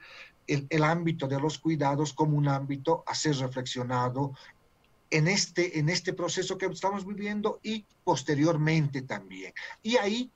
el, 0.48 0.66
el, 0.70 0.84
ámbito 0.84 1.28
de 1.28 1.40
los 1.40 1.60
cuidados 1.60 2.14
como 2.14 2.38
un 2.38 2.48
ámbito 2.48 3.04
a 3.06 3.16
ser 3.16 3.36
reflexionado 3.38 4.34
en 5.10 5.28
este, 5.28 5.78
en 5.78 5.90
este 5.90 6.14
proceso 6.14 6.58
que 6.58 6.66
estamos 6.66 7.06
viviendo 7.06 7.60
y 7.62 7.86
posteriormente 8.04 9.04
también. 9.04 9.54
Y 9.84 9.98
ahí 9.98 10.32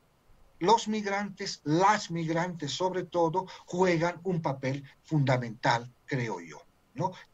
los 0.59 0.87
migrantes, 0.87 1.61
las 1.63 2.11
migrantes 2.11 2.71
sobre 2.71 3.03
todo, 3.03 3.47
juegan 3.65 4.19
un 4.23 4.41
papel 4.41 4.83
fundamental, 5.03 5.93
creo 6.05 6.39
yo. 6.39 6.61
¿no? 6.97 7.11